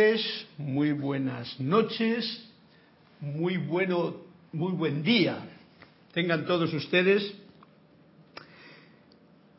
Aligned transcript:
tardes, 0.00 0.46
muy 0.56 0.92
buenas 0.92 1.60
noches, 1.60 2.24
muy 3.20 3.58
bueno, 3.58 4.16
muy 4.50 4.72
buen 4.72 5.02
día. 5.02 5.36
Tengan 6.14 6.46
todos 6.46 6.72
ustedes 6.72 7.34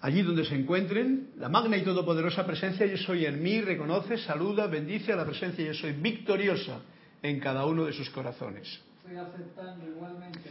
allí 0.01 0.23
donde 0.23 0.43
se 0.45 0.55
encuentren, 0.55 1.29
la 1.37 1.47
magna 1.47 1.77
y 1.77 1.83
todopoderosa 1.83 2.43
presencia 2.43 2.87
yo 2.87 2.97
soy 2.97 3.27
en 3.27 3.43
mí, 3.43 3.61
reconoce, 3.61 4.17
saluda, 4.17 4.65
bendice 4.65 5.13
a 5.13 5.15
la 5.15 5.25
presencia 5.25 5.63
yo 5.63 5.75
soy 5.75 5.91
victoriosa 5.91 6.79
en 7.21 7.39
cada 7.39 7.67
uno 7.67 7.85
de 7.85 7.93
sus 7.93 8.09
corazones. 8.09 8.67
Estoy 8.97 9.17
aceptando 9.17 9.87
igualmente. 9.87 10.49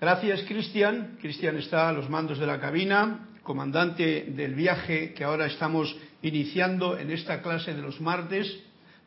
Gracias, 0.00 0.42
Cristian. 0.42 1.16
Cristian 1.20 1.56
está 1.56 1.88
a 1.88 1.92
los 1.92 2.08
mandos 2.08 2.38
de 2.38 2.46
la 2.46 2.60
cabina, 2.60 3.28
comandante 3.42 4.26
del 4.36 4.54
viaje 4.54 5.12
que 5.14 5.24
ahora 5.24 5.46
estamos 5.46 5.96
iniciando 6.22 6.96
en 6.96 7.10
esta 7.10 7.42
clase 7.42 7.74
de 7.74 7.82
los 7.82 8.00
martes, 8.00 8.62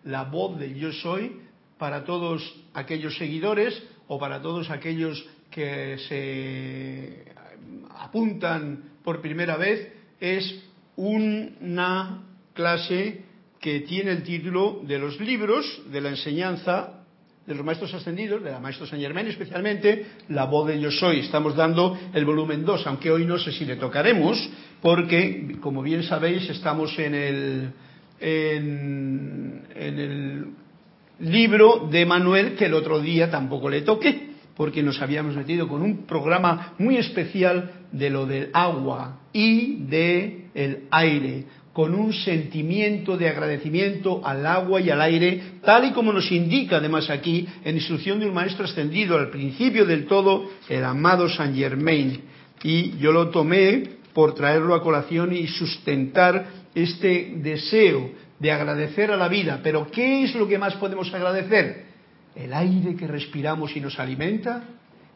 la 0.06 0.23
voz 0.23 0.58
del 0.58 0.75
yo 0.75 0.92
soy, 0.92 1.39
para 1.78 2.06
todos 2.06 2.42
aquellos 2.73 3.17
seguidores 3.17 3.84
o 4.08 4.17
para 4.17 4.42
todos 4.42 4.70
aquellos 4.70 5.25
que 5.52 5.98
se 6.08 7.25
apuntan 7.98 8.83
por 9.03 9.22
primera 9.22 9.58
vez, 9.58 9.92
es 10.20 10.64
una 10.95 12.23
clase 12.53 13.23
que 13.59 13.81
tiene 13.81 14.11
el 14.11 14.23
título 14.23 14.81
de 14.83 15.00
los 15.00 15.20
libros 15.20 15.81
de 15.92 16.02
la 16.02 16.09
enseñanza 16.09 17.02
de 17.45 17.53
los 17.53 17.64
maestros 17.64 17.94
ascendidos, 17.94 18.44
de 18.44 18.50
la 18.50 18.59
maestra 18.59 18.88
San 18.88 19.00
Germán 19.00 19.28
especialmente, 19.28 20.06
la 20.30 20.45
voz 20.45 20.67
de 20.67 20.80
yo 20.80 20.89
soy. 20.89 21.20
Estamos 21.20 21.56
dando 21.56 21.98
el 22.14 22.26
volumen 22.26 22.66
2, 22.66 22.88
aunque 22.88 23.11
hoy 23.11 23.26
no 23.26 23.38
sé 23.38 23.52
si 23.52 23.66
le 23.66 23.76
tocaremos, 23.76 24.50
porque, 24.81 25.58
como 25.61 25.83
bien 25.83 26.02
sabéis, 26.03 26.50
estamos 26.50 26.98
en 26.98 27.14
el, 27.14 27.73
en, 28.19 29.64
el 29.76 30.45
libro 31.20 31.87
de 31.92 32.05
Manuel 32.05 32.55
que 32.55 32.65
el 32.65 32.73
otro 32.73 32.99
día 32.99 33.30
tampoco 33.30 33.70
le 33.70 33.81
toqué, 33.81 34.30
porque 34.55 34.83
nos 34.83 35.02
habíamos 35.02 35.36
metido 35.36 35.67
con 35.67 35.81
un 35.81 36.05
programa 36.05 36.73
muy 36.77 36.98
especial 36.98 37.71
de 37.92 38.09
lo 38.09 38.25
del 38.25 38.49
agua 38.54 39.20
y 39.33 39.86
de 39.86 40.45
el 40.54 40.83
aire, 40.92 41.45
con 41.73 41.93
un 41.93 42.14
sentimiento 42.14 43.17
de 43.17 43.27
agradecimiento 43.27 44.21
al 44.25 44.45
agua 44.45 44.80
y 44.80 44.89
al 44.89 45.02
aire, 45.02 45.42
tal 45.61 45.86
y 45.86 45.92
como 45.92 46.14
nos 46.14 46.31
indica 46.31 46.77
además 46.77 47.09
aquí 47.09 47.45
en 47.65 47.75
instrucción 47.75 48.20
de 48.20 48.27
un 48.27 48.33
maestro 48.33 48.64
ascendido 48.64 49.17
al 49.17 49.30
principio 49.30 49.86
del 49.86 50.05
todo, 50.05 50.49
el 50.70 50.86
amado 50.86 51.27
Saint 51.27 51.55
Germain. 51.55 52.21
Y 52.64 52.98
yo 52.98 53.11
lo 53.11 53.30
tomé 53.30 53.95
por 54.14 54.33
traerlo 54.33 54.73
a 54.73 54.81
colación 54.81 55.36
y 55.36 55.48
sustentar 55.48 56.64
este 56.75 57.33
deseo 57.37 58.11
de 58.39 58.52
agradecer 58.52 59.11
a 59.11 59.17
la 59.17 59.27
vida. 59.27 59.61
Pero 59.63 59.89
¿qué 59.89 60.23
es 60.23 60.36
lo 60.36 60.47
que 60.47 60.58
más 60.58 60.75
podemos 60.75 61.11
agradecer? 61.13 61.86
El 62.36 62.53
aire 62.53 62.95
que 62.95 63.08
respiramos 63.08 63.75
y 63.75 63.80
nos 63.80 63.97
alimenta, 63.97 64.63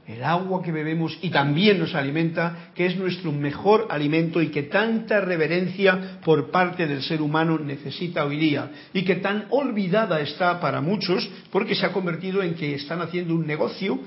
el 0.08 0.24
agua 0.24 0.64
que 0.64 0.72
bebemos 0.72 1.20
y 1.22 1.30
también 1.30 1.78
nos 1.78 1.94
alimenta, 1.94 2.72
que 2.74 2.88
es 2.88 2.98
nuestro 2.98 3.32
mejor 3.32 3.88
alimento 3.92 4.42
y 4.42 4.48
que 4.48 4.64
tanta 4.64 5.22
reverencia 5.22 6.20
por 6.26 6.50
parte 6.50 6.88
del 6.88 7.04
ser 7.04 7.22
humano 7.22 7.60
necesita 7.60 8.26
hoy 8.26 8.38
día 8.38 8.72
y 8.92 9.04
que 9.04 9.18
tan 9.18 9.46
olvidada 9.52 10.20
está 10.22 10.60
para 10.60 10.82
muchos 10.82 11.30
porque 11.52 11.76
se 11.76 11.86
ha 11.86 11.92
convertido 11.92 12.42
en 12.42 12.56
que 12.56 12.74
están 12.74 13.02
haciendo 13.02 13.36
un 13.36 13.46
negocio 13.46 14.00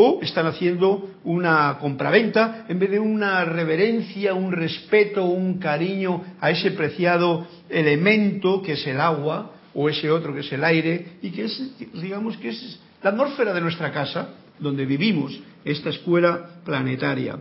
o 0.00 0.20
están 0.22 0.46
haciendo 0.46 1.10
una 1.24 1.76
compraventa 1.80 2.66
en 2.68 2.78
vez 2.78 2.92
de 2.92 3.00
una 3.00 3.44
reverencia, 3.44 4.32
un 4.32 4.52
respeto, 4.52 5.24
un 5.24 5.58
cariño 5.58 6.22
a 6.40 6.52
ese 6.52 6.70
preciado 6.70 7.48
elemento 7.68 8.62
que 8.62 8.74
es 8.74 8.86
el 8.86 9.00
agua 9.00 9.50
o 9.74 9.88
ese 9.88 10.08
otro 10.08 10.32
que 10.32 10.40
es 10.40 10.52
el 10.52 10.62
aire 10.62 11.18
y 11.20 11.30
que 11.30 11.46
es, 11.46 11.72
digamos, 11.94 12.36
que 12.36 12.50
es 12.50 12.78
la 13.02 13.10
atmósfera 13.10 13.52
de 13.52 13.60
nuestra 13.60 13.90
casa 13.90 14.34
donde 14.60 14.86
vivimos, 14.86 15.36
esta 15.64 15.90
escuela 15.90 16.48
planetaria. 16.64 17.36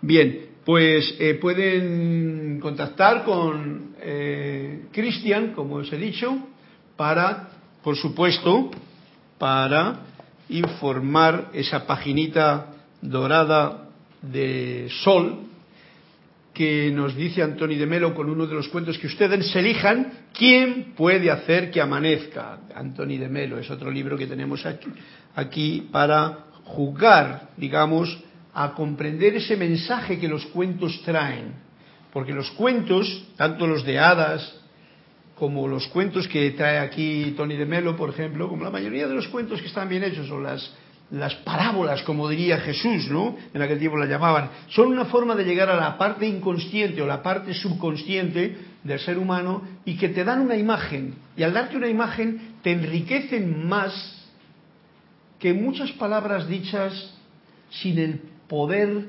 Bien, 0.00 0.46
pues 0.64 1.16
eh, 1.18 1.34
pueden 1.34 2.60
contactar 2.60 3.24
con 3.24 3.96
eh, 4.00 4.84
Cristian, 4.92 5.54
como 5.54 5.76
os 5.76 5.92
he 5.92 5.96
dicho, 5.96 6.38
para, 6.96 7.48
por 7.82 7.96
supuesto, 7.96 8.70
para 9.38 10.11
informar 10.52 11.50
esa 11.52 11.86
paginita 11.86 12.66
dorada 13.00 13.88
de 14.20 14.88
sol 15.02 15.48
que 16.52 16.90
nos 16.92 17.16
dice 17.16 17.42
Antoni 17.42 17.76
de 17.76 17.86
Melo 17.86 18.14
con 18.14 18.28
uno 18.28 18.46
de 18.46 18.54
los 18.54 18.68
cuentos 18.68 18.98
que 18.98 19.06
ustedes 19.06 19.56
elijan, 19.56 20.26
¿quién 20.34 20.92
puede 20.94 21.30
hacer 21.30 21.70
que 21.70 21.80
amanezca? 21.80 22.58
Antoni 22.74 23.16
de 23.16 23.28
Melo 23.28 23.58
es 23.58 23.70
otro 23.70 23.90
libro 23.90 24.18
que 24.18 24.26
tenemos 24.26 24.66
aquí, 24.66 24.88
aquí 25.34 25.88
para 25.90 26.46
jugar, 26.64 27.48
digamos, 27.56 28.22
a 28.54 28.74
comprender 28.74 29.36
ese 29.36 29.56
mensaje 29.56 30.18
que 30.18 30.28
los 30.28 30.44
cuentos 30.46 31.00
traen. 31.04 31.54
Porque 32.12 32.34
los 32.34 32.50
cuentos, 32.50 33.24
tanto 33.36 33.66
los 33.66 33.84
de 33.84 33.98
hadas 33.98 34.61
como 35.42 35.66
los 35.66 35.88
cuentos 35.88 36.28
que 36.28 36.52
trae 36.52 36.78
aquí 36.78 37.34
Tony 37.36 37.56
de 37.56 37.66
Melo, 37.66 37.96
por 37.96 38.10
ejemplo, 38.10 38.48
como 38.48 38.62
la 38.62 38.70
mayoría 38.70 39.08
de 39.08 39.14
los 39.16 39.26
cuentos 39.26 39.60
que 39.60 39.66
están 39.66 39.88
bien 39.88 40.04
hechos, 40.04 40.30
o 40.30 40.38
las, 40.38 40.72
las 41.10 41.34
parábolas, 41.34 42.00
como 42.02 42.28
diría 42.28 42.58
Jesús, 42.58 43.08
¿no? 43.10 43.36
En 43.52 43.60
aquel 43.60 43.80
tiempo 43.80 43.98
la 43.98 44.06
llamaban, 44.06 44.50
son 44.68 44.92
una 44.92 45.06
forma 45.06 45.34
de 45.34 45.42
llegar 45.42 45.68
a 45.68 45.74
la 45.74 45.98
parte 45.98 46.28
inconsciente 46.28 47.02
o 47.02 47.08
la 47.08 47.24
parte 47.24 47.54
subconsciente 47.54 48.56
del 48.84 49.00
ser 49.00 49.18
humano 49.18 49.62
y 49.84 49.96
que 49.96 50.10
te 50.10 50.22
dan 50.22 50.42
una 50.42 50.54
imagen. 50.54 51.16
Y 51.36 51.42
al 51.42 51.52
darte 51.52 51.76
una 51.76 51.88
imagen 51.88 52.58
te 52.62 52.70
enriquecen 52.70 53.66
más 53.66 54.30
que 55.40 55.52
muchas 55.52 55.90
palabras 55.90 56.46
dichas 56.46 57.16
sin 57.68 57.98
el 57.98 58.20
poder 58.46 59.06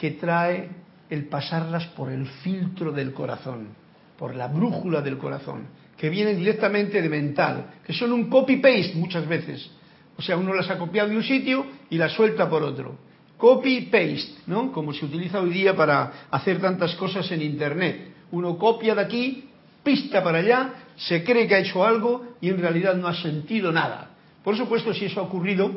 que 0.00 0.12
trae 0.12 0.70
el 1.10 1.26
pasarlas 1.26 1.84
por 1.88 2.10
el 2.10 2.24
filtro 2.26 2.92
del 2.92 3.12
corazón, 3.12 3.84
por 4.18 4.34
la 4.34 4.48
brújula 4.48 5.00
del 5.02 5.18
corazón, 5.18 5.66
que 5.96 6.10
vienen 6.10 6.36
directamente 6.36 7.00
de 7.00 7.08
mental, 7.08 7.74
que 7.84 7.92
son 7.92 8.12
un 8.12 8.28
copy-paste 8.28 8.94
muchas 8.94 9.26
veces. 9.26 9.70
O 10.16 10.22
sea, 10.22 10.36
uno 10.36 10.54
las 10.54 10.70
ha 10.70 10.78
copiado 10.78 11.08
de 11.10 11.16
un 11.16 11.22
sitio 11.22 11.66
y 11.90 11.98
las 11.98 12.12
suelta 12.12 12.48
por 12.48 12.62
otro. 12.62 12.96
Copy-paste, 13.36 14.42
¿no? 14.46 14.72
Como 14.72 14.92
se 14.92 15.04
utiliza 15.04 15.40
hoy 15.40 15.50
día 15.50 15.76
para 15.76 16.26
hacer 16.30 16.60
tantas 16.60 16.94
cosas 16.94 17.30
en 17.32 17.42
Internet. 17.42 18.14
Uno 18.30 18.56
copia 18.56 18.94
de 18.94 19.02
aquí, 19.02 19.44
pista 19.82 20.22
para 20.22 20.38
allá, 20.38 20.72
se 20.96 21.22
cree 21.22 21.46
que 21.46 21.54
ha 21.54 21.58
hecho 21.58 21.84
algo 21.84 22.36
y 22.40 22.48
en 22.48 22.58
realidad 22.58 22.94
no 22.94 23.08
ha 23.08 23.14
sentido 23.14 23.70
nada. 23.70 24.10
Por 24.42 24.56
supuesto, 24.56 24.94
si 24.94 25.04
eso 25.04 25.20
ha 25.20 25.24
ocurrido, 25.24 25.70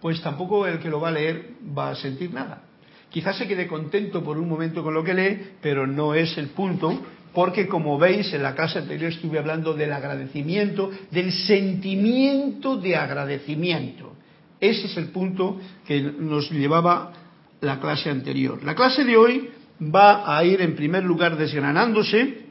pues 0.00 0.20
tampoco 0.20 0.66
el 0.66 0.78
que 0.78 0.88
lo 0.88 1.00
va 1.00 1.08
a 1.08 1.12
leer 1.12 1.50
va 1.76 1.90
a 1.90 1.94
sentir 1.94 2.32
nada. 2.32 2.62
Quizás 3.10 3.36
se 3.36 3.46
quede 3.46 3.66
contento 3.66 4.22
por 4.22 4.38
un 4.38 4.48
momento 4.48 4.82
con 4.82 4.94
lo 4.94 5.04
que 5.04 5.12
lee, 5.12 5.38
pero 5.60 5.86
no 5.86 6.14
es 6.14 6.38
el 6.38 6.48
punto, 6.48 6.98
porque 7.34 7.66
como 7.66 7.98
veis 7.98 8.32
en 8.32 8.42
la 8.42 8.54
clase 8.54 8.78
anterior 8.78 9.12
estuve 9.12 9.38
hablando 9.38 9.74
del 9.74 9.92
agradecimiento, 9.92 10.90
del 11.10 11.32
sentimiento 11.32 12.76
de 12.76 12.96
agradecimiento. 12.96 14.12
Ese 14.60 14.86
es 14.86 14.96
el 14.96 15.08
punto 15.08 15.60
que 15.86 16.00
nos 16.00 16.50
llevaba 16.50 17.12
la 17.60 17.80
clase 17.80 18.10
anterior. 18.10 18.62
La 18.62 18.74
clase 18.74 19.04
de 19.04 19.16
hoy 19.16 19.50
va 19.82 20.36
a 20.36 20.44
ir 20.44 20.60
en 20.60 20.76
primer 20.76 21.04
lugar 21.04 21.36
desgranándose 21.36 22.46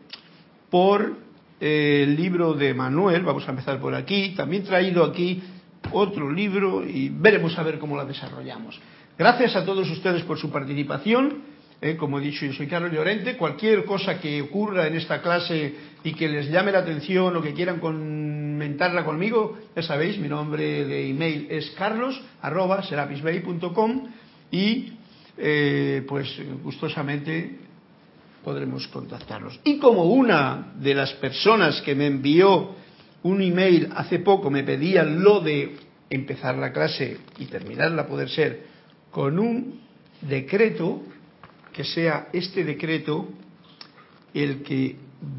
por 0.69 1.15
el 1.59 2.15
libro 2.15 2.53
de 2.53 2.73
Manuel, 2.73 3.21
vamos 3.21 3.47
a 3.47 3.51
empezar 3.51 3.79
por 3.79 3.93
aquí, 3.93 4.33
también 4.35 4.63
traído 4.63 5.03
aquí 5.03 5.41
otro 5.91 6.31
libro 6.31 6.83
y 6.87 7.09
veremos 7.09 7.57
a 7.57 7.63
ver 7.63 7.77
cómo 7.77 7.95
la 7.95 8.05
desarrollamos. 8.05 8.79
Gracias 9.17 9.55
a 9.55 9.63
todos 9.63 9.89
ustedes 9.89 10.23
por 10.23 10.37
su 10.39 10.49
participación. 10.49 11.50
Eh, 11.83 11.97
como 11.97 12.19
he 12.19 12.21
dicho, 12.21 12.45
yo 12.45 12.53
soy 12.53 12.67
Carlos 12.67 12.91
Llorente. 12.91 13.35
Cualquier 13.37 13.85
cosa 13.85 14.19
que 14.19 14.39
ocurra 14.39 14.85
en 14.85 14.95
esta 14.95 15.19
clase 15.19 15.73
y 16.03 16.13
que 16.13 16.29
les 16.29 16.47
llame 16.49 16.71
la 16.71 16.79
atención 16.79 17.35
o 17.35 17.41
que 17.41 17.53
quieran 17.53 17.79
comentarla 17.79 19.03
conmigo, 19.03 19.57
ya 19.75 19.81
sabéis, 19.81 20.19
mi 20.19 20.29
nombre 20.29 20.85
de 20.85 21.09
email 21.09 21.47
es 21.49 21.71
carlos 21.71 22.21
arroba 22.41 22.83
y 24.51 24.93
eh, 25.37 26.03
pues 26.07 26.27
gustosamente 26.63 27.57
podremos 28.43 28.87
contactarlos. 28.87 29.59
Y 29.63 29.79
como 29.79 30.03
una 30.03 30.73
de 30.75 30.93
las 30.93 31.13
personas 31.13 31.81
que 31.81 31.95
me 31.95 32.05
envió 32.05 32.75
un 33.23 33.41
email 33.41 33.89
hace 33.95 34.19
poco 34.19 34.51
me 34.51 34.63
pedía 34.63 35.03
lo 35.03 35.39
de 35.39 35.77
empezar 36.11 36.57
la 36.57 36.71
clase 36.71 37.17
y 37.39 37.45
terminarla, 37.45 38.07
poder 38.07 38.29
ser, 38.29 38.65
con 39.09 39.39
un 39.39 39.81
decreto, 40.21 41.01
que 41.71 41.83
sea 41.83 42.29
este 42.33 42.63
decreto 42.63 43.29
el 44.33 44.63
que 44.63 44.95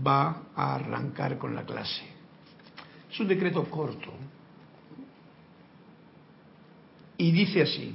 va 0.07 0.43
a 0.55 0.75
arrancar 0.75 1.39
con 1.39 1.55
la 1.55 1.65
clase. 1.65 2.03
Es 3.11 3.21
un 3.21 3.29
decreto 3.29 3.65
corto. 3.65 4.13
Y 7.19 7.31
dice 7.31 7.63
así, 7.63 7.95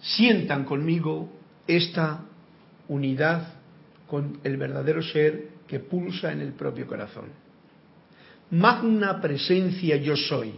sientan 0.00 0.64
conmigo 0.64 1.30
esta 1.66 2.24
unidad 2.88 3.54
con 4.08 4.40
el 4.44 4.56
verdadero 4.56 5.02
ser 5.02 5.48
que 5.66 5.80
pulsa 5.80 6.32
en 6.32 6.40
el 6.40 6.52
propio 6.52 6.86
corazón. 6.86 7.26
magna 8.50 9.20
presencia 9.20 9.96
yo 9.96 10.16
soy. 10.16 10.52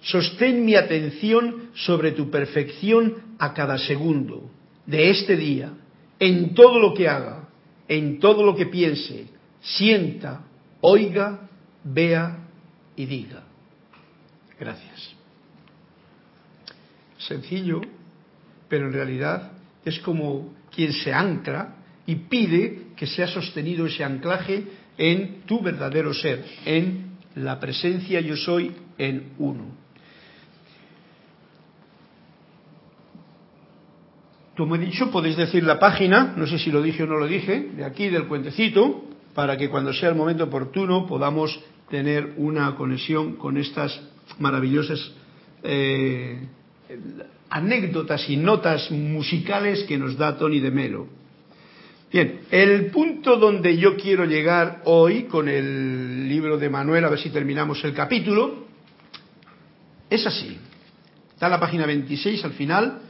Sostén 0.00 0.64
mi 0.64 0.74
atención 0.74 1.70
sobre 1.74 2.12
tu 2.12 2.30
perfección 2.30 3.36
a 3.38 3.52
cada 3.52 3.76
segundo 3.76 4.50
de 4.86 5.10
este 5.10 5.36
día, 5.36 5.72
en 6.18 6.54
todo 6.54 6.78
lo 6.78 6.94
que 6.94 7.08
haga, 7.08 7.48
en 7.88 8.18
todo 8.18 8.44
lo 8.44 8.54
que 8.54 8.66
piense, 8.66 9.26
sienta, 9.60 10.44
oiga, 10.80 11.48
vea 11.84 12.38
y 12.96 13.06
diga. 13.06 13.42
Gracias. 14.58 15.14
Sencillo, 17.18 17.80
pero 18.68 18.86
en 18.86 18.92
realidad 18.92 19.52
es 19.84 19.98
como 20.00 20.54
quien 20.74 20.92
se 20.92 21.12
ancla 21.12 21.76
y 22.06 22.16
pide 22.16 22.88
que 22.96 23.06
sea 23.06 23.26
sostenido 23.26 23.86
ese 23.86 24.04
anclaje 24.04 24.64
en 24.98 25.42
tu 25.46 25.60
verdadero 25.60 26.12
ser, 26.12 26.44
en 26.64 27.16
la 27.34 27.58
presencia 27.58 28.20
yo 28.20 28.36
soy 28.36 28.72
en 28.98 29.32
uno. 29.38 29.79
Como 34.60 34.74
he 34.74 34.78
dicho, 34.78 35.10
podéis 35.10 35.38
decir 35.38 35.64
la 35.64 35.78
página, 35.78 36.34
no 36.36 36.46
sé 36.46 36.58
si 36.58 36.70
lo 36.70 36.82
dije 36.82 37.04
o 37.04 37.06
no 37.06 37.16
lo 37.16 37.26
dije, 37.26 37.70
de 37.78 37.82
aquí 37.82 38.10
del 38.10 38.26
cuentecito, 38.26 39.04
para 39.34 39.56
que 39.56 39.70
cuando 39.70 39.90
sea 39.94 40.10
el 40.10 40.14
momento 40.14 40.44
oportuno 40.44 41.06
podamos 41.06 41.58
tener 41.88 42.34
una 42.36 42.74
conexión 42.74 43.36
con 43.36 43.56
estas 43.56 43.98
maravillosas 44.38 45.12
eh, 45.62 46.40
anécdotas 47.48 48.28
y 48.28 48.36
notas 48.36 48.90
musicales 48.90 49.84
que 49.84 49.96
nos 49.96 50.18
da 50.18 50.36
Tony 50.36 50.60
de 50.60 50.70
Melo. 50.70 51.08
Bien, 52.12 52.40
el 52.50 52.90
punto 52.90 53.36
donde 53.36 53.78
yo 53.78 53.96
quiero 53.96 54.26
llegar 54.26 54.82
hoy 54.84 55.22
con 55.22 55.48
el 55.48 56.28
libro 56.28 56.58
de 56.58 56.68
Manuel, 56.68 57.06
a 57.06 57.08
ver 57.08 57.18
si 57.18 57.30
terminamos 57.30 57.82
el 57.82 57.94
capítulo, 57.94 58.66
es 60.10 60.26
así. 60.26 60.58
Está 61.32 61.48
la 61.48 61.58
página 61.58 61.86
26 61.86 62.44
al 62.44 62.52
final, 62.52 63.09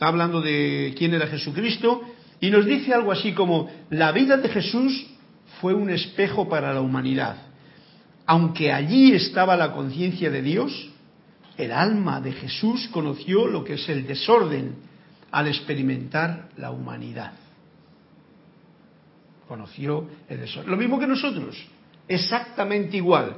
está 0.00 0.08
hablando 0.08 0.40
de 0.40 0.94
quién 0.96 1.12
era 1.12 1.26
Jesucristo 1.26 2.00
y 2.40 2.48
nos 2.48 2.64
dice 2.64 2.94
algo 2.94 3.12
así 3.12 3.34
como, 3.34 3.70
la 3.90 4.12
vida 4.12 4.38
de 4.38 4.48
Jesús 4.48 5.06
fue 5.60 5.74
un 5.74 5.90
espejo 5.90 6.48
para 6.48 6.72
la 6.72 6.80
humanidad. 6.80 7.36
Aunque 8.24 8.72
allí 8.72 9.12
estaba 9.12 9.58
la 9.58 9.72
conciencia 9.72 10.30
de 10.30 10.40
Dios, 10.40 10.88
el 11.58 11.70
alma 11.70 12.22
de 12.22 12.32
Jesús 12.32 12.88
conoció 12.88 13.46
lo 13.46 13.62
que 13.62 13.74
es 13.74 13.86
el 13.90 14.06
desorden 14.06 14.76
al 15.32 15.48
experimentar 15.48 16.48
la 16.56 16.70
humanidad 16.70 17.32
conoció 19.46 20.06
el 20.28 20.38
desorden. 20.40 20.70
Lo 20.70 20.76
mismo 20.76 20.98
que 20.98 21.08
nosotros, 21.08 21.56
exactamente 22.06 22.96
igual. 22.96 23.34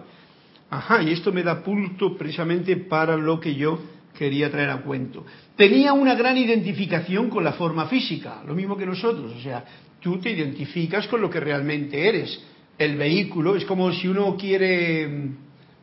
Ajá, 0.69 1.03
y 1.03 1.11
esto 1.11 1.33
me 1.33 1.43
da 1.43 1.65
punto 1.65 2.19
precisamente 2.19 2.77
para 2.77 3.17
lo 3.17 3.41
que 3.41 3.55
yo 3.55 3.81
quería 4.17 4.51
traer 4.51 4.71
a 4.71 4.83
cuento. 4.83 5.25
Tenía 5.57 5.93
una 5.93 6.15
gran 6.15 6.37
identificación 6.37 7.29
con 7.29 7.45
la 7.45 7.53
forma 7.53 7.87
física, 7.87 8.43
lo 8.47 8.55
mismo 8.55 8.77
que 8.77 8.87
nosotros, 8.87 9.33
o 9.37 9.41
sea, 9.41 9.65
tú 10.01 10.19
te 10.19 10.31
identificas 10.31 11.07
con 11.09 11.21
lo 11.21 11.31
que 11.31 11.41
realmente 11.41 12.09
eres. 12.09 12.43
El 12.79 12.97
vehículo 12.97 13.55
es 13.57 13.65
como 13.65 13.93
si 13.93 14.09
uno 14.09 14.37
quiere, 14.37 15.29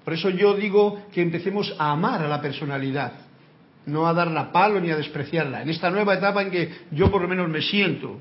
por 0.03 0.13
eso 0.13 0.29
yo 0.29 0.55
digo 0.55 1.05
que 1.13 1.21
empecemos 1.21 1.73
a 1.77 1.91
amar 1.91 2.21
a 2.21 2.27
la 2.27 2.41
personalidad, 2.41 3.13
no 3.85 4.07
a 4.07 4.13
darla 4.13 4.51
palo 4.51 4.79
ni 4.79 4.91
a 4.91 4.97
despreciarla. 4.97 5.61
En 5.61 5.69
esta 5.69 5.89
nueva 5.89 6.15
etapa 6.15 6.41
en 6.41 6.51
que 6.51 6.69
yo 6.91 7.09
por 7.09 7.21
lo 7.21 7.27
menos 7.27 7.49
me 7.49 7.61
siento, 7.61 8.19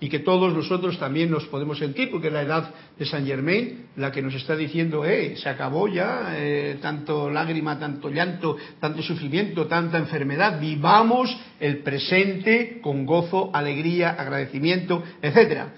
y 0.00 0.08
que 0.08 0.18
todos 0.18 0.52
nosotros 0.52 0.98
también 0.98 1.30
nos 1.30 1.44
podemos 1.46 1.78
sentir, 1.78 2.10
porque 2.10 2.30
la 2.30 2.42
edad 2.42 2.74
de 2.98 3.06
San 3.06 3.24
Germain 3.24 3.86
la 3.96 4.10
que 4.10 4.22
nos 4.22 4.34
está 4.34 4.56
diciendo, 4.56 5.04
eh, 5.04 5.36
se 5.36 5.48
acabó 5.48 5.88
ya 5.88 6.34
eh, 6.36 6.78
tanto 6.82 7.30
lágrima, 7.30 7.78
tanto 7.78 8.10
llanto, 8.10 8.56
tanto 8.80 9.02
sufrimiento, 9.02 9.66
tanta 9.66 9.98
enfermedad, 9.98 10.60
vivamos 10.60 11.34
el 11.60 11.78
presente 11.78 12.80
con 12.82 13.06
gozo, 13.06 13.50
alegría, 13.52 14.10
agradecimiento, 14.10 15.02
etcétera. 15.22 15.74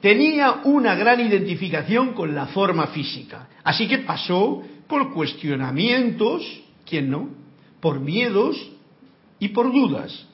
Tenía 0.00 0.60
una 0.64 0.94
gran 0.94 1.20
identificación 1.20 2.12
con 2.12 2.34
la 2.34 2.46
forma 2.46 2.88
física, 2.88 3.48
así 3.62 3.86
que 3.86 3.98
pasó 3.98 4.62
por 4.86 5.12
cuestionamientos, 5.12 6.42
¿quién 6.86 7.10
no? 7.10 7.30
Por 7.80 8.00
miedos 8.00 8.70
y 9.38 9.48
por 9.48 9.72
dudas. 9.72 10.26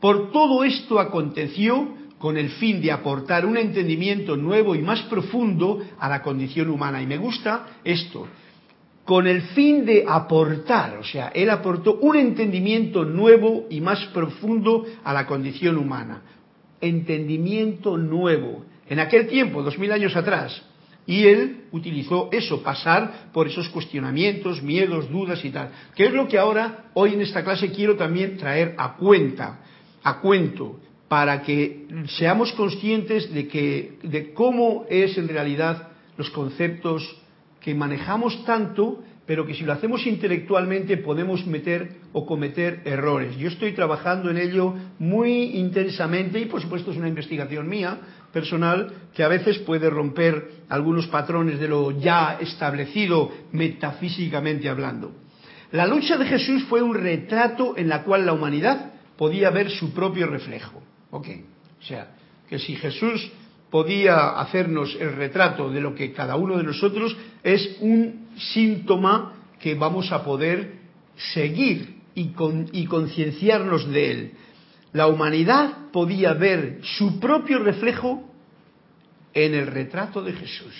Por 0.00 0.32
todo 0.32 0.64
esto 0.64 1.00
aconteció 1.00 1.94
con 2.24 2.38
el 2.38 2.48
fin 2.52 2.80
de 2.80 2.90
aportar 2.90 3.44
un 3.44 3.58
entendimiento 3.58 4.34
nuevo 4.34 4.74
y 4.74 4.80
más 4.80 5.02
profundo 5.02 5.82
a 5.98 6.08
la 6.08 6.22
condición 6.22 6.70
humana. 6.70 7.02
Y 7.02 7.06
me 7.06 7.18
gusta 7.18 7.66
esto, 7.84 8.26
con 9.04 9.26
el 9.26 9.42
fin 9.42 9.84
de 9.84 10.06
aportar, 10.08 10.96
o 10.96 11.04
sea, 11.04 11.32
él 11.34 11.50
aportó 11.50 11.98
un 12.00 12.16
entendimiento 12.16 13.04
nuevo 13.04 13.66
y 13.68 13.82
más 13.82 14.06
profundo 14.06 14.86
a 15.04 15.12
la 15.12 15.26
condición 15.26 15.76
humana. 15.76 16.22
Entendimiento 16.80 17.98
nuevo. 17.98 18.64
En 18.88 19.00
aquel 19.00 19.26
tiempo, 19.26 19.62
dos 19.62 19.78
mil 19.78 19.92
años 19.92 20.16
atrás, 20.16 20.62
y 21.04 21.26
él 21.26 21.64
utilizó 21.72 22.30
eso, 22.32 22.62
pasar 22.62 23.28
por 23.34 23.48
esos 23.48 23.68
cuestionamientos, 23.68 24.62
miedos, 24.62 25.10
dudas 25.10 25.44
y 25.44 25.50
tal. 25.50 25.72
Que 25.94 26.06
es 26.06 26.14
lo 26.14 26.26
que 26.26 26.38
ahora, 26.38 26.86
hoy 26.94 27.12
en 27.12 27.20
esta 27.20 27.44
clase, 27.44 27.70
quiero 27.70 27.96
también 27.96 28.38
traer 28.38 28.74
a 28.78 28.96
cuenta, 28.96 29.58
a 30.02 30.20
cuento, 30.20 30.80
para 31.08 31.42
que 31.42 31.86
seamos 32.18 32.52
conscientes 32.52 33.32
de, 33.32 33.46
que, 33.48 33.98
de 34.02 34.32
cómo 34.32 34.86
es 34.88 35.16
en 35.18 35.28
realidad 35.28 35.88
los 36.16 36.30
conceptos 36.30 37.16
que 37.60 37.74
manejamos 37.74 38.44
tanto, 38.44 39.02
pero 39.26 39.46
que 39.46 39.54
si 39.54 39.64
lo 39.64 39.72
hacemos 39.72 40.06
intelectualmente 40.06 40.98
podemos 40.98 41.46
meter 41.46 41.96
o 42.12 42.26
cometer 42.26 42.82
errores. 42.84 43.36
Yo 43.36 43.48
estoy 43.48 43.72
trabajando 43.72 44.30
en 44.30 44.36
ello 44.36 44.74
muy 44.98 45.56
intensamente 45.56 46.40
y 46.40 46.46
por 46.46 46.60
supuesto 46.60 46.90
es 46.90 46.96
una 46.96 47.08
investigación 47.08 47.68
mía 47.68 47.98
personal 48.32 48.92
que 49.14 49.22
a 49.22 49.28
veces 49.28 49.58
puede 49.60 49.88
romper 49.88 50.50
algunos 50.68 51.06
patrones 51.06 51.58
de 51.58 51.68
lo 51.68 51.90
ya 51.92 52.38
establecido 52.40 53.30
metafísicamente 53.52 54.68
hablando. 54.68 55.12
La 55.72 55.86
lucha 55.86 56.16
de 56.18 56.26
Jesús 56.26 56.64
fue 56.64 56.82
un 56.82 56.94
retrato 56.94 57.74
en 57.76 57.88
la 57.88 58.02
cual 58.02 58.26
la 58.26 58.32
humanidad 58.32 58.92
podía 59.16 59.50
ver 59.50 59.70
su 59.70 59.94
propio 59.94 60.26
reflejo. 60.26 60.82
Ok, 61.14 61.28
o 61.80 61.84
sea, 61.84 62.08
que 62.48 62.58
si 62.58 62.74
Jesús 62.74 63.30
podía 63.70 64.30
hacernos 64.30 64.96
el 64.98 65.14
retrato 65.14 65.70
de 65.70 65.80
lo 65.80 65.94
que 65.94 66.12
cada 66.12 66.34
uno 66.34 66.56
de 66.56 66.64
nosotros 66.64 67.16
es 67.44 67.76
un 67.80 68.30
síntoma 68.36 69.32
que 69.60 69.76
vamos 69.76 70.10
a 70.10 70.24
poder 70.24 70.72
seguir 71.32 72.00
y, 72.16 72.32
y 72.72 72.86
concienciarnos 72.86 73.88
de 73.92 74.10
él. 74.10 74.32
La 74.92 75.06
humanidad 75.06 75.92
podía 75.92 76.32
ver 76.32 76.80
su 76.82 77.20
propio 77.20 77.60
reflejo 77.60 78.28
en 79.32 79.54
el 79.54 79.68
retrato 79.68 80.20
de 80.20 80.32
Jesús, 80.32 80.74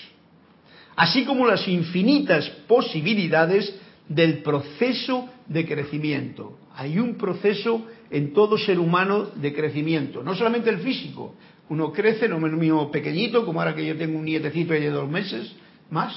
así 0.97 1.23
como 1.23 1.47
las 1.47 1.65
infinitas 1.65 2.49
posibilidades 2.67 3.73
del 4.09 4.39
proceso 4.39 5.29
de 5.47 5.65
crecimiento. 5.65 6.59
Hay 6.75 6.99
un 6.99 7.15
proceso 7.15 7.87
en 8.09 8.33
todo 8.33 8.57
ser 8.57 8.79
humano 8.79 9.29
de 9.35 9.53
crecimiento, 9.53 10.23
no 10.23 10.35
solamente 10.35 10.69
el 10.69 10.79
físico. 10.79 11.35
Uno 11.69 11.91
crece, 11.91 12.27
no 12.27 12.39
mío 12.39 12.91
pequeñito, 12.91 13.45
como 13.45 13.59
ahora 13.59 13.75
que 13.75 13.85
yo 13.85 13.97
tengo 13.97 14.19
un 14.19 14.25
nietecito 14.25 14.73
de 14.73 14.89
dos 14.89 15.09
meses, 15.09 15.51
más. 15.89 16.13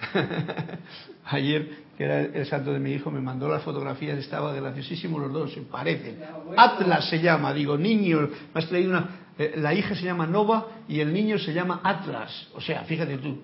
Ayer, 1.26 1.70
que 1.96 2.04
era 2.04 2.20
el 2.22 2.46
santo 2.46 2.72
de 2.72 2.80
mi 2.80 2.92
hijo, 2.92 3.10
me 3.10 3.20
mandó 3.20 3.48
las 3.48 3.62
fotografías, 3.62 4.18
estaba 4.18 4.52
graciosísimo 4.52 5.18
los 5.18 5.32
dos, 5.32 5.52
se 5.52 5.60
parecen. 5.60 6.18
Atlas 6.56 7.08
se 7.08 7.20
llama, 7.20 7.52
digo, 7.54 7.76
niño, 7.76 8.28
me 8.52 8.60
has 8.60 8.68
traído 8.68 8.90
una... 8.90 9.20
Eh, 9.38 9.54
la 9.56 9.72
hija 9.72 9.94
se 9.94 10.04
llama 10.04 10.26
Nova 10.26 10.66
y 10.88 11.00
el 11.00 11.12
niño 11.12 11.38
se 11.38 11.54
llama 11.54 11.80
Atlas. 11.84 12.48
O 12.54 12.60
sea, 12.60 12.82
fíjate 12.82 13.16
tú, 13.18 13.38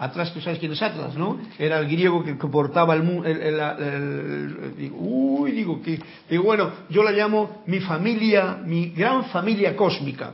Atlas, 0.00 0.32
tú 0.32 0.40
sabes 0.40 0.58
quién 0.58 0.72
es 0.72 0.80
Atlas, 0.80 1.14
¿no? 1.14 1.38
Era 1.58 1.78
el 1.78 1.86
griego 1.86 2.24
que, 2.24 2.34
portaba 2.34 2.94
el, 2.94 3.02
el, 3.26 4.92
uy, 4.94 5.52
digo 5.52 5.82
que, 5.82 6.00
digo, 6.28 6.42
bueno, 6.42 6.72
yo 6.88 7.02
la 7.02 7.10
llamo 7.10 7.62
mi 7.66 7.80
familia, 7.80 8.58
mi 8.64 8.92
gran 8.92 9.26
familia 9.26 9.76
cósmica. 9.76 10.32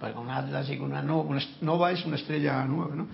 Para 0.00 0.14
con 0.14 0.30
Atlas 0.30 0.70
y 0.70 0.78
una 0.78 1.02
una 1.02 1.42
nova 1.60 1.92
es 1.92 2.02
una 2.06 2.16
estrella 2.16 2.64
nueva, 2.64 2.96
¿no? 2.96 3.08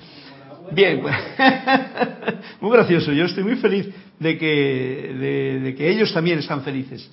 Bien, 0.71 1.03
pues, 1.03 1.17
muy 2.61 2.71
gracioso. 2.71 3.13
Yo 3.13 3.25
estoy 3.25 3.43
muy 3.43 3.57
feliz 3.57 3.89
de 4.21 4.39
que, 4.39 5.61
de 5.65 5.75
que 5.75 5.91
ellos 5.91 6.15
también 6.15 6.39
están 6.39 6.63
felices 6.63 7.11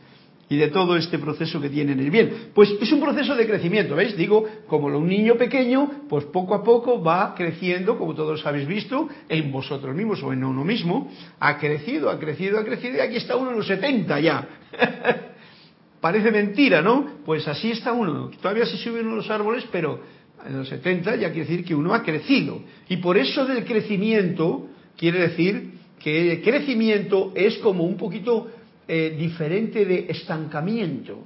y 0.54 0.58
de 0.58 0.68
todo 0.68 0.96
este 0.96 1.18
proceso 1.18 1.60
que 1.60 1.68
tienen 1.68 2.00
el 2.00 2.12
bien. 2.12 2.52
Pues 2.54 2.76
es 2.80 2.92
un 2.92 3.02
proceso 3.02 3.34
de 3.34 3.48
crecimiento, 3.48 3.96
¿veis? 3.96 4.16
Digo, 4.16 4.46
como 4.68 4.86
un 4.86 5.08
niño 5.08 5.34
pequeño, 5.34 6.04
pues 6.08 6.26
poco 6.26 6.54
a 6.54 6.64
poco 6.64 7.02
va 7.02 7.34
creciendo, 7.34 7.98
como 7.98 8.14
todos 8.14 8.46
habéis 8.46 8.68
visto, 8.68 9.10
en 9.30 9.52
vosotros 9.52 9.96
mismos 9.96 10.22
o 10.22 10.32
en 10.32 10.44
uno 10.44 10.64
mismo, 10.64 11.12
ha 11.40 11.58
crecido, 11.58 12.08
ha 12.12 12.20
crecido, 12.20 12.60
ha 12.60 12.64
crecido, 12.64 12.98
y 12.98 13.00
aquí 13.00 13.16
está 13.16 13.36
uno 13.36 13.50
en 13.50 13.58
los 13.58 13.66
70 13.66 14.20
ya. 14.20 14.48
Parece 16.00 16.30
mentira, 16.30 16.84
¿no? 16.84 17.04
Pues 17.26 17.48
así 17.48 17.72
está 17.72 17.92
uno. 17.92 18.30
Todavía 18.40 18.68
se 18.68 18.78
suben 18.78 19.16
los 19.16 19.32
árboles, 19.32 19.66
pero 19.72 20.02
en 20.46 20.56
los 20.56 20.70
70, 20.70 21.16
ya 21.16 21.32
quiere 21.32 21.50
decir 21.50 21.66
que 21.66 21.74
uno 21.74 21.96
ha 21.96 22.04
crecido. 22.04 22.62
Y 22.90 22.98
por 22.98 23.18
eso 23.18 23.44
del 23.48 23.66
crecimiento 23.66 24.68
quiere 24.96 25.30
decir 25.30 25.72
que 25.98 26.34
el 26.34 26.42
crecimiento 26.44 27.32
es 27.34 27.58
como 27.58 27.86
un 27.86 27.98
poquito 27.98 28.52
eh, 28.88 29.16
diferente 29.18 29.86
de 29.86 30.08
estancamiento. 30.10 31.26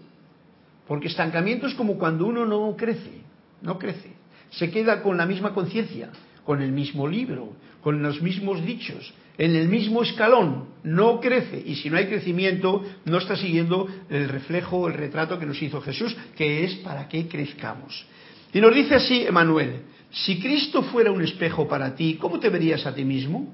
Porque 0.87 1.07
estancamiento 1.07 1.67
es 1.67 1.73
como 1.73 1.97
cuando 1.97 2.25
uno 2.25 2.45
no 2.45 2.75
crece, 2.77 3.21
no 3.61 3.77
crece. 3.77 4.11
Se 4.51 4.71
queda 4.71 5.01
con 5.01 5.17
la 5.17 5.25
misma 5.25 5.53
conciencia, 5.53 6.09
con 6.45 6.61
el 6.61 6.71
mismo 6.71 7.07
libro, 7.07 7.53
con 7.81 8.01
los 8.01 8.21
mismos 8.21 8.65
dichos, 8.65 9.13
en 9.37 9.55
el 9.55 9.67
mismo 9.67 10.01
escalón, 10.01 10.65
no 10.83 11.19
crece. 11.19 11.61
Y 11.65 11.75
si 11.75 11.89
no 11.89 11.97
hay 11.97 12.07
crecimiento, 12.07 12.83
no 13.05 13.17
está 13.17 13.35
siguiendo 13.35 13.87
el 14.09 14.29
reflejo, 14.29 14.87
el 14.87 14.93
retrato 14.93 15.37
que 15.37 15.45
nos 15.45 15.61
hizo 15.61 15.81
Jesús, 15.81 16.15
que 16.35 16.63
es 16.63 16.75
para 16.75 17.07
que 17.07 17.27
crezcamos. 17.27 18.05
Y 18.53 18.61
nos 18.61 18.73
dice 18.73 18.95
así 18.95 19.23
Emanuel, 19.23 19.81
si 20.09 20.39
Cristo 20.39 20.83
fuera 20.83 21.11
un 21.11 21.21
espejo 21.21 21.67
para 21.67 21.95
ti, 21.95 22.17
¿cómo 22.19 22.39
te 22.39 22.49
verías 22.49 22.85
a 22.85 22.95
ti 22.95 23.03
mismo? 23.03 23.53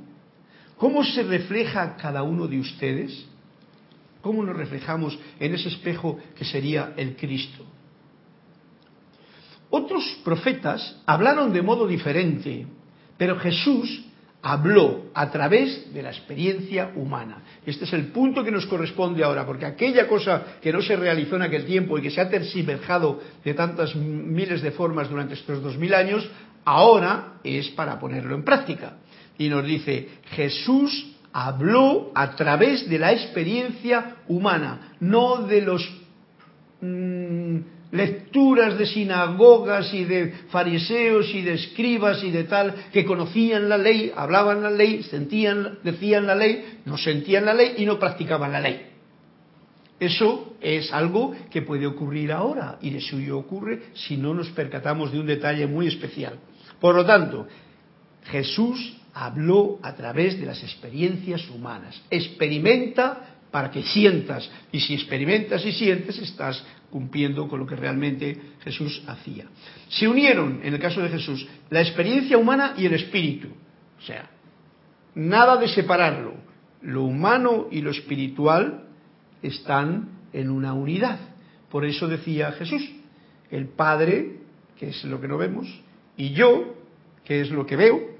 ¿Cómo 0.77 1.03
se 1.03 1.23
refleja 1.23 1.97
cada 1.97 2.23
uno 2.23 2.47
de 2.47 2.59
ustedes? 2.59 3.25
¿Cómo 4.23 4.41
nos 4.41 4.55
reflejamos 4.55 5.19
en 5.37 5.53
ese 5.53 5.67
espejo 5.67 6.17
que 6.33 6.45
sería 6.45 6.93
el 6.95 7.17
Cristo? 7.17 7.65
Otros 9.69 10.01
profetas 10.23 11.01
hablaron 11.05 11.51
de 11.51 11.61
modo 11.61 11.85
diferente, 11.85 12.65
pero 13.17 13.37
Jesús 13.37 14.05
habló 14.41 15.07
a 15.13 15.29
través 15.29 15.93
de 15.93 16.01
la 16.01 16.11
experiencia 16.11 16.93
humana. 16.95 17.43
Este 17.65 17.83
es 17.83 17.91
el 17.91 18.13
punto 18.13 18.45
que 18.45 18.51
nos 18.51 18.65
corresponde 18.65 19.25
ahora, 19.25 19.45
porque 19.45 19.65
aquella 19.65 20.07
cosa 20.07 20.57
que 20.61 20.71
no 20.71 20.81
se 20.81 20.95
realizó 20.95 21.35
en 21.35 21.41
aquel 21.41 21.65
tiempo 21.65 21.97
y 21.97 22.01
que 22.01 22.11
se 22.11 22.21
ha 22.21 22.29
tersiverjado 22.29 23.19
de 23.43 23.53
tantas 23.53 23.93
miles 23.93 24.61
de 24.61 24.71
formas 24.71 25.09
durante 25.09 25.33
estos 25.33 25.61
dos 25.61 25.77
mil 25.77 25.93
años, 25.93 26.25
ahora 26.63 27.39
es 27.43 27.67
para 27.71 27.99
ponerlo 27.99 28.35
en 28.35 28.45
práctica. 28.45 28.99
Y 29.37 29.49
nos 29.49 29.65
dice, 29.65 30.07
Jesús 30.31 31.12
habló 31.33 32.11
a 32.13 32.35
través 32.35 32.87
de 32.87 32.99
la 32.99 33.11
experiencia 33.11 34.17
humana, 34.27 34.95
no 34.99 35.41
de 35.47 35.61
los 35.61 35.81
mm, 36.79 37.57
lecturas 37.91 38.77
de 38.77 38.85
sinagogas 38.85 39.93
y 39.93 40.05
de 40.05 40.33
fariseos 40.49 41.33
y 41.33 41.41
de 41.41 41.55
escribas 41.55 42.23
y 42.23 42.31
de 42.31 42.43
tal 42.43 42.75
que 42.93 43.03
conocían 43.03 43.67
la 43.67 43.77
ley, 43.77 44.11
hablaban 44.15 44.61
la 44.61 44.69
ley, 44.69 45.03
sentían, 45.03 45.79
decían 45.83 46.27
la 46.27 46.35
ley, 46.35 46.79
no 46.85 46.97
sentían 46.97 47.45
la 47.45 47.53
ley 47.53 47.75
y 47.77 47.85
no 47.85 47.97
practicaban 47.97 48.51
la 48.51 48.61
ley. 48.61 48.89
Eso 49.99 50.55
es 50.59 50.91
algo 50.91 51.33
que 51.49 51.61
puede 51.61 51.87
ocurrir 51.87 52.31
ahora 52.31 52.77
y 52.81 52.89
de 52.89 53.01
suyo 53.01 53.37
ocurre 53.37 53.83
si 53.93 54.17
no 54.17 54.33
nos 54.33 54.49
percatamos 54.49 55.11
de 55.11 55.19
un 55.19 55.25
detalle 55.25 55.65
muy 55.65 55.87
especial. 55.87 56.39
Por 56.79 56.95
lo 56.95 57.05
tanto, 57.05 57.47
Jesús 58.25 58.97
habló 59.13 59.79
a 59.81 59.93
través 59.93 60.39
de 60.39 60.45
las 60.45 60.61
experiencias 60.63 61.47
humanas. 61.49 62.01
Experimenta 62.09 63.37
para 63.51 63.69
que 63.69 63.83
sientas. 63.83 64.49
Y 64.71 64.79
si 64.79 64.95
experimentas 64.95 65.65
y 65.65 65.71
sientes, 65.71 66.17
estás 66.19 66.63
cumpliendo 66.89 67.47
con 67.47 67.59
lo 67.59 67.67
que 67.67 67.75
realmente 67.75 68.35
Jesús 68.63 69.03
hacía. 69.07 69.45
Se 69.89 70.07
unieron, 70.07 70.61
en 70.63 70.73
el 70.73 70.79
caso 70.79 71.01
de 71.01 71.09
Jesús, 71.09 71.47
la 71.69 71.81
experiencia 71.81 72.37
humana 72.37 72.73
y 72.77 72.85
el 72.85 72.93
espíritu. 72.93 73.49
O 73.97 74.01
sea, 74.01 74.29
nada 75.15 75.57
de 75.57 75.67
separarlo. 75.67 76.33
Lo 76.81 77.03
humano 77.03 77.67
y 77.71 77.81
lo 77.81 77.91
espiritual 77.91 78.85
están 79.41 80.09
en 80.33 80.49
una 80.49 80.73
unidad. 80.73 81.19
Por 81.69 81.85
eso 81.85 82.07
decía 82.07 82.51
Jesús, 82.53 82.83
el 83.49 83.67
Padre, 83.67 84.37
que 84.77 84.89
es 84.89 85.03
lo 85.05 85.21
que 85.21 85.27
no 85.27 85.37
vemos, 85.37 85.67
y 86.17 86.31
yo, 86.31 86.75
que 87.23 87.41
es 87.41 87.51
lo 87.51 87.65
que 87.65 87.75
veo, 87.75 88.12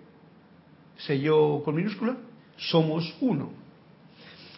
yo 1.08 1.62
con 1.64 1.76
minúscula, 1.76 2.18
somos 2.58 3.14
uno. 3.22 3.52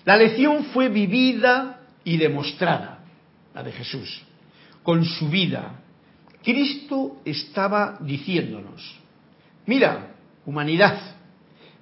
La 0.05 0.17
lección 0.17 0.65
fue 0.65 0.89
vivida 0.89 1.81
y 2.03 2.17
demostrada, 2.17 3.03
la 3.53 3.63
de 3.63 3.71
Jesús, 3.71 4.21
con 4.83 5.03
su 5.03 5.29
vida. 5.29 5.81
Cristo 6.43 7.17
estaba 7.25 7.97
diciéndonos, 8.01 8.99
mira, 9.65 10.15
humanidad, 10.45 10.99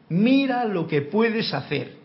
mira 0.07 0.63
lo 0.63 0.87
que 0.87 1.01
puedes 1.01 1.53
hacer, 1.53 1.97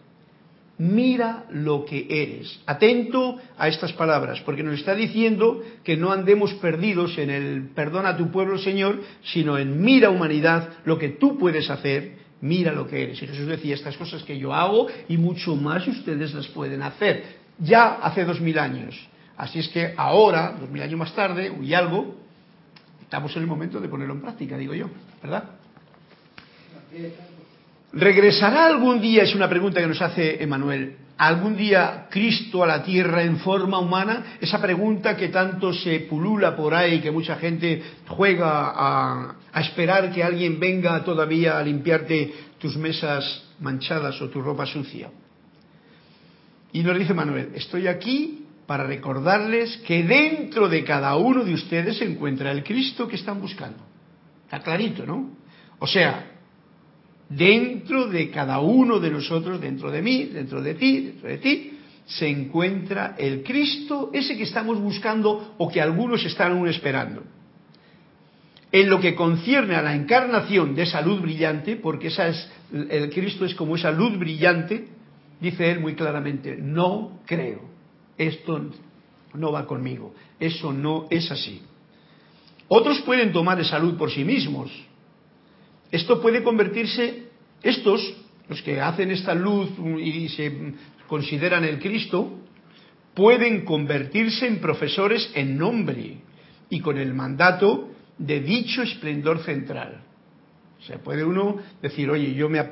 mira 0.79 1.45
lo 1.51 1.85
que 1.85 2.07
eres. 2.11 2.61
Atento 2.67 3.39
a 3.57 3.69
estas 3.69 3.93
palabras, 3.93 4.41
porque 4.41 4.65
nos 4.65 4.75
está 4.75 4.97
diciendo 4.97 5.63
que 5.85 5.97
no 5.97 6.11
andemos 6.11 6.55
perdidos 6.55 7.17
en 7.19 7.31
el 7.31 7.69
perdón 7.75 8.07
a 8.07 8.17
tu 8.17 8.33
pueblo, 8.33 8.59
Señor, 8.59 9.03
sino 9.23 9.57
en 9.57 9.81
mira 9.83 10.11
humanidad 10.11 10.71
lo 10.85 10.99
que 10.99 11.11
tú 11.11 11.39
puedes 11.39 11.71
hacer 11.71 12.28
mira 12.41 12.73
lo 12.73 12.87
que 12.87 13.03
eres. 13.03 13.23
Y 13.23 13.27
Jesús 13.27 13.47
decía, 13.47 13.75
estas 13.75 13.97
cosas 13.97 14.23
que 14.23 14.39
yo 14.39 14.55
hago 14.55 14.87
y 15.09 15.17
mucho 15.17 15.57
más 15.57 15.87
ustedes 15.87 16.35
las 16.35 16.47
pueden 16.49 16.83
hacer. 16.83 17.39
Ya 17.59 17.95
hace 17.97 18.25
dos 18.25 18.41
mil 18.41 18.59
años. 18.59 19.09
Así 19.37 19.61
es 19.61 19.69
que 19.69 19.95
ahora, 19.97 20.57
dos 20.59 20.71
mil 20.71 20.83
años 20.83 20.99
más 20.99 21.15
tarde, 21.15 21.53
y 21.63 21.75
algo, 21.75 22.17
estamos 23.01 23.35
en 23.37 23.43
el 23.43 23.49
momento 23.49 23.81
de 23.81 23.89
ponerlo 23.89 24.15
en 24.15 24.21
práctica, 24.21 24.57
digo 24.57 24.75
yo, 24.75 24.91
¿verdad? 25.23 25.45
¿Regresará 27.93 28.67
algún 28.67 29.01
día? 29.01 29.23
Es 29.23 29.35
una 29.35 29.49
pregunta 29.49 29.81
que 29.81 29.87
nos 29.87 30.03
hace 30.03 30.43
Emanuel 30.43 30.97
algún 31.19 31.57
día 31.57 32.07
Cristo 32.09 32.63
a 32.63 32.67
la 32.67 32.83
tierra 32.83 33.25
en 33.25 33.39
forma 33.39 33.79
humana? 33.79 34.39
Esa 34.41 34.61
pregunta 34.63 35.17
que 35.17 35.29
tanto 35.29 35.73
se 35.73 36.01
pulula 36.01 36.57
por 36.57 36.75
ahí, 36.75 37.01
que 37.01 37.11
mucha 37.11 37.37
gente 37.37 37.83
juega 38.07 38.73
a, 38.75 39.35
esperar 39.61 40.13
que 40.13 40.23
alguien 40.23 40.61
venga 40.61 41.03
todavía 41.03 41.59
a 41.59 41.63
limpiarte 41.63 42.33
tus 42.59 42.77
mesas 42.77 43.45
manchadas 43.59 44.21
o 44.23 44.29
tu 44.29 44.41
ropa 44.41 44.65
sucia. 44.67 45.11
Y 46.73 46.83
nos 46.83 46.97
dice 46.97 47.13
Manuel, 47.13 47.51
estoy 47.55 47.89
aquí 47.89 48.47
para 48.67 48.85
recordarles 48.85 49.79
que 49.79 50.05
dentro 50.05 50.69
de 50.69 50.85
cada 50.85 51.17
uno 51.17 51.43
de 51.43 51.55
ustedes 51.55 51.99
se 51.99 52.05
encuentra 52.05 52.53
el 52.53 52.63
Cristo 52.63 53.09
que 53.09 53.17
están 53.17 53.41
buscando. 53.41 53.79
Está 54.45 54.61
clarito, 54.61 55.05
¿no? 55.05 55.31
O 55.81 55.87
sea, 55.87 56.38
Dentro 57.29 58.07
de 58.09 58.31
cada 58.31 58.61
uno 58.61 58.99
de 58.99 59.11
nosotros, 59.11 59.61
dentro 59.61 59.91
de 59.91 60.01
mí, 60.01 60.25
dentro 60.25 60.63
de 60.63 60.75
ti, 60.75 61.01
dentro 61.01 61.29
de 61.29 61.39
ti, 61.39 61.79
se 62.07 62.27
encuentra 62.27 63.15
el 63.19 63.43
Cristo, 63.43 64.11
ese 64.15 64.37
que 64.37 64.45
estamos 64.45 64.81
buscando 64.81 65.55
o 65.59 65.69
que 65.69 65.81
algunos 65.81 66.25
están 66.25 66.53
aún 66.53 66.69
esperando. 66.69 67.23
En 68.73 68.89
lo 68.89 68.99
que 68.99 69.15
concierne 69.15 69.75
a 69.75 69.83
la 69.83 69.95
encarnación 69.95 70.75
de 70.75 70.83
esa 70.83 71.03
luz 71.03 71.21
brillante, 71.21 71.77
porque 71.77 72.09
esa 72.09 72.29
es, 72.29 72.51
el 72.73 73.11
Cristo 73.11 73.45
es 73.45 73.55
como 73.55 73.77
esa 73.77 73.91
luz 73.91 74.19
brillante, 74.19 74.89
dice 75.41 75.71
él 75.71 75.81
muy 75.81 75.95
claramente, 75.95 76.57
no 76.59 77.21
creo, 77.27 77.61
esto 78.17 78.71
no 79.35 79.53
va 79.53 79.67
conmigo, 79.67 80.15
eso 80.41 80.73
no 80.73 81.07
es 81.11 81.31
así. 81.31 81.63
Otros 82.69 83.01
pueden 83.03 83.33
tomar 83.33 83.61
esa 83.61 83.79
luz 83.79 83.95
por 83.95 84.11
sí 84.11 84.25
mismos, 84.25 84.71
esto 85.91 86.21
puede 86.21 86.43
convertirse, 86.43 87.25
estos, 87.63 88.01
los 88.49 88.63
que 88.63 88.81
hacen 88.81 89.11
esta 89.11 89.35
luz 89.35 89.71
y 90.01 90.29
se 90.29 90.75
consideran 91.07 91.65
el 91.65 91.79
Cristo, 91.79 92.39
pueden 93.15 93.65
convertirse 93.65 94.47
en 94.47 94.61
profesores 94.61 95.31
en 95.35 95.59
nombre 95.59 96.19
y 96.71 96.81
con 96.81 96.99
el 96.99 97.15
mandato 97.15 97.89
de 98.17 98.41
dicho 98.41 98.83
esplendor 98.83 99.43
central. 99.43 100.03
O 100.79 100.83
sea, 100.83 100.99
puede 100.99 101.25
uno 101.25 101.57
decir, 101.83 102.09
oye, 102.11 102.35
yo 102.35 102.49
me, 102.49 102.65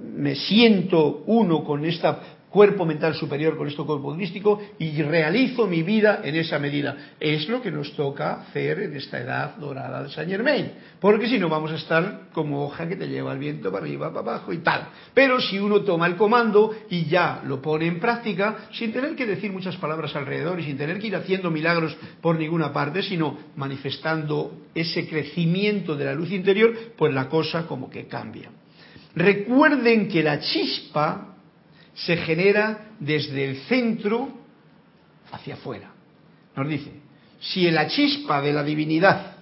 me 0.00 0.34
siento 0.34 1.24
uno 1.26 1.64
con 1.64 1.84
esta 1.84 2.35
cuerpo 2.56 2.86
mental 2.86 3.14
superior 3.14 3.54
con 3.54 3.68
este 3.68 3.82
cuerpo 3.82 4.16
crístico 4.16 4.58
y 4.78 5.02
realizo 5.02 5.66
mi 5.66 5.82
vida 5.82 6.22
en 6.24 6.36
esa 6.36 6.58
medida. 6.58 7.12
Es 7.20 7.50
lo 7.50 7.60
que 7.60 7.70
nos 7.70 7.94
toca 7.94 8.40
hacer 8.40 8.80
en 8.80 8.96
esta 8.96 9.20
edad 9.20 9.56
dorada 9.56 10.02
de 10.02 10.08
Saint 10.08 10.30
Germain, 10.30 10.72
porque 10.98 11.28
si 11.28 11.38
no 11.38 11.50
vamos 11.50 11.70
a 11.70 11.74
estar 11.74 12.30
como 12.32 12.64
hoja 12.64 12.88
que 12.88 12.96
te 12.96 13.08
lleva 13.08 13.34
el 13.34 13.40
viento 13.40 13.70
para 13.70 13.84
arriba, 13.84 14.08
para 14.08 14.20
abajo 14.20 14.54
y 14.54 14.60
tal. 14.60 14.88
Pero 15.12 15.38
si 15.38 15.58
uno 15.58 15.82
toma 15.82 16.06
el 16.06 16.16
comando 16.16 16.74
y 16.88 17.04
ya 17.04 17.42
lo 17.44 17.60
pone 17.60 17.88
en 17.88 18.00
práctica, 18.00 18.68
sin 18.72 18.90
tener 18.90 19.14
que 19.14 19.26
decir 19.26 19.52
muchas 19.52 19.76
palabras 19.76 20.16
alrededor 20.16 20.58
y 20.58 20.64
sin 20.64 20.78
tener 20.78 20.98
que 20.98 21.08
ir 21.08 21.16
haciendo 21.16 21.50
milagros 21.50 21.94
por 22.22 22.38
ninguna 22.38 22.72
parte, 22.72 23.02
sino 23.02 23.36
manifestando 23.56 24.62
ese 24.74 25.06
crecimiento 25.06 25.94
de 25.94 26.06
la 26.06 26.14
luz 26.14 26.32
interior, 26.32 26.74
pues 26.96 27.12
la 27.12 27.28
cosa 27.28 27.66
como 27.66 27.90
que 27.90 28.06
cambia. 28.06 28.48
Recuerden 29.14 30.08
que 30.08 30.22
la 30.22 30.40
chispa 30.40 31.35
se 31.96 32.16
genera 32.18 32.90
desde 33.00 33.44
el 33.44 33.56
centro 33.62 34.28
hacia 35.32 35.54
afuera. 35.54 35.90
Nos 36.54 36.68
dice, 36.68 36.92
si 37.40 37.70
la 37.70 37.88
chispa 37.88 38.40
de 38.40 38.52
la 38.52 38.62
divinidad, 38.62 39.36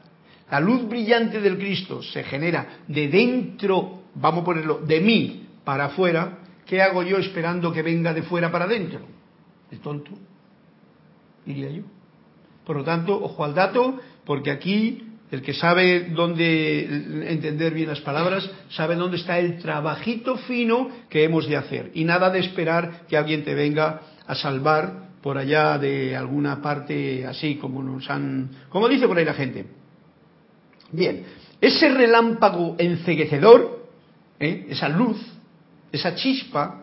la 0.50 0.61
luz 0.61 0.88
brillante 0.88 1.40
del 1.40 1.58
Cristo 1.58 2.02
se 2.02 2.23
genera 2.25 2.78
de 2.87 3.08
dentro, 3.08 4.04
vamos 4.14 4.42
a 4.42 4.44
ponerlo, 4.44 4.78
de 4.78 5.00
mí 5.00 5.49
para 5.64 5.87
afuera, 5.87 6.38
¿qué 6.64 6.80
hago 6.80 7.02
yo 7.02 7.18
esperando 7.18 7.73
que 7.73 7.82
venga 7.82 8.14
de 8.14 8.23
fuera 8.23 8.50
para 8.52 8.66
adentro? 8.66 9.00
El 9.70 9.80
tonto, 9.80 10.12
diría 11.44 11.70
yo. 11.70 11.82
Por 12.64 12.76
lo 12.76 12.84
tanto, 12.84 13.20
ojo 13.23 13.44
al 13.44 13.54
dato, 13.54 14.00
porque 14.25 14.50
aquí 14.50 15.13
el 15.34 15.42
que 15.42 15.52
sabe 15.52 16.10
dónde 16.10 16.84
entender 17.28 17.74
bien 17.74 17.88
las 17.88 18.00
palabras, 18.00 18.48
sabe 18.70 18.94
dónde 18.94 19.16
está 19.16 19.38
el 19.38 19.58
trabajito 19.58 20.36
fino 20.38 20.88
que 21.10 21.24
hemos 21.24 21.48
de 21.48 21.56
hacer. 21.56 21.90
Y 21.94 22.04
nada 22.04 22.30
de 22.30 22.38
esperar 22.38 23.02
que 23.08 23.16
alguien 23.16 23.44
te 23.44 23.54
venga 23.54 24.00
a 24.26 24.34
salvar 24.34 25.08
por 25.20 25.36
allá 25.36 25.76
de 25.78 26.16
alguna 26.16 26.62
parte 26.62 27.26
así 27.26 27.56
como 27.56 27.82
nos 27.82 28.08
han, 28.08 28.50
como 28.68 28.88
dice 28.88 29.08
por 29.08 29.18
ahí 29.18 29.24
la 29.24 29.34
gente. 29.34 29.66
Bien, 30.92 31.24
ese 31.60 31.88
relámpago 31.88 32.76
enceguecedor, 32.78 33.88
¿eh? 34.38 34.66
esa 34.68 34.88
luz, 34.88 35.20
esa 35.90 36.14
chispa, 36.14 36.82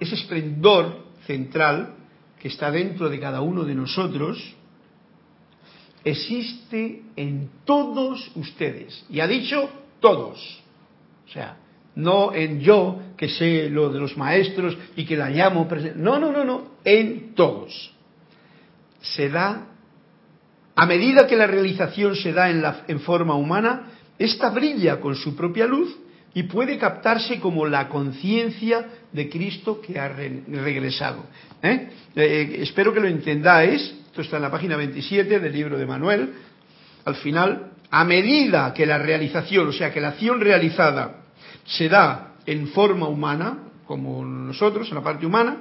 ese 0.00 0.14
esplendor 0.14 1.04
central 1.26 1.96
que 2.40 2.48
está 2.48 2.70
dentro 2.70 3.10
de 3.10 3.20
cada 3.20 3.42
uno 3.42 3.64
de 3.64 3.74
nosotros, 3.74 4.56
existe 6.04 7.02
en 7.16 7.50
todos 7.64 8.30
ustedes. 8.34 9.04
Y 9.10 9.20
ha 9.20 9.26
dicho 9.26 9.68
todos. 10.00 10.62
O 11.28 11.32
sea, 11.32 11.56
no 11.94 12.34
en 12.34 12.60
yo 12.60 13.00
que 13.16 13.28
sé 13.28 13.68
lo 13.68 13.90
de 13.90 14.00
los 14.00 14.16
maestros 14.16 14.76
y 14.96 15.04
que 15.04 15.16
la 15.16 15.30
llamo. 15.30 15.68
No, 15.96 16.18
no, 16.18 16.32
no, 16.32 16.44
no, 16.44 16.72
en 16.84 17.34
todos. 17.34 17.92
Se 19.00 19.28
da, 19.28 19.66
a 20.74 20.86
medida 20.86 21.26
que 21.26 21.36
la 21.36 21.46
realización 21.46 22.16
se 22.16 22.32
da 22.32 22.50
en, 22.50 22.62
la, 22.62 22.84
en 22.88 23.00
forma 23.00 23.34
humana, 23.34 23.90
esta 24.18 24.50
brilla 24.50 25.00
con 25.00 25.16
su 25.16 25.34
propia 25.34 25.66
luz 25.66 25.96
y 26.34 26.44
puede 26.44 26.78
captarse 26.78 27.40
como 27.40 27.66
la 27.66 27.88
conciencia 27.88 28.86
de 29.12 29.28
Cristo 29.28 29.80
que 29.80 29.98
ha 29.98 30.08
regresado. 30.08 31.26
¿eh? 31.62 31.88
Eh, 32.16 32.56
espero 32.60 32.92
que 32.92 33.00
lo 33.00 33.08
entendáis. 33.08 33.94
Esto 34.12 34.20
está 34.20 34.36
en 34.36 34.42
la 34.42 34.50
página 34.50 34.76
27 34.76 35.40
del 35.40 35.52
libro 35.54 35.78
de 35.78 35.86
Manuel. 35.86 36.34
Al 37.06 37.14
final, 37.14 37.72
a 37.90 38.04
medida 38.04 38.74
que 38.74 38.84
la 38.84 38.98
realización, 38.98 39.68
o 39.68 39.72
sea, 39.72 39.90
que 39.90 40.02
la 40.02 40.08
acción 40.08 40.38
realizada 40.38 41.22
se 41.64 41.88
da 41.88 42.34
en 42.44 42.68
forma 42.68 43.08
humana, 43.08 43.60
como 43.86 44.22
nosotros, 44.22 44.86
en 44.90 44.96
la 44.96 45.02
parte 45.02 45.24
humana, 45.24 45.56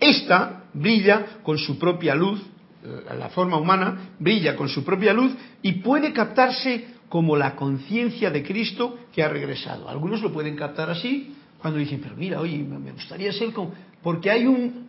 esta 0.00 0.64
brilla 0.72 1.42
con 1.42 1.58
su 1.58 1.78
propia 1.78 2.14
luz, 2.14 2.40
eh, 2.82 3.14
la 3.14 3.28
forma 3.28 3.58
humana 3.58 4.12
brilla 4.18 4.56
con 4.56 4.70
su 4.70 4.82
propia 4.82 5.12
luz 5.12 5.34
y 5.60 5.72
puede 5.82 6.14
captarse 6.14 6.94
como 7.10 7.36
la 7.36 7.56
conciencia 7.56 8.30
de 8.30 8.42
Cristo 8.42 9.00
que 9.12 9.22
ha 9.22 9.28
regresado. 9.28 9.86
Algunos 9.86 10.22
lo 10.22 10.32
pueden 10.32 10.56
captar 10.56 10.88
así 10.88 11.36
cuando 11.60 11.78
dicen, 11.78 12.00
pero 12.02 12.16
mira, 12.16 12.40
oye, 12.40 12.56
me 12.56 12.92
gustaría 12.92 13.34
ser 13.34 13.52
como... 13.52 13.74
Porque 14.02 14.30
hay 14.30 14.46
un... 14.46 14.88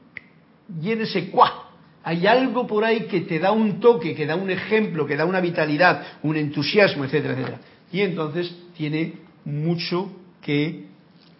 ese 0.81 1.29
cuá. 1.29 1.70
Hay 2.03 2.25
algo 2.25 2.65
por 2.65 2.83
ahí 2.83 3.01
que 3.01 3.21
te 3.21 3.39
da 3.39 3.51
un 3.51 3.79
toque, 3.79 4.15
que 4.15 4.25
da 4.25 4.35
un 4.35 4.49
ejemplo, 4.49 5.05
que 5.05 5.15
da 5.15 5.25
una 5.25 5.39
vitalidad, 5.39 6.03
un 6.23 6.35
entusiasmo, 6.35 7.05
etcétera, 7.05 7.33
etcétera. 7.33 7.59
Y 7.91 8.01
entonces 8.01 8.55
tiene 8.75 9.13
mucho 9.45 10.11
que 10.41 10.87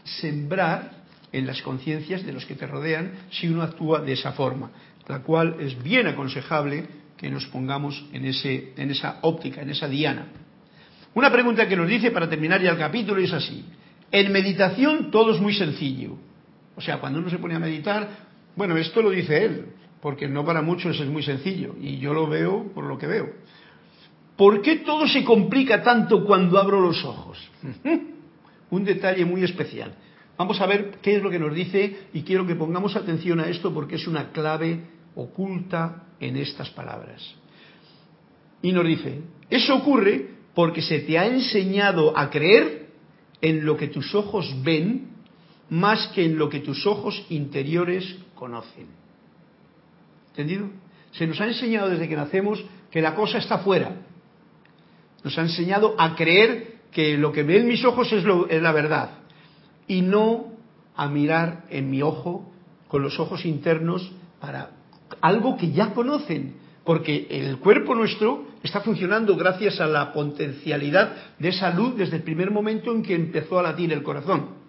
sembrar 0.03 1.01
en 1.31 1.47
las 1.47 1.61
conciencias 1.61 2.25
de 2.25 2.33
los 2.33 2.45
que 2.45 2.55
te 2.55 2.67
rodean 2.67 3.11
si 3.31 3.47
uno 3.47 3.63
actúa 3.63 4.01
de 4.01 4.13
esa 4.13 4.33
forma, 4.33 4.71
la 5.07 5.19
cual 5.19 5.55
es 5.59 5.81
bien 5.81 6.07
aconsejable 6.07 6.85
que 7.17 7.29
nos 7.29 7.45
pongamos 7.47 8.05
en, 8.13 8.25
ese, 8.25 8.73
en 8.77 8.91
esa 8.91 9.19
óptica, 9.21 9.61
en 9.61 9.69
esa 9.69 9.87
diana. 9.87 10.27
Una 11.13 11.31
pregunta 11.31 11.67
que 11.67 11.75
nos 11.75 11.87
dice 11.87 12.11
para 12.11 12.29
terminar 12.29 12.61
ya 12.61 12.71
el 12.71 12.77
capítulo 12.77 13.21
es 13.21 13.33
así. 13.33 13.65
En 14.11 14.31
meditación 14.31 15.11
todo 15.11 15.33
es 15.33 15.39
muy 15.39 15.53
sencillo. 15.53 16.17
O 16.75 16.81
sea, 16.81 16.99
cuando 16.99 17.19
uno 17.19 17.29
se 17.29 17.37
pone 17.37 17.55
a 17.55 17.59
meditar, 17.59 18.09
bueno, 18.55 18.77
esto 18.77 19.01
lo 19.01 19.09
dice 19.09 19.45
él, 19.45 19.65
porque 20.01 20.27
no 20.27 20.43
para 20.43 20.61
muchos 20.61 20.99
es 20.99 21.07
muy 21.07 21.23
sencillo, 21.23 21.75
y 21.79 21.97
yo 21.97 22.13
lo 22.13 22.27
veo 22.27 22.71
por 22.73 22.85
lo 22.85 22.97
que 22.97 23.07
veo. 23.07 23.29
¿Por 24.35 24.61
qué 24.61 24.77
todo 24.77 25.07
se 25.07 25.23
complica 25.23 25.83
tanto 25.83 26.25
cuando 26.25 26.57
abro 26.57 26.81
los 26.81 27.03
ojos? 27.05 27.37
Un 28.71 28.83
detalle 28.83 29.25
muy 29.25 29.43
especial. 29.43 29.93
Vamos 30.37 30.59
a 30.59 30.65
ver 30.65 30.97
qué 31.01 31.17
es 31.17 31.21
lo 31.21 31.29
que 31.29 31.37
nos 31.37 31.53
dice 31.53 32.07
y 32.13 32.23
quiero 32.23 32.47
que 32.47 32.55
pongamos 32.55 32.95
atención 32.95 33.39
a 33.39 33.47
esto 33.47 33.73
porque 33.73 33.95
es 33.95 34.07
una 34.07 34.31
clave 34.31 34.79
oculta 35.15 36.05
en 36.19 36.37
estas 36.37 36.69
palabras. 36.71 37.35
Y 38.63 38.71
nos 38.71 38.85
dice, 38.85 39.21
eso 39.49 39.75
ocurre 39.75 40.29
porque 40.55 40.81
se 40.81 40.99
te 40.99 41.19
ha 41.19 41.27
enseñado 41.27 42.17
a 42.17 42.29
creer 42.29 42.87
en 43.41 43.65
lo 43.65 43.77
que 43.77 43.87
tus 43.87 44.15
ojos 44.15 44.55
ven 44.63 45.09
más 45.69 46.07
que 46.09 46.25
en 46.25 46.37
lo 46.37 46.49
que 46.49 46.59
tus 46.59 46.85
ojos 46.85 47.25
interiores 47.29 48.17
conocen. 48.35 49.00
¿Entendido? 50.31 50.69
Se 51.11 51.27
nos 51.27 51.39
ha 51.41 51.47
enseñado 51.47 51.89
desde 51.89 52.07
que 52.07 52.15
nacemos 52.15 52.63
que 52.89 53.01
la 53.01 53.15
cosa 53.15 53.37
está 53.37 53.59
fuera, 53.59 53.95
nos 55.23 55.37
ha 55.37 55.41
enseñado 55.41 55.95
a 55.97 56.15
creer 56.15 56.81
que 56.91 57.17
lo 57.17 57.31
que 57.31 57.43
ven 57.43 57.67
mis 57.67 57.83
ojos 57.85 58.11
es, 58.11 58.23
la 58.23 58.71
verdad 58.71 59.11
y 59.87 60.01
no 60.01 60.53
a 60.95 61.07
mirar 61.07 61.65
en 61.69 61.89
mi 61.89 62.01
ojo 62.01 62.51
con 62.87 63.01
los 63.01 63.19
ojos 63.19 63.45
internos 63.45 64.11
para 64.39 64.71
algo 65.21 65.57
que 65.57 65.71
ya 65.71 65.93
conocen, 65.93 66.55
porque 66.83 67.27
el 67.29 67.57
cuerpo 67.59 67.95
nuestro 67.95 68.45
está 68.63 68.81
funcionando 68.81 69.35
gracias 69.35 69.79
a 69.79 69.87
la 69.87 70.13
potencialidad 70.13 71.15
de 71.39 71.49
esa 71.49 71.71
luz 71.71 71.95
desde 71.97 72.17
el 72.17 72.23
primer 72.23 72.51
momento 72.51 72.91
en 72.91 73.03
que 73.03 73.15
empezó 73.15 73.59
a 73.59 73.63
latir 73.63 73.91
el 73.93 74.03
corazón. 74.03 74.61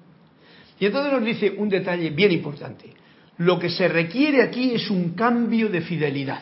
Y 0.78 0.86
entonces 0.86 1.12
nos 1.12 1.24
dice 1.24 1.54
un 1.56 1.68
detalle 1.68 2.10
bien 2.10 2.32
importante. 2.32 2.92
Lo 3.38 3.58
que 3.58 3.70
se 3.70 3.88
requiere 3.88 4.42
aquí 4.42 4.74
es 4.74 4.90
un 4.90 5.14
cambio 5.14 5.68
de 5.68 5.80
fidelidad. 5.80 6.40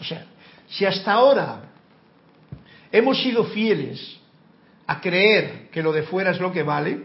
O 0.00 0.04
sea, 0.04 0.24
si 0.68 0.84
hasta 0.84 1.12
ahora 1.12 1.62
hemos 2.92 3.22
sido 3.22 3.44
fieles 3.44 4.18
a 4.86 5.00
creer 5.00 5.68
que 5.70 5.82
lo 5.82 5.92
de 5.92 6.02
fuera 6.02 6.30
es 6.30 6.40
lo 6.40 6.52
que 6.52 6.62
vale, 6.62 7.04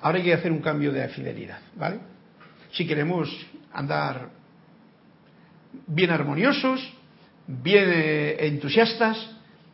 ahora 0.00 0.18
hay 0.18 0.24
que 0.24 0.34
hacer 0.34 0.50
un 0.50 0.60
cambio 0.60 0.92
de 0.92 1.08
fidelidad, 1.08 1.60
¿vale? 1.76 2.00
Si 2.72 2.86
queremos 2.86 3.28
andar 3.72 4.30
bien 5.86 6.10
armoniosos, 6.10 6.92
bien 7.46 7.84
eh, 7.88 8.46
entusiastas, 8.46 9.30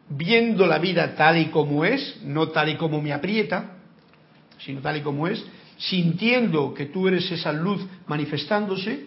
viendo 0.09 0.67
la 0.67 0.79
vida 0.79 1.15
tal 1.15 1.39
y 1.39 1.47
como 1.47 1.85
es, 1.85 2.21
no 2.23 2.49
tal 2.49 2.69
y 2.69 2.77
como 2.77 3.01
me 3.01 3.13
aprieta, 3.13 3.73
sino 4.59 4.81
tal 4.81 4.99
y 4.99 5.01
como 5.01 5.27
es, 5.27 5.45
sintiendo 5.77 6.75
que 6.75 6.87
tú 6.87 7.09
eres 7.09 7.31
esa 7.31 7.53
luz 7.53 7.85
manifestándose, 8.07 9.07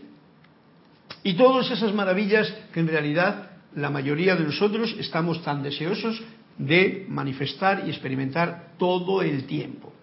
y 1.23 1.33
todas 1.33 1.69
esas 1.71 1.93
maravillas 1.93 2.53
que 2.73 2.79
en 2.79 2.87
realidad 2.87 3.51
la 3.75 3.89
mayoría 3.89 4.35
de 4.35 4.43
nosotros 4.43 4.95
estamos 4.99 5.43
tan 5.43 5.63
deseosos 5.63 6.21
de 6.57 7.05
manifestar 7.09 7.83
y 7.85 7.89
experimentar 7.89 8.73
todo 8.77 9.21
el 9.21 9.45
tiempo. 9.45 9.93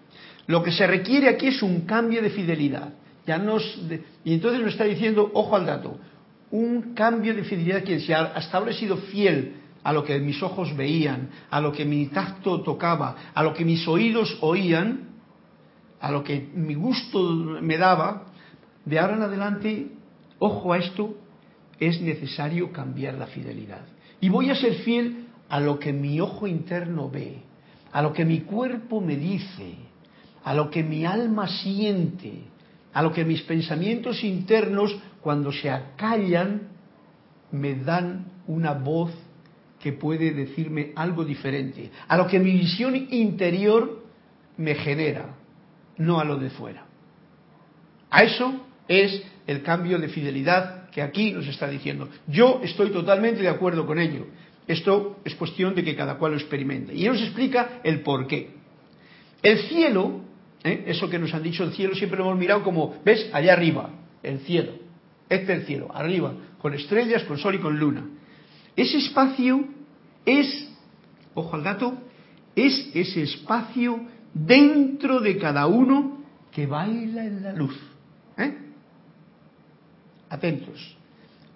Lo 0.46 0.62
que 0.62 0.72
se 0.72 0.86
requiere 0.86 1.28
aquí 1.28 1.48
es 1.48 1.62
un 1.62 1.82
cambio 1.82 2.22
de 2.22 2.30
fidelidad. 2.30 2.92
Ya 3.26 3.42
y 4.24 4.34
entonces 4.34 4.60
nos 4.60 4.72
está 4.72 4.84
diciendo, 4.84 5.30
ojo 5.32 5.56
al 5.56 5.64
dato, 5.64 5.98
un 6.50 6.94
cambio 6.94 7.34
de 7.34 7.44
fidelidad 7.44 7.82
que 7.82 8.00
si 8.00 8.12
hasta 8.12 8.58
ahora 8.58 8.72
he 8.72 8.74
sido 8.74 8.98
fiel 8.98 9.54
a 9.82 9.92
lo 9.92 10.04
que 10.04 10.18
mis 10.18 10.42
ojos 10.42 10.76
veían, 10.76 11.30
a 11.50 11.60
lo 11.60 11.72
que 11.72 11.84
mi 11.86 12.06
tacto 12.06 12.60
tocaba, 12.60 13.16
a 13.34 13.42
lo 13.42 13.54
que 13.54 13.64
mis 13.64 13.88
oídos 13.88 14.36
oían, 14.40 15.13
a 16.04 16.10
lo 16.10 16.22
que 16.22 16.50
mi 16.54 16.74
gusto 16.74 17.18
me 17.62 17.78
daba, 17.78 18.24
de 18.84 18.98
ahora 18.98 19.16
en 19.16 19.22
adelante, 19.22 19.86
ojo 20.38 20.74
a 20.74 20.76
esto, 20.76 21.16
es 21.80 21.98
necesario 22.02 22.70
cambiar 22.72 23.14
la 23.14 23.26
fidelidad. 23.26 23.86
Y 24.20 24.28
voy 24.28 24.50
a 24.50 24.54
ser 24.54 24.74
fiel 24.84 25.28
a 25.48 25.60
lo 25.60 25.78
que 25.78 25.94
mi 25.94 26.20
ojo 26.20 26.46
interno 26.46 27.08
ve, 27.08 27.38
a 27.90 28.02
lo 28.02 28.12
que 28.12 28.26
mi 28.26 28.40
cuerpo 28.40 29.00
me 29.00 29.16
dice, 29.16 29.76
a 30.44 30.52
lo 30.52 30.68
que 30.70 30.82
mi 30.82 31.06
alma 31.06 31.48
siente, 31.48 32.34
a 32.92 33.00
lo 33.00 33.10
que 33.10 33.24
mis 33.24 33.40
pensamientos 33.40 34.22
internos, 34.24 34.94
cuando 35.22 35.52
se 35.52 35.70
acallan, 35.70 36.68
me 37.50 37.76
dan 37.76 38.26
una 38.46 38.74
voz 38.74 39.10
que 39.80 39.94
puede 39.94 40.34
decirme 40.34 40.92
algo 40.96 41.24
diferente, 41.24 41.90
a 42.06 42.18
lo 42.18 42.26
que 42.26 42.38
mi 42.38 42.52
visión 42.52 42.94
interior 42.94 44.04
me 44.58 44.74
genera, 44.74 45.36
no 45.98 46.20
a 46.20 46.24
lo 46.24 46.36
de 46.36 46.50
fuera. 46.50 46.86
A 48.10 48.22
eso 48.22 48.66
es 48.88 49.22
el 49.46 49.62
cambio 49.62 49.98
de 49.98 50.08
fidelidad 50.08 50.90
que 50.90 51.02
aquí 51.02 51.32
nos 51.32 51.46
está 51.46 51.68
diciendo. 51.68 52.08
Yo 52.28 52.60
estoy 52.62 52.90
totalmente 52.90 53.42
de 53.42 53.48
acuerdo 53.48 53.86
con 53.86 53.98
ello. 53.98 54.26
Esto 54.66 55.18
es 55.24 55.34
cuestión 55.34 55.74
de 55.74 55.84
que 55.84 55.96
cada 55.96 56.16
cual 56.16 56.32
lo 56.32 56.38
experimente. 56.38 56.94
Y 56.94 57.04
él 57.04 57.12
nos 57.12 57.22
explica 57.22 57.80
el 57.82 58.00
por 58.00 58.26
qué. 58.26 58.50
El 59.42 59.58
cielo, 59.58 60.20
¿eh? 60.62 60.84
eso 60.86 61.10
que 61.10 61.18
nos 61.18 61.34
han 61.34 61.42
dicho, 61.42 61.64
el 61.64 61.72
cielo 61.72 61.94
siempre 61.94 62.18
lo 62.18 62.24
hemos 62.26 62.38
mirado 62.38 62.62
como, 62.62 62.96
¿ves? 63.04 63.28
Allá 63.32 63.52
arriba, 63.52 63.90
el 64.22 64.38
cielo. 64.40 64.72
Este 65.28 65.52
es 65.52 65.60
el 65.60 65.66
cielo, 65.66 65.90
arriba, 65.94 66.32
con 66.58 66.74
estrellas, 66.74 67.24
con 67.24 67.38
sol 67.38 67.56
y 67.56 67.58
con 67.58 67.78
luna. 67.78 68.06
Ese 68.76 68.98
espacio 68.98 69.64
es, 70.24 70.70
ojo 71.34 71.56
al 71.56 71.64
dato, 71.64 71.98
es 72.56 72.90
ese 72.94 73.22
espacio 73.22 74.00
dentro 74.34 75.20
de 75.20 75.38
cada 75.38 75.66
uno 75.66 76.18
que 76.50 76.66
baila 76.66 77.24
en 77.24 77.42
la 77.42 77.52
luz. 77.52 77.78
¿Eh? 78.36 78.54
Atentos. 80.28 80.96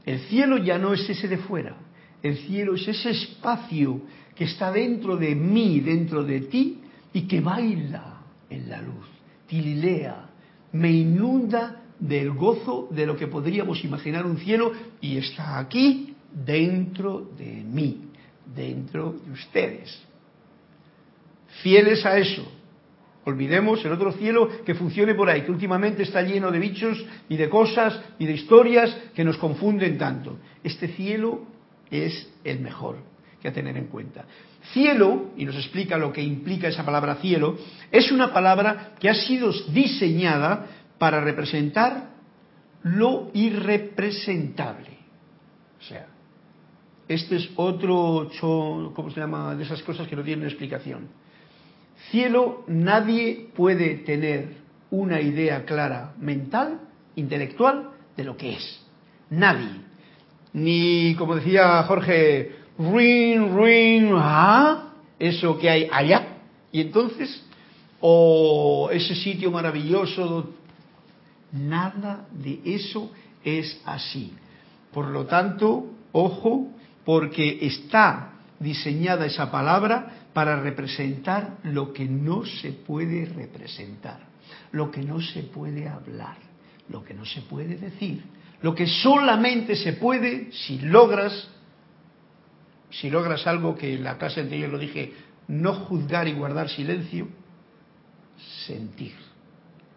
El 0.07 0.21
cielo 0.21 0.57
ya 0.59 0.79
no 0.79 0.95
es 0.95 1.09
ese 1.11 1.29
de 1.29 1.39
fuera. 1.39 1.77
El 2.23 2.39
cielo 2.39 2.75
es 2.75 2.89
ese 2.89 3.11
espacio 3.11 4.01
que 4.35 4.45
está 4.45 4.73
dentro 4.73 5.17
de 5.17 5.35
mí, 5.35 5.81
dentro 5.81 6.25
de 6.25 6.41
ti, 6.43 6.81
y 7.13 7.23
que 7.23 7.41
baila 7.41 8.21
en 8.49 8.69
la 8.69 8.81
luz, 8.81 9.07
tililea, 9.47 10.31
me 10.73 10.91
inunda 10.91 11.83
del 11.99 12.31
gozo 12.33 12.89
de 12.91 13.07
lo 13.07 13.17
que 13.17 13.27
podríamos 13.27 13.85
imaginar 13.85 14.25
un 14.25 14.39
cielo 14.39 14.73
y 15.01 15.17
está 15.17 15.59
aquí 15.59 16.15
dentro 16.33 17.31
de 17.37 17.65
mí, 17.65 18.11
dentro 18.55 19.13
de 19.25 19.33
ustedes. 19.33 19.99
Fieles 21.63 22.05
a 22.07 22.19
eso. 22.19 22.58
Olvidemos 23.29 23.85
el 23.85 23.93
otro 23.93 24.13
cielo 24.13 24.49
que 24.65 24.75
funcione 24.75 25.15
por 25.15 25.29
ahí, 25.29 25.43
que 25.43 25.51
últimamente 25.51 26.03
está 26.03 26.23
lleno 26.23 26.51
de 26.51 26.59
bichos 26.59 27.05
y 27.29 27.37
de 27.37 27.51
cosas 27.51 28.01
y 28.19 28.25
de 28.25 28.33
historias 28.33 28.97
que 29.15 29.23
nos 29.23 29.37
confunden 29.37 29.99
tanto. 29.99 30.39
Este 30.65 30.89
cielo 30.89 31.43
es 31.91 32.27
el 32.43 32.61
mejor 32.61 32.97
que 33.43 33.49
a 33.49 33.53
tener 33.53 33.77
en 33.77 33.89
cuenta. 33.89 34.25
Cielo, 34.73 35.33
y 35.37 35.45
nos 35.45 35.57
explica 35.57 35.99
lo 35.99 36.11
que 36.11 36.23
implica 36.23 36.69
esa 36.69 36.87
palabra 36.87 37.17
cielo, 37.17 37.59
es 37.93 38.11
una 38.11 38.33
palabra 38.33 38.95
que 38.99 39.11
ha 39.11 39.15
sido 39.15 39.53
diseñada 39.75 40.65
para 40.97 41.21
representar 41.21 42.09
lo 42.83 43.31
irrepresentable. 43.35 44.97
O 45.79 45.83
sea, 45.83 46.07
este 47.07 47.37
es 47.37 47.51
otro, 47.57 48.31
¿cómo 48.95 49.11
se 49.11 49.21
llama? 49.21 49.55
De 49.55 49.65
esas 49.65 49.83
cosas 49.83 50.09
que 50.09 50.17
no 50.17 50.23
tienen 50.23 50.47
explicación. 50.47 51.28
Cielo, 52.11 52.65
nadie 52.69 53.49
puede 53.55 53.97
tener 53.97 54.57
una 54.91 55.21
idea 55.21 55.65
clara 55.65 56.15
mental, 56.19 56.81
intelectual, 57.17 57.91
de 58.17 58.25
lo 58.25 58.37
que 58.37 58.55
es. 58.55 58.81
Nadie. 59.31 59.83
Ni, 60.53 61.15
como 61.17 61.37
decía 61.37 61.83
Jorge, 61.83 62.53
ring, 62.79 63.55
ring, 63.55 64.13
ah, 64.15 64.93
eso 65.19 65.59
que 65.59 65.69
hay 65.69 65.89
allá. 65.93 66.39
Y 66.73 66.81
entonces, 66.81 67.45
o 68.01 68.89
ese 68.93 69.15
sitio 69.15 69.51
maravilloso, 69.51 70.51
nada 71.53 72.27
de 72.33 72.61
eso 72.65 73.11
es 73.45 73.81
así. 73.85 74.33
Por 74.93 75.09
lo 75.09 75.27
tanto, 75.27 75.87
ojo, 76.13 76.69
porque 77.05 77.59
está 77.63 78.33
diseñada 78.59 79.27
esa 79.27 79.51
palabra 79.51 80.28
para 80.39 80.55
representar 80.61 81.59
lo 81.65 81.93
que 81.93 82.05
no 82.05 82.47
se 82.47 82.71
puede 82.71 83.25
representar, 83.25 84.21
lo 84.71 84.89
que 84.89 85.03
no 85.03 85.21
se 85.21 85.43
puede 85.43 85.89
hablar, 85.89 86.37
lo 86.91 87.03
que 87.03 87.13
no 87.13 87.25
se 87.25 87.43
puede 87.43 87.77
decir, 87.77 88.23
lo 88.63 88.73
que 88.73 88.87
solamente 88.87 89.75
se 89.75 89.95
puede 89.95 90.53
si 90.53 90.79
logras, 90.79 91.51
si 92.89 93.11
logras 93.11 93.49
algo 93.49 93.75
que 93.75 93.95
en 93.95 94.05
la 94.05 94.17
clase 94.17 94.43
anterior 94.43 94.71
lo 94.71 94.79
dije, 94.79 95.13
no 95.49 95.75
juzgar 95.75 96.29
y 96.29 96.35
guardar 96.35 96.69
silencio, 96.69 97.27
sentir. 98.65 99.17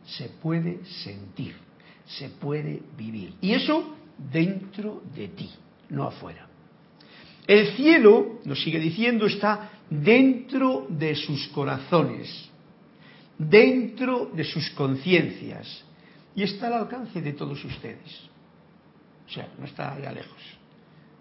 Se 0.07 0.27
puede 0.27 0.83
sentir, 1.03 1.55
se 2.07 2.29
puede 2.29 2.81
vivir. 2.97 3.35
Y 3.41 3.53
eso 3.53 3.95
dentro 4.17 5.03
de 5.13 5.27
ti, 5.27 5.51
no 5.89 6.05
afuera. 6.05 6.47
El 7.45 7.75
cielo, 7.75 8.39
nos 8.45 8.63
sigue 8.63 8.79
diciendo, 8.79 9.27
está 9.27 9.69
dentro 9.91 10.87
de 10.89 11.13
sus 11.15 11.47
corazones, 11.49 12.49
dentro 13.37 14.31
de 14.33 14.43
sus 14.43 14.69
conciencias 14.71 15.83
y 16.33 16.43
está 16.43 16.67
al 16.67 16.73
alcance 16.73 17.21
de 17.21 17.33
todos 17.33 17.63
ustedes. 17.63 18.29
O 19.27 19.29
sea, 19.29 19.49
no 19.59 19.65
está 19.65 19.93
allá 19.93 20.11
lejos. 20.11 20.41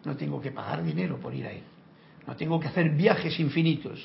No 0.04 0.16
tengo 0.16 0.40
que 0.40 0.52
pagar 0.52 0.82
dinero 0.82 1.18
por 1.18 1.34
ir 1.34 1.46
a 1.46 1.52
él. 1.52 1.62
No 2.26 2.36
tengo 2.36 2.58
que 2.60 2.68
hacer 2.68 2.90
viajes 2.90 3.38
infinitos. 3.40 4.00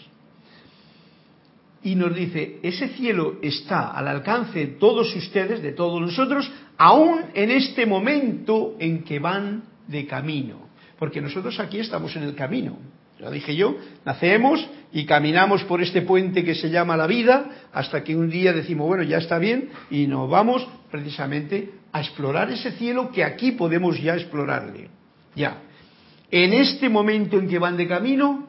Y 1.83 1.95
nos 1.95 2.15
dice, 2.15 2.59
ese 2.63 2.89
cielo 2.89 3.37
está 3.43 3.91
al 3.91 4.07
alcance 4.07 4.59
de 4.59 4.67
todos 4.67 5.15
ustedes, 5.15 5.61
de 5.61 5.73
todos 5.73 6.01
nosotros, 6.01 6.51
aún 6.77 7.25
en 7.35 7.51
este 7.51 7.85
momento 7.85 8.75
en 8.79 9.03
que 9.03 9.19
van 9.19 9.63
de 9.87 10.07
camino 10.07 10.65
porque 10.97 11.21
nosotros 11.21 11.59
aquí 11.59 11.79
estamos 11.79 12.15
en 12.15 12.23
el 12.23 12.35
camino. 12.35 12.77
Lo 13.19 13.31
dije 13.31 13.55
yo, 13.55 13.77
nacemos 14.03 14.67
y 14.91 15.05
caminamos 15.05 15.63
por 15.63 15.81
este 15.81 16.01
puente 16.01 16.43
que 16.43 16.53
se 16.53 16.69
llama 16.69 16.97
la 16.97 17.07
vida 17.07 17.67
hasta 17.71 18.03
que 18.03 18.15
un 18.15 18.29
día 18.29 18.51
decimos, 18.51 18.87
bueno, 18.87 19.03
ya 19.03 19.17
está 19.17 19.39
bien 19.39 19.69
y 19.89 20.07
nos 20.07 20.29
vamos 20.29 20.67
precisamente 20.91 21.71
a 21.93 22.01
explorar 22.01 22.51
ese 22.51 22.71
cielo 22.73 23.11
que 23.11 23.23
aquí 23.23 23.53
podemos 23.53 24.01
ya 24.01 24.15
explorarle. 24.15 24.89
Ya. 25.33 25.61
En 26.29 26.53
este 26.53 26.89
momento 26.89 27.39
en 27.39 27.47
que 27.47 27.57
van 27.57 27.77
de 27.77 27.87
camino, 27.87 28.47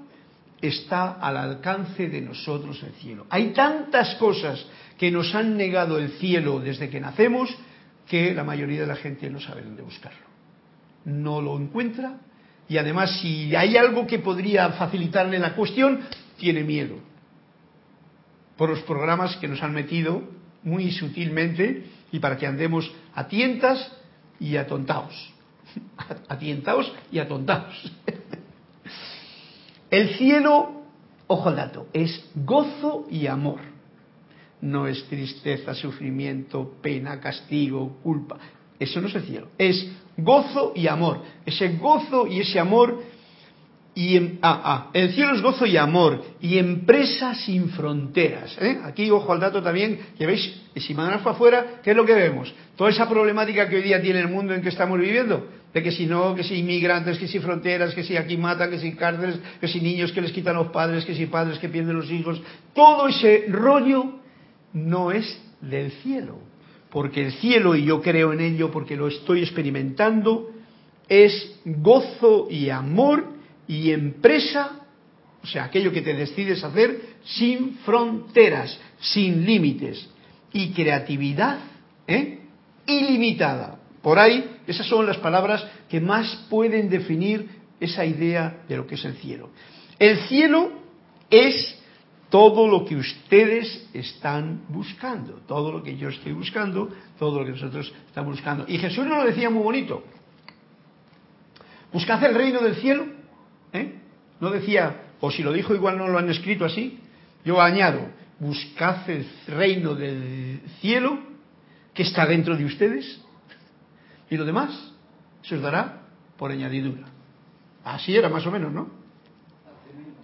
está 0.61 1.13
al 1.13 1.37
alcance 1.37 2.09
de 2.09 2.21
nosotros 2.21 2.83
el 2.83 2.93
cielo. 2.95 3.27
Hay 3.31 3.53
tantas 3.53 4.17
cosas 4.17 4.65
que 4.99 5.11
nos 5.11 5.35
han 5.35 5.57
negado 5.57 5.99
el 5.99 6.11
cielo 6.13 6.59
desde 6.59 6.89
que 6.89 7.01
nacemos 7.01 7.55
que 8.09 8.35
la 8.35 8.45
mayoría 8.45 8.81
de 8.81 8.87
la 8.87 8.97
gente 8.97 9.29
no 9.31 9.41
sabe 9.41 9.63
dónde 9.63 9.83
buscarlo. 9.83 10.27
No 11.05 11.41
lo 11.41 11.57
encuentra 11.59 12.19
y 12.69 12.79
además, 12.79 13.21
si 13.21 13.55
hay 13.55 13.77
algo 13.77 14.07
que 14.07 14.19
podría 14.19 14.71
facilitarle 14.71 15.39
la 15.39 15.55
cuestión, 15.55 16.01
tiene 16.37 16.65
miedo. 16.65 16.97
Por 18.57 18.71
los 18.71 18.81
programas 18.81 19.37
que 19.37 19.49
nos 19.49 19.63
han 19.63 19.73
metido 19.73 20.23
muy 20.63 20.91
sutilmente 20.91 21.85
y 22.11 22.19
para 22.19 22.37
que 22.37 22.47
andemos 22.47 22.91
a 23.15 23.29
tientas 23.29 23.93
y 24.41 24.57
atontados. 24.57 25.33
Atientados 26.29 26.93
y 27.13 27.19
atontados. 27.19 27.93
El 29.91 30.17
cielo, 30.17 30.83
ojo 31.29 31.49
al 31.49 31.57
dato, 31.57 31.87
es 31.93 32.29
gozo 32.35 33.07
y 33.09 33.29
amor. 33.29 33.61
No 34.61 34.89
es 34.89 35.05
tristeza, 35.05 35.75
sufrimiento, 35.75 36.75
pena, 36.83 37.21
castigo, 37.21 37.99
culpa. 38.03 38.39
Eso 38.81 39.01
no 39.01 39.07
es 39.07 39.15
el 39.15 39.23
cielo. 39.23 39.49
Es 39.59 39.87
gozo 40.17 40.73
y 40.75 40.87
amor. 40.87 41.23
Ese 41.45 41.69
gozo 41.77 42.27
y 42.27 42.41
ese 42.41 42.59
amor. 42.59 43.03
Y 43.95 44.19
ah, 44.43 44.61
ah, 44.63 44.91
el 44.93 45.13
cielo 45.15 45.35
es 45.35 45.41
gozo 45.41 45.65
y 45.65 45.79
amor 45.79 46.23
y 46.43 46.59
empresa 46.59 47.35
sin 47.35 47.71
fronteras. 47.71 48.55
¿eh? 48.61 48.79
Aquí, 48.85 49.11
ojo 49.11 49.33
al 49.33 49.41
dato 49.41 49.63
también, 49.63 49.99
que 50.19 50.27
veis, 50.27 50.55
si 50.77 50.93
mandamos 50.93 51.23
para 51.23 51.35
afuera, 51.35 51.67
¿qué 51.83 51.93
es 51.93 51.97
lo 51.97 52.05
que 52.05 52.13
vemos? 52.13 52.55
Toda 52.77 52.91
esa 52.91 53.09
problemática 53.09 53.67
que 53.71 53.77
hoy 53.77 53.83
día 53.83 54.03
tiene 54.03 54.21
el 54.21 54.29
mundo 54.29 54.53
en 54.53 54.61
que 54.61 54.69
estamos 54.69 55.01
viviendo, 55.01 55.49
de 55.73 55.83
que 55.83 55.91
si 55.91 56.05
no, 56.05 56.35
que 56.35 56.45
si 56.45 56.57
inmigrantes, 56.57 57.19
que 57.19 57.27
si 57.27 57.39
fronteras, 57.39 57.95
que 57.95 58.03
si 58.03 58.19
aquí 58.19 58.37
matan, 58.37 58.69
que 58.69 58.79
si 58.79 58.95
cárceles, 58.95 59.41
que 59.59 59.67
si 59.67 59.81
niños 59.81 60.13
que 60.13 60.21
les 60.21 60.31
quitan 60.31 60.57
los 60.57 60.69
padres, 60.69 61.07
que 61.07 61.15
si 61.15 61.25
padres 61.25 61.59
que 61.59 61.71
pierden 61.71 61.97
los 61.97 62.11
hijos, 62.11 62.39
todo 62.75 63.09
ese 63.09 63.47
rollo 63.49 64.21
no 64.75 65.11
es 65.11 65.41
del 65.63 65.91
cielo 66.03 66.46
porque 66.91 67.27
el 67.27 67.33
cielo, 67.33 67.75
y 67.75 67.85
yo 67.85 68.01
creo 68.01 68.33
en 68.33 68.41
ello 68.41 68.71
porque 68.71 68.97
lo 68.97 69.09
estoy 69.09 69.43
experimentando, 69.43 70.51
es 71.09 71.61
gozo 71.65 72.49
y 72.51 72.71
amor 72.71 73.33
y 73.69 73.91
empresa, 73.91 74.87
o 75.43 75.47
sea, 75.47 75.65
aquello 75.65 75.93
que 75.93 76.03
te 76.03 76.15
decides 76.15 76.63
hacer 76.65 77.01
sin 77.25 77.77
fronteras, 77.79 78.79
sin 79.01 79.45
límites, 79.45 80.09
y 80.53 80.71
creatividad 80.71 81.59
¿eh? 82.07 82.39
ilimitada. 82.87 83.79
Por 84.03 84.19
ahí, 84.19 84.59
esas 84.67 84.87
son 84.87 85.07
las 85.07 85.19
palabras 85.19 85.67
que 85.89 86.01
más 86.01 86.47
pueden 86.49 86.89
definir 86.89 87.49
esa 87.81 88.05
idea 88.05 88.63
de 88.69 88.77
lo 88.77 88.87
que 88.87 88.95
es 88.95 89.05
el 89.05 89.15
cielo. 89.17 89.51
El 89.99 90.19
cielo 90.29 90.73
es 91.31 91.77
todo 92.31 92.67
lo 92.67 92.85
que 92.85 92.97
ustedes 92.97 93.89
están 93.93 94.65
buscando, 94.69 95.35
todo 95.47 95.71
lo 95.71 95.83
que 95.83 95.97
yo 95.97 96.09
estoy 96.09 96.33
buscando, 96.33 96.91
todo 97.19 97.41
lo 97.41 97.45
que 97.45 97.53
nosotros 97.53 97.93
estamos 98.07 98.33
buscando. 98.33 98.65
Y 98.67 98.79
Jesús 98.79 99.07
nos 99.07 99.19
lo 99.19 99.25
decía 99.25 99.49
muy 99.49 99.63
bonito. 99.63 100.03
Buscad 101.93 102.23
el 102.25 102.35
reino 102.35 102.61
del 102.61 102.77
cielo. 102.77 103.07
¿eh? 103.73 104.01
No 104.41 104.51
decía, 104.51 105.13
o 105.21 105.31
si 105.31 105.43
lo 105.43 105.53
dijo 105.53 105.75
igual 105.75 105.97
no 105.97 106.09
lo 106.09 106.19
han 106.19 106.29
escrito 106.29 106.65
así. 106.65 106.99
Yo 107.45 107.61
añado, 107.63 108.09
buscad 108.41 109.09
el 109.09 109.27
reino 109.47 109.95
del 109.95 110.61
cielo 110.81 111.19
que 111.95 112.03
está 112.03 112.27
dentro 112.27 112.57
de 112.57 112.65
ustedes 112.65 113.23
y 114.29 114.37
lo 114.37 114.45
demás 114.45 114.93
se 115.43 115.55
os 115.55 115.63
dará 115.63 116.03
por 116.37 116.51
añadidura. 116.51 117.07
Así 117.85 118.17
era 118.17 118.29
más 118.29 118.45
o 118.47 118.51
menos, 118.51 118.73
¿no? 118.73 118.91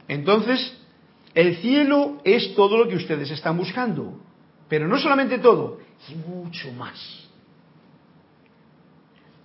Entonces, 0.08 0.81
el 1.34 1.56
cielo 1.56 2.20
es 2.24 2.54
todo 2.54 2.76
lo 2.78 2.88
que 2.88 2.96
ustedes 2.96 3.30
están 3.30 3.56
buscando, 3.56 4.20
pero 4.68 4.86
no 4.86 4.98
solamente 4.98 5.38
todo, 5.38 5.78
y 6.08 6.14
mucho 6.14 6.72
más. 6.72 7.28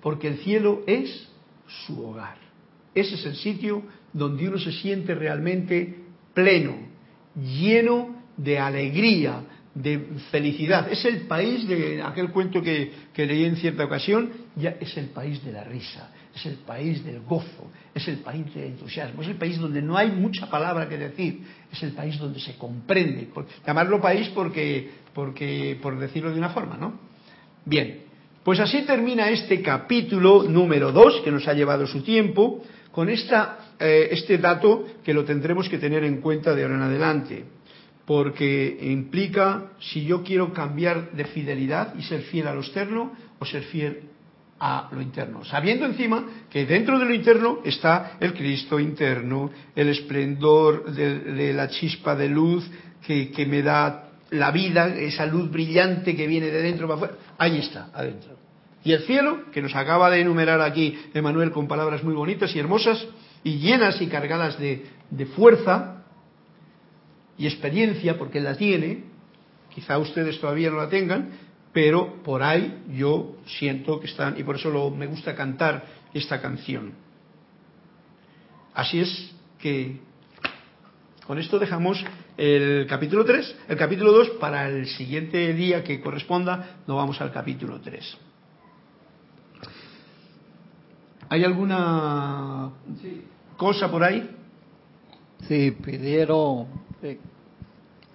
Porque 0.01 0.27
el 0.27 0.37
cielo 0.39 0.83
es 0.85 1.29
su 1.67 2.05
hogar. 2.05 2.37
Ese 2.93 3.15
es 3.15 3.25
el 3.25 3.35
sitio 3.35 3.83
donde 4.13 4.47
uno 4.47 4.57
se 4.57 4.71
siente 4.71 5.13
realmente 5.15 6.03
pleno, 6.33 6.75
lleno 7.35 8.23
de 8.35 8.59
alegría, 8.59 9.41
de 9.81 9.99
felicidad. 10.31 10.91
Es 10.91 11.05
el 11.05 11.21
país 11.21 11.67
de 11.67 12.01
aquel 12.01 12.31
cuento 12.31 12.61
que, 12.61 12.91
que 13.13 13.25
leí 13.25 13.45
en 13.45 13.55
cierta 13.57 13.85
ocasión, 13.85 14.31
ya 14.55 14.75
es 14.79 14.97
el 14.97 15.07
país 15.07 15.43
de 15.43 15.51
la 15.51 15.63
risa, 15.63 16.09
es 16.35 16.45
el 16.45 16.55
país 16.55 17.03
del 17.05 17.21
gozo, 17.21 17.71
es 17.93 18.07
el 18.07 18.17
país 18.17 18.53
del 18.53 18.65
entusiasmo, 18.65 19.21
es 19.21 19.27
el 19.27 19.35
país 19.35 19.59
donde 19.59 19.81
no 19.81 19.95
hay 19.95 20.11
mucha 20.11 20.49
palabra 20.49 20.89
que 20.89 20.97
decir, 20.97 21.41
es 21.71 21.83
el 21.83 21.91
país 21.91 22.17
donde 22.17 22.39
se 22.39 22.55
comprende. 22.55 23.29
Llamarlo 23.65 24.01
país 24.01 24.29
porque, 24.29 24.89
porque, 25.13 25.77
por 25.81 25.99
decirlo 25.99 26.31
de 26.31 26.37
una 26.37 26.49
forma, 26.49 26.77
¿no? 26.77 26.99
Bien, 27.65 28.01
pues 28.43 28.59
así 28.59 28.83
termina 28.83 29.29
este 29.29 29.61
capítulo 29.61 30.43
número 30.43 30.91
2, 30.91 31.21
que 31.21 31.31
nos 31.31 31.47
ha 31.47 31.53
llevado 31.53 31.85
su 31.85 32.01
tiempo, 32.01 32.63
con 32.91 33.09
esta, 33.09 33.73
eh, 33.79 34.07
este 34.11 34.39
dato 34.39 34.85
que 35.03 35.13
lo 35.13 35.23
tendremos 35.23 35.69
que 35.69 35.77
tener 35.77 36.03
en 36.03 36.19
cuenta 36.19 36.55
de 36.55 36.63
ahora 36.63 36.75
en 36.75 36.81
adelante, 36.81 37.45
porque 38.07 38.77
implica 38.83 39.73
si 39.79 40.05
yo 40.05 40.23
quiero 40.23 40.53
cambiar 40.53 41.11
de 41.11 41.25
fidelidad 41.25 41.93
y 41.95 42.03
ser 42.03 42.21
fiel 42.21 42.47
a 42.47 42.53
lo 42.53 42.61
externo 42.61 43.11
o 43.37 43.45
ser 43.45 43.63
fiel 43.63 44.03
a 44.61 44.87
lo 44.93 45.01
interno, 45.01 45.43
sabiendo 45.43 45.85
encima 45.85 46.25
que 46.49 46.65
dentro 46.65 46.97
de 46.97 47.05
lo 47.05 47.13
interno 47.13 47.59
está 47.65 48.13
el 48.21 48.33
Cristo 48.33 48.79
interno, 48.79 49.51
el 49.75 49.89
esplendor 49.89 50.89
de, 50.93 51.53
la 51.53 51.67
chispa 51.67 52.15
de 52.15 52.29
luz 52.29 52.67
que, 53.05 53.45
me 53.45 53.61
da 53.61 54.09
la 54.31 54.51
vida, 54.51 54.87
esa 54.87 55.25
luz 55.25 55.51
brillante 55.51 56.15
que 56.15 56.27
viene 56.27 56.47
de 56.47 56.61
dentro 56.61 56.87
para 56.87 56.95
afuera, 56.95 57.13
ahí 57.37 57.57
está, 57.59 57.89
adentro. 57.93 58.37
Y 58.85 58.93
el 58.93 59.01
cielo, 59.01 59.51
que 59.51 59.61
nos 59.61 59.75
acaba 59.75 60.09
de 60.09 60.21
enumerar 60.21 60.61
aquí 60.61 60.97
Emanuel 61.13 61.51
con 61.51 61.67
palabras 61.67 62.05
muy 62.05 62.13
bonitas 62.13 62.55
y 62.55 62.59
hermosas, 62.59 63.05
y 63.43 63.57
llenas 63.59 64.01
y 64.01 64.07
cargadas 64.07 64.57
de 64.57 65.25
fuerza 65.35 65.96
y 67.37 67.45
experiencia, 67.45 68.17
porque 68.17 68.39
la 68.39 68.55
tiene, 68.55 69.03
quizá 69.73 69.97
ustedes 69.97 70.39
todavía 70.39 70.69
no 70.69 70.77
la 70.77 70.89
tengan, 70.89 71.29
pero 71.71 72.23
por 72.23 72.41
ahí 72.41 72.83
yo 72.95 73.35
siento 73.45 73.99
que 73.99 74.07
están, 74.07 74.39
y 74.39 74.43
por 74.43 74.55
eso 74.55 74.69
lo, 74.69 74.89
me 74.89 75.05
gusta 75.05 75.35
cantar 75.35 75.85
esta 76.13 76.41
canción. 76.41 76.93
Así 78.73 78.99
es 78.99 79.31
que 79.59 79.99
con 81.25 81.37
esto 81.37 81.59
dejamos 81.59 82.03
el 82.37 82.87
capítulo 82.87 83.25
3, 83.25 83.55
el 83.69 83.77
capítulo 83.77 84.11
2 84.11 84.29
para 84.39 84.69
el 84.69 84.87
siguiente 84.87 85.53
día 85.53 85.83
que 85.83 85.99
corresponda, 85.99 86.77
nos 86.87 86.97
vamos 86.97 87.19
al 87.21 87.31
capítulo 87.31 87.79
3. 87.81 88.17
¿Hay 91.29 91.43
alguna 91.43 92.71
Sí, 93.01 93.23
cosa 93.57 93.91
por 93.91 94.03
ahí? 94.03 94.29
Sí, 95.47 95.71
pidieron. 95.71 96.86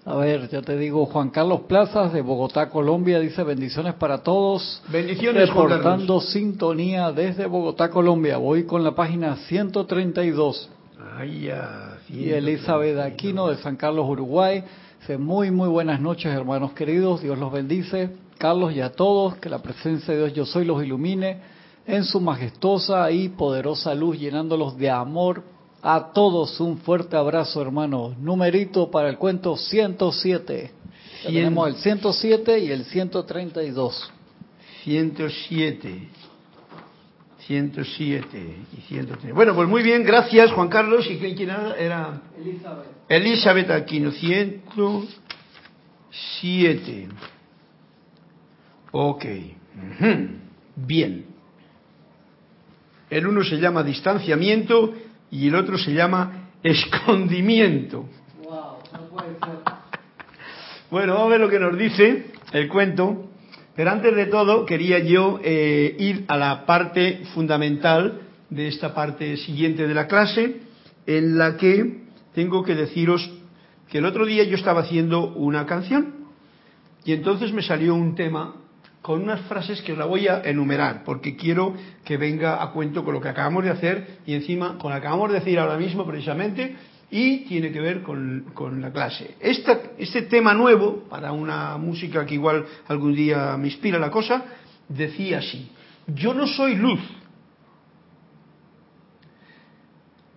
A 0.05 0.17
ver, 0.17 0.49
ya 0.49 0.63
te 0.63 0.77
digo, 0.77 1.07
Juan 1.07 1.31
Carlos 1.31 1.61
Plazas 1.69 2.13
de 2.13 2.23
Bogotá, 2.23 2.69
Colombia, 2.69 3.21
dice 3.21 3.45
bendiciones 3.45 3.95
para 3.95 4.19
todos. 4.19 4.83
Bendiciones, 4.89 5.49
Reportando 5.49 6.21
sintonía 6.21 7.13
desde 7.13 7.47
Bogotá, 7.47 7.89
Colombia. 7.89 8.37
Voy 8.39 8.65
con 8.65 8.83
la 8.83 8.97
página 8.97 9.37
132. 9.37 10.71
Ay, 11.17 11.43
ya, 11.43 11.99
Y 12.09 12.31
Elizabeth 12.31 12.99
Aquino 12.99 13.47
de 13.47 13.59
San 13.59 13.77
Carlos, 13.77 14.09
Uruguay. 14.09 14.65
Dice, 15.01 15.19
muy, 15.19 15.53
muy 15.53 15.69
buenas 15.69 16.01
noches, 16.01 16.35
hermanos 16.35 16.73
queridos. 16.73 17.23
Dios 17.23 17.39
los 17.39 17.53
bendice. 17.53 18.11
Carlos 18.39 18.73
y 18.73 18.81
a 18.81 18.91
todos, 18.91 19.37
que 19.37 19.49
la 19.49 19.63
presencia 19.63 20.15
de 20.15 20.19
Dios 20.19 20.33
Yo 20.35 20.47
Soy 20.47 20.65
los 20.65 20.83
ilumine 20.83 21.39
en 21.87 22.03
su 22.03 22.21
majestuosa 22.21 23.09
y 23.13 23.29
poderosa 23.29 23.95
luz, 23.95 24.19
llenándolos 24.19 24.77
de 24.77 24.91
amor. 24.91 25.45
A 25.83 26.13
todos 26.13 26.61
un 26.61 26.79
fuerte 26.79 27.17
abrazo, 27.17 27.61
hermanos. 27.61 28.17
Numerito 28.19 28.89
para 28.91 29.09
el 29.09 29.19
cuento 29.19 29.57
107. 29.57 30.71
Ya 31.25 31.31
Cien- 31.31 31.35
tenemos 31.35 31.69
el 31.69 31.75
107 31.77 32.59
y 32.61 32.71
el 32.71 32.85
132. 32.85 34.13
107. 34.85 36.09
107 37.47 38.57
y 38.79 38.81
103. 38.83 39.35
Bueno, 39.35 39.55
pues 39.57 39.69
muy 39.69 39.83
bien, 39.83 40.05
gracias 40.05 40.53
Juan 40.53 40.69
Carlos. 40.69 41.05
¿Y 41.11 41.19
quién 41.19 41.51
era? 41.51 41.75
Era 41.77 42.23
Elizabeth. 42.39 42.87
Elizabeth 43.09 43.71
Aquino, 43.71 44.13
107. 44.13 47.09
Ok. 48.93 49.25
Bien. 50.77 51.27
El 53.11 53.27
uno 53.27 53.43
se 53.45 53.57
llama 53.57 53.83
distanciamiento 53.83 54.95
y 55.33 55.49
el 55.49 55.57
otro 55.57 55.77
se 55.79 55.93
llama 55.93 56.51
escondimiento. 56.63 58.09
Wow, 58.45 58.77
no 58.93 59.09
puede 59.09 59.31
ser. 59.31 59.59
Bueno, 60.91 61.15
vamos 61.15 61.27
a 61.27 61.31
ver 61.31 61.41
lo 61.41 61.49
que 61.49 61.59
nos 61.59 61.77
dice 61.77 62.27
el 62.53 62.69
cuento. 62.69 63.29
Pero 63.75 63.91
antes 63.91 64.15
de 64.15 64.27
todo, 64.27 64.67
quería 64.67 64.99
yo 64.99 65.41
eh, 65.43 65.97
ir 65.99 66.27
a 66.29 66.37
la 66.37 66.67
parte 66.67 67.23
fundamental 67.35 68.21
de 68.51 68.69
esta 68.69 68.95
parte 68.95 69.39
siguiente 69.39 69.89
de 69.89 69.95
la 69.95 70.07
clase, 70.07 70.61
en 71.07 71.39
la 71.39 71.57
que 71.57 72.03
tengo 72.35 72.63
que 72.63 72.75
deciros 72.75 73.31
que 73.89 73.99
el 73.99 74.05
otro 74.05 74.27
día 74.27 74.45
yo 74.45 74.57
estaba 74.57 74.83
haciendo 74.83 75.33
una 75.33 75.65
canción 75.65 76.23
y 77.05 77.13
entonces 77.13 77.53
me 77.53 77.63
salió 77.63 77.95
un 77.95 78.15
tema 78.15 78.57
con 79.03 79.21
unas 79.21 79.41
frases 79.43 79.83
que 79.83 79.93
os 79.93 79.99
la 79.99 80.07
voy 80.07 80.29
a 80.29 80.43
enumerar, 80.43 81.03
porque 81.05 81.37
quiero 81.37 81.75
que 82.05 82.17
venga 82.17 82.63
a 82.63 82.71
cuento 82.71 83.05
con 83.05 83.13
lo 83.13 83.21
que 83.21 83.29
acabamos 83.29 83.65
de 83.65 83.71
hacer 83.71 84.19
y 84.25 84.35
encima 84.35 84.79
con 84.79 84.93
lo 84.93 85.01
que 85.01 85.07
acabamos 85.07 85.33
de 85.33 85.41
decir 85.41 85.59
ahora 85.59 85.77
mismo 85.77 86.07
precisamente 86.07 86.77
y 87.11 87.41
tiene 87.41 87.73
que 87.73 87.81
ver 87.81 88.03
con, 88.03 88.53
con 88.55 88.81
la 88.81 88.93
clase. 88.93 89.35
Esta, 89.41 89.79
este 89.99 90.23
tema 90.23 90.55
nuevo, 90.55 91.05
para 91.11 91.33
una 91.33 91.77
música 91.77 92.25
que 92.25 92.35
igual 92.35 92.65
algún 92.87 93.15
día 93.15 93.57
me 93.59 93.67
inspira 93.67 93.99
la 93.99 94.11
cosa, 94.11 94.45
decía 94.89 95.39
así, 95.39 95.71
yo 96.07 96.33
no 96.33 96.47
soy 96.47 96.77
luz. 96.77 97.01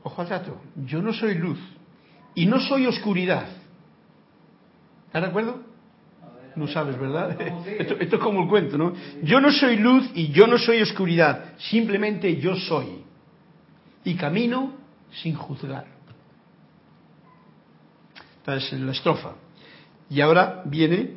Ojo 0.04 0.22
al 0.22 0.30
dato, 0.30 0.62
yo 0.86 1.02
no 1.02 1.14
soy 1.14 1.36
luz 1.36 1.60
y 2.34 2.48
no 2.48 2.60
soy 2.60 2.88
oscuridad. 2.88 3.48
¿Estás 5.08 5.22
de 5.22 5.28
acuerdo? 5.30 5.65
No 6.56 6.68
sabes, 6.68 6.98
¿verdad? 6.98 7.38
Esto 7.68 7.96
es 8.00 8.22
como 8.22 8.44
el 8.44 8.50
cuento, 8.50 8.78
¿no? 8.78 8.94
Yo 9.24 9.42
no 9.42 9.52
soy 9.52 9.78
luz 9.78 10.10
y 10.14 10.30
yo 10.30 10.48
no 10.48 10.58
soy 10.58 10.82
oscuridad, 10.82 11.54
simplemente 11.58 12.38
yo 12.38 12.56
soy. 12.56 13.04
Y 14.04 14.16
camino 14.16 14.74
sin 15.22 15.36
juzgar. 15.36 15.86
Esta 18.38 18.56
es 18.56 18.74
la 18.74 18.92
estrofa. 18.92 19.34
Y 20.10 20.22
ahora 20.22 20.62
viene, 20.66 21.16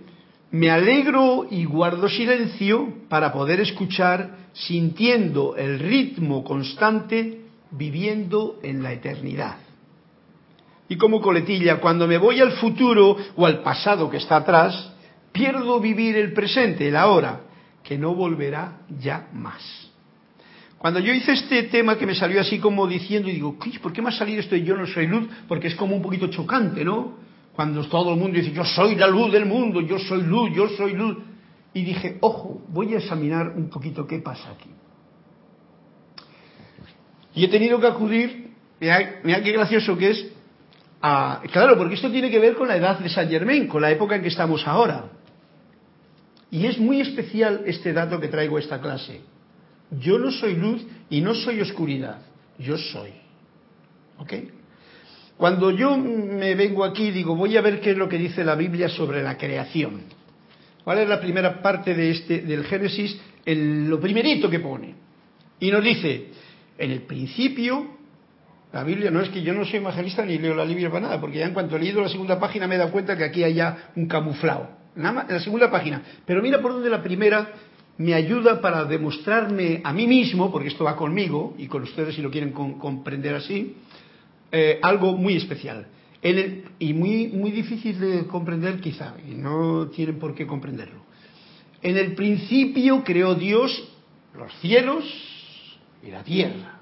me 0.51 0.71
alegro 0.71 1.47
y 1.51 1.65
guardo 1.65 2.09
silencio 2.09 2.95
para 3.09 3.33
poder 3.33 3.61
escuchar, 3.61 4.39
sintiendo 4.55 5.55
el 5.57 5.79
ritmo 5.79 6.43
constante, 6.43 7.43
viviendo 7.71 8.59
en 8.63 8.83
la 8.83 8.93
eternidad. 8.93 9.57
Y 10.89 10.97
como 10.97 11.21
coletilla, 11.21 11.81
cuando 11.81 12.09
me 12.09 12.17
voy 12.17 12.41
al 12.41 12.53
futuro 12.53 13.17
o 13.37 13.45
al 13.45 13.63
pasado 13.63 14.09
que 14.09 14.17
está 14.17 14.37
atrás, 14.37 14.95
pierdo 15.33 15.81
vivir 15.81 16.17
el 16.17 16.33
presente, 16.33 16.89
el 16.89 16.97
ahora, 16.97 17.41
que 17.83 17.99
no 17.99 18.15
volverá 18.15 18.81
ya 18.99 19.29
más. 19.33 19.89
Cuando 20.79 21.01
yo 21.01 21.13
hice 21.13 21.33
este 21.33 21.65
tema 21.65 21.99
que 21.99 22.07
me 22.07 22.15
salió 22.15 22.41
así 22.41 22.59
como 22.59 22.87
diciendo, 22.87 23.29
y 23.29 23.33
digo, 23.33 23.57
"Uy, 23.61 23.79
¿por 23.79 23.93
qué 23.93 24.01
me 24.01 24.11
ha 24.11 24.13
salido 24.13 24.41
esto 24.41 24.55
de 24.55 24.63
yo 24.63 24.77
no 24.77 24.87
soy 24.87 25.09
luz? 25.09 25.29
Porque 25.49 25.67
es 25.67 25.75
como 25.75 25.97
un 25.97 26.03
poquito 26.03 26.29
chocante, 26.29 26.85
¿no? 26.85 27.17
Cuando 27.53 27.85
todo 27.89 28.13
el 28.13 28.21
mundo 28.21 28.39
dice, 28.39 28.53
yo 28.53 28.65
soy 28.65 28.95
la 28.95 29.09
luz 29.09 29.33
del 29.33 29.45
mundo, 29.45 29.81
yo 29.81 29.99
soy 29.99 30.23
luz, 30.23 30.55
yo 30.55 30.69
soy 30.69 30.93
luz. 30.93 31.17
Y 31.75 31.83
dije, 31.83 32.19
ojo, 32.21 32.63
voy 32.69 32.95
a 32.95 32.99
examinar 32.99 33.49
un 33.49 33.69
poquito 33.69 34.07
qué 34.07 34.21
pasa 34.21 34.51
aquí. 34.51 34.71
Y 37.35 37.45
he 37.45 37.49
tenido 37.49 37.81
que 37.81 37.89
acudir, 37.89 38.53
mira, 38.81 39.21
mira 39.25 39.43
qué 39.43 39.51
gracioso 39.51 39.99
que 39.99 40.11
es, 40.11 40.27
a, 41.03 41.43
claro, 41.51 41.77
porque 41.77 41.95
esto 41.95 42.11
tiene 42.11 42.31
que 42.31 42.39
ver 42.39 42.55
con 42.55 42.69
la 42.69 42.77
edad 42.77 43.01
de 43.01 43.09
Saint 43.09 43.31
Germain, 43.31 43.67
con 43.67 43.83
la 43.83 43.91
época 43.91 44.15
en 44.15 44.23
que 44.23 44.29
estamos 44.29 44.65
ahora. 44.67 45.18
Y 46.51 46.67
es 46.67 46.79
muy 46.79 47.01
especial 47.01 47.63
este 47.67 47.93
dato 47.93 48.19
que 48.21 48.29
traigo 48.29 48.57
a 48.57 48.61
esta 48.61 48.81
clase. 48.81 49.21
Yo 50.01 50.19
no 50.19 50.31
soy 50.31 50.55
luz 50.57 50.83
y 51.11 51.21
no 51.21 51.35
soy 51.35 51.61
oscuridad, 51.61 52.21
yo 52.59 52.77
soy. 52.77 53.11
¿Ok? 54.19 54.33
Cuando 55.37 55.71
yo 55.71 55.97
me 55.97 56.55
vengo 56.55 56.85
aquí 56.85 57.11
digo, 57.11 57.37
voy 57.37 57.57
a 57.57 57.61
ver 57.61 57.81
qué 57.81 57.93
es 57.93 57.97
lo 57.97 58.09
que 58.09 58.19
dice 58.19 58.45
la 58.45 58.55
Biblia 58.55 58.89
sobre 58.89 59.23
la 59.23 59.37
creación. 59.37 60.03
¿Cuál 60.85 60.99
es 60.99 61.09
la 61.09 61.21
primera 61.21 61.63
parte 61.63 61.95
de 61.95 62.11
este, 62.11 62.41
del 62.41 62.65
Génesis? 62.65 63.19
El- 63.45 63.89
lo 63.89 64.01
primerito 64.01 64.51
que 64.51 64.59
pone. 64.59 64.95
Y 65.61 65.71
nos 65.71 65.85
dice, 65.85 66.29
en 66.79 66.91
el 66.91 67.03
principio, 67.03 67.87
la 68.73 68.83
Biblia 68.85 69.11
no 69.11 69.21
es 69.21 69.29
que 69.29 69.43
yo 69.43 69.53
no 69.55 69.65
soy 69.65 69.77
evangelista 69.77 70.25
ni 70.25 70.39
leo 70.39 70.55
la 70.55 70.65
Biblia 70.65 70.89
para 70.91 71.01
nada, 71.07 71.21
porque 71.21 71.39
ya 71.39 71.47
en 71.47 71.53
cuanto 71.55 71.77
he 71.77 71.81
leído 71.81 72.01
la 72.03 72.09
segunda 72.09 72.39
página 72.41 72.67
me 72.67 72.75
he 72.75 72.79
dado 72.79 72.91
cuenta 72.91 73.17
que 73.17 73.25
aquí 73.25 73.45
hay 73.45 73.55
ya 73.55 73.91
un 73.97 74.07
camuflado. 74.07 74.78
En 74.99 75.05
la 75.05 75.41
segunda 75.41 75.71
página. 75.71 76.03
Pero 76.27 76.43
mira 76.43 76.61
por 76.61 76.73
donde 76.73 76.91
la 76.91 77.03
primera 77.03 77.53
me 77.99 78.15
ayuda 78.15 78.61
para 78.61 78.85
demostrarme 78.85 79.81
a 79.85 79.93
mí 79.93 80.07
mismo, 80.07 80.51
porque 80.51 80.69
esto 80.69 80.85
va 80.85 80.97
conmigo 80.97 81.55
y 81.57 81.67
con 81.67 81.83
ustedes 81.83 82.15
si 82.15 82.23
lo 82.23 82.31
quieren 82.31 82.53
comprender 82.53 83.35
así, 83.37 83.77
eh, 84.51 84.79
algo 84.83 85.17
muy 85.17 85.37
especial. 85.37 85.87
En 86.21 86.39
el- 86.39 86.65
y 86.81 86.93
muy, 86.95 87.29
muy 87.29 87.53
difícil 87.53 87.99
de 88.01 88.27
comprender 88.27 88.81
quizá, 88.81 89.15
y 89.29 89.35
no 89.35 89.89
tienen 89.89 90.19
por 90.19 90.35
qué 90.35 90.47
comprenderlo. 90.47 91.03
En 91.81 91.97
el 91.97 92.15
principio 92.15 93.05
creó 93.05 93.37
Dios 93.37 93.89
los 94.37 94.53
cielos 94.61 95.05
y 96.05 96.11
la 96.11 96.25
tierra. 96.25 96.81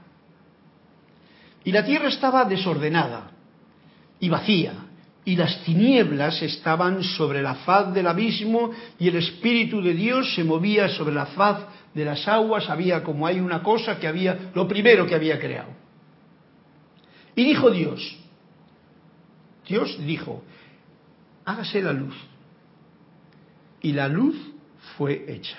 Y 1.64 1.72
la 1.72 1.84
tierra 1.84 2.08
estaba 2.08 2.44
desordenada 2.44 3.30
y 4.20 4.28
vacía, 4.28 4.85
y 5.26 5.34
las 5.34 5.64
tinieblas 5.64 6.40
estaban 6.40 7.02
sobre 7.02 7.42
la 7.42 7.56
faz 7.56 7.92
del 7.92 8.06
abismo, 8.06 8.70
y 8.96 9.08
el 9.08 9.16
Espíritu 9.16 9.82
de 9.82 9.92
Dios 9.92 10.32
se 10.36 10.44
movía 10.44 10.88
sobre 10.88 11.16
la 11.16 11.26
faz 11.26 11.66
de 11.92 12.04
las 12.04 12.28
aguas, 12.28 12.70
había 12.70 13.02
como 13.02 13.26
hay 13.26 13.40
una 13.40 13.60
cosa 13.60 13.98
que 13.98 14.06
había, 14.06 14.52
lo 14.54 14.68
primero 14.68 15.04
que 15.04 15.16
había 15.16 15.40
creado. 15.40 15.70
Y 17.34 17.42
dijo 17.42 17.72
Dios, 17.72 18.16
Dios 19.66 19.98
dijo, 20.06 20.44
hágase 21.44 21.82
la 21.82 21.92
luz. 21.92 22.14
Y 23.82 23.94
la 23.94 24.06
luz 24.06 24.36
fue 24.96 25.24
hecha. 25.26 25.58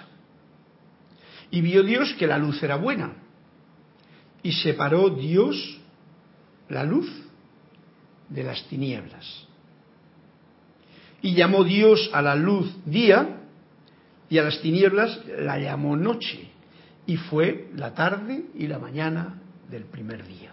Y 1.51 1.59
vio 1.59 1.83
Dios 1.83 2.15
que 2.17 2.25
la 2.25 2.37
luz 2.37 2.63
era 2.63 2.77
buena. 2.77 3.15
Y 4.43 4.53
separó 4.53 5.09
Dios 5.09 5.77
la 6.69 6.85
luz 6.85 7.09
de 8.29 8.43
las 8.43 8.63
tinieblas. 8.69 9.46
Y 11.21 11.33
llamó 11.33 11.63
Dios 11.63 12.09
a 12.13 12.21
la 12.21 12.35
luz 12.35 12.71
día 12.85 13.41
y 14.29 14.37
a 14.37 14.43
las 14.43 14.61
tinieblas 14.61 15.19
la 15.39 15.57
llamó 15.57 15.95
noche. 15.95 16.49
Y 17.05 17.17
fue 17.17 17.69
la 17.75 17.93
tarde 17.93 18.45
y 18.55 18.67
la 18.67 18.79
mañana 18.79 19.39
del 19.69 19.85
primer 19.85 20.25
día. 20.25 20.51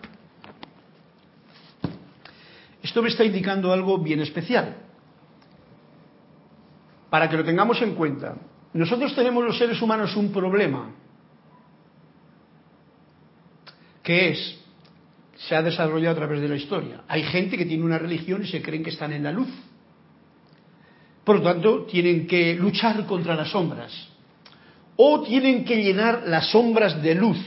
Esto 2.83 3.03
me 3.03 3.09
está 3.09 3.25
indicando 3.25 3.73
algo 3.73 3.99
bien 3.99 4.21
especial. 4.21 4.77
Para 7.11 7.29
que 7.29 7.37
lo 7.37 7.45
tengamos 7.45 7.81
en 7.83 7.95
cuenta. 7.95 8.37
Nosotros 8.75 9.15
tenemos 9.15 9.45
los 9.45 9.57
seres 9.57 9.81
humanos 9.81 10.15
un 10.17 10.33
problema. 10.33 10.91
Que 14.03 14.31
es, 14.31 14.59
se 15.37 15.57
ha 15.57 15.63
desarrollado 15.63 16.13
a 16.13 16.19
través 16.19 16.41
de 16.41 16.49
la 16.49 16.57
historia. 16.57 17.05
Hay 17.09 17.23
gente 17.23 17.57
que 17.57 17.65
tiene 17.65 17.85
una 17.85 17.99
religión 17.99 18.43
y 18.43 18.49
se 18.49 18.61
creen 18.61 18.83
que 18.83 18.91
están 18.91 19.13
en 19.13 19.23
la 19.23 19.33
luz. 19.33 19.49
Por 21.25 21.37
lo 21.37 21.43
tanto, 21.43 21.85
tienen 21.85 22.27
que 22.27 22.55
luchar 22.55 23.07
contra 23.07 23.35
las 23.35 23.51
sombras. 23.51 23.93
O 24.97 25.23
tienen 25.23 25.65
que 25.65 25.83
llenar 25.83 26.25
las 26.27 26.51
sombras 26.51 27.03
de 27.03 27.15
luz. 27.15 27.39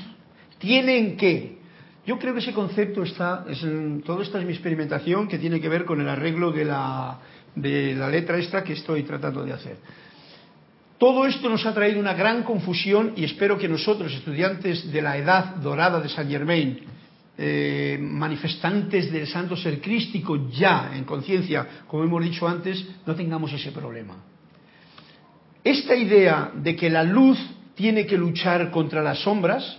Tienen 0.58 1.16
que. 1.16 1.58
Yo 2.06 2.18
creo 2.18 2.34
que 2.34 2.40
ese 2.40 2.54
concepto 2.54 3.04
está, 3.04 3.46
todo 4.06 4.22
esta 4.22 4.40
es 4.40 4.46
mi 4.46 4.54
experimentación 4.54 5.28
que 5.28 5.38
tiene 5.38 5.60
que 5.60 5.68
ver 5.68 5.84
con 5.84 6.00
el 6.00 6.08
arreglo 6.08 6.52
de 6.52 6.64
la, 6.64 7.20
de 7.54 7.94
la 7.96 8.10
letra 8.10 8.38
extra 8.38 8.64
que 8.64 8.74
estoy 8.74 9.04
tratando 9.04 9.44
de 9.44 9.52
hacer. 9.52 9.78
Todo 10.98 11.28
esto 11.28 11.50
nos 11.50 11.66
ha 11.66 11.74
traído 11.74 12.00
una 12.00 12.14
gran 12.14 12.44
confusión 12.44 13.14
y 13.16 13.26
espero 13.26 13.58
que 13.58 13.68
nosotros, 13.68 14.14
estudiantes 14.14 14.92
de 14.92 15.02
la 15.02 15.18
edad 15.18 15.58
dorada 15.58 16.00
de 16.00 16.10
Saint 16.10 16.32
Germain, 16.32 16.80
eh, 17.38 17.98
manifestantes 18.02 19.12
del 19.12 19.28
santo 19.28 19.56
ser 19.56 19.80
crístico 19.80 20.50
ya 20.50 20.92
en 20.96 21.04
conciencia, 21.04 21.84
como 21.88 22.04
hemos 22.04 22.24
dicho 22.24 22.48
antes, 22.48 22.84
no 23.06 23.14
tengamos 23.14 23.54
ese 23.54 23.72
problema. 23.72 24.16
Esta 25.64 25.96
idea 25.96 26.52
de 26.56 26.76
que 26.76 26.90
la 26.90 27.04
luz 27.04 27.38
tiene 27.76 28.06
que 28.06 28.18
luchar 28.18 28.72
contra 28.72 29.04
las 29.04 29.20
sombras 29.20 29.78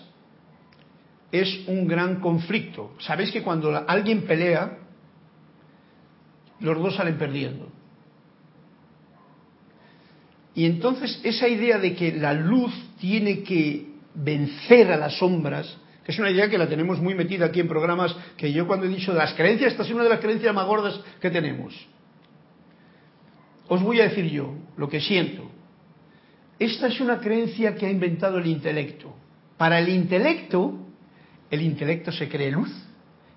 es 1.32 1.64
un 1.66 1.86
gran 1.88 2.20
conflicto. 2.20 2.94
Sabéis 2.98 3.32
que 3.32 3.42
cuando 3.42 3.76
alguien 3.88 4.22
pelea, 4.22 4.78
los 6.60 6.78
dos 6.78 6.94
salen 6.94 7.18
perdiendo. 7.18 7.68
Y 10.54 10.64
entonces 10.64 11.20
esa 11.24 11.48
idea 11.48 11.78
de 11.78 11.94
que 11.94 12.12
la 12.12 12.34
luz 12.34 12.72
tiene 13.00 13.42
que 13.42 13.86
vencer 14.14 14.90
a 14.90 14.96
las 14.96 15.18
sombras, 15.18 15.76
es 16.08 16.18
una 16.18 16.30
idea 16.30 16.48
que 16.48 16.56
la 16.56 16.66
tenemos 16.66 16.98
muy 17.00 17.14
metida 17.14 17.44
aquí 17.44 17.60
en 17.60 17.68
programas, 17.68 18.16
que 18.38 18.50
yo 18.50 18.66
cuando 18.66 18.86
he 18.86 18.88
dicho 18.88 19.12
de 19.12 19.18
las 19.18 19.34
creencias, 19.34 19.72
esta 19.72 19.82
es 19.82 19.90
una 19.90 20.04
de 20.04 20.08
las 20.08 20.20
creencias 20.20 20.54
más 20.54 20.66
gordas 20.66 20.98
que 21.20 21.28
tenemos. 21.28 21.74
Os 23.68 23.82
voy 23.82 24.00
a 24.00 24.04
decir 24.04 24.24
yo 24.24 24.54
lo 24.78 24.88
que 24.88 25.02
siento. 25.02 25.42
Esta 26.58 26.86
es 26.86 26.98
una 27.02 27.20
creencia 27.20 27.74
que 27.74 27.84
ha 27.84 27.90
inventado 27.90 28.38
el 28.38 28.46
intelecto. 28.46 29.14
Para 29.58 29.78
el 29.80 29.90
intelecto, 29.90 30.78
el 31.50 31.60
intelecto 31.60 32.10
se 32.10 32.26
cree 32.26 32.50
luz 32.52 32.70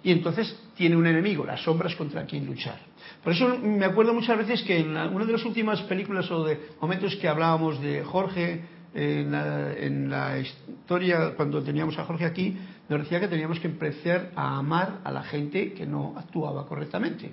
y 0.01 0.13
entonces 0.13 0.57
tiene 0.77 0.95
un 0.95 1.05
enemigo, 1.05 1.45
las 1.45 1.61
sombras 1.61 1.93
contra 1.95 2.25
quien 2.25 2.45
luchar. 2.45 2.79
Por 3.21 3.33
eso 3.33 3.49
me 3.57 3.83
acuerdo 3.83 4.13
muchas 4.13 4.37
veces 4.37 4.63
que 4.63 4.79
en 4.79 4.91
una 4.95 5.25
de 5.25 5.33
las 5.33 5.43
últimas 5.43 5.81
películas 5.81 6.31
o 6.31 6.45
de 6.45 6.57
momentos 6.79 7.17
que 7.17 7.27
hablábamos 7.27 7.81
de 7.81 8.01
Jorge 8.05 8.61
en 8.93 9.31
la, 9.31 9.73
en 9.73 10.09
la 10.09 10.39
historia, 10.39 11.33
cuando 11.35 11.63
teníamos 11.63 11.97
a 11.97 12.05
Jorge 12.05 12.25
aquí, 12.25 12.57
nos 12.89 13.01
decía 13.01 13.19
que 13.19 13.27
teníamos 13.27 13.59
que 13.59 13.67
empezar 13.67 14.31
a 14.35 14.57
amar 14.57 14.99
a 15.03 15.11
la 15.11 15.23
gente 15.23 15.73
que 15.73 15.85
no 15.85 16.13
actuaba 16.17 16.67
correctamente. 16.67 17.31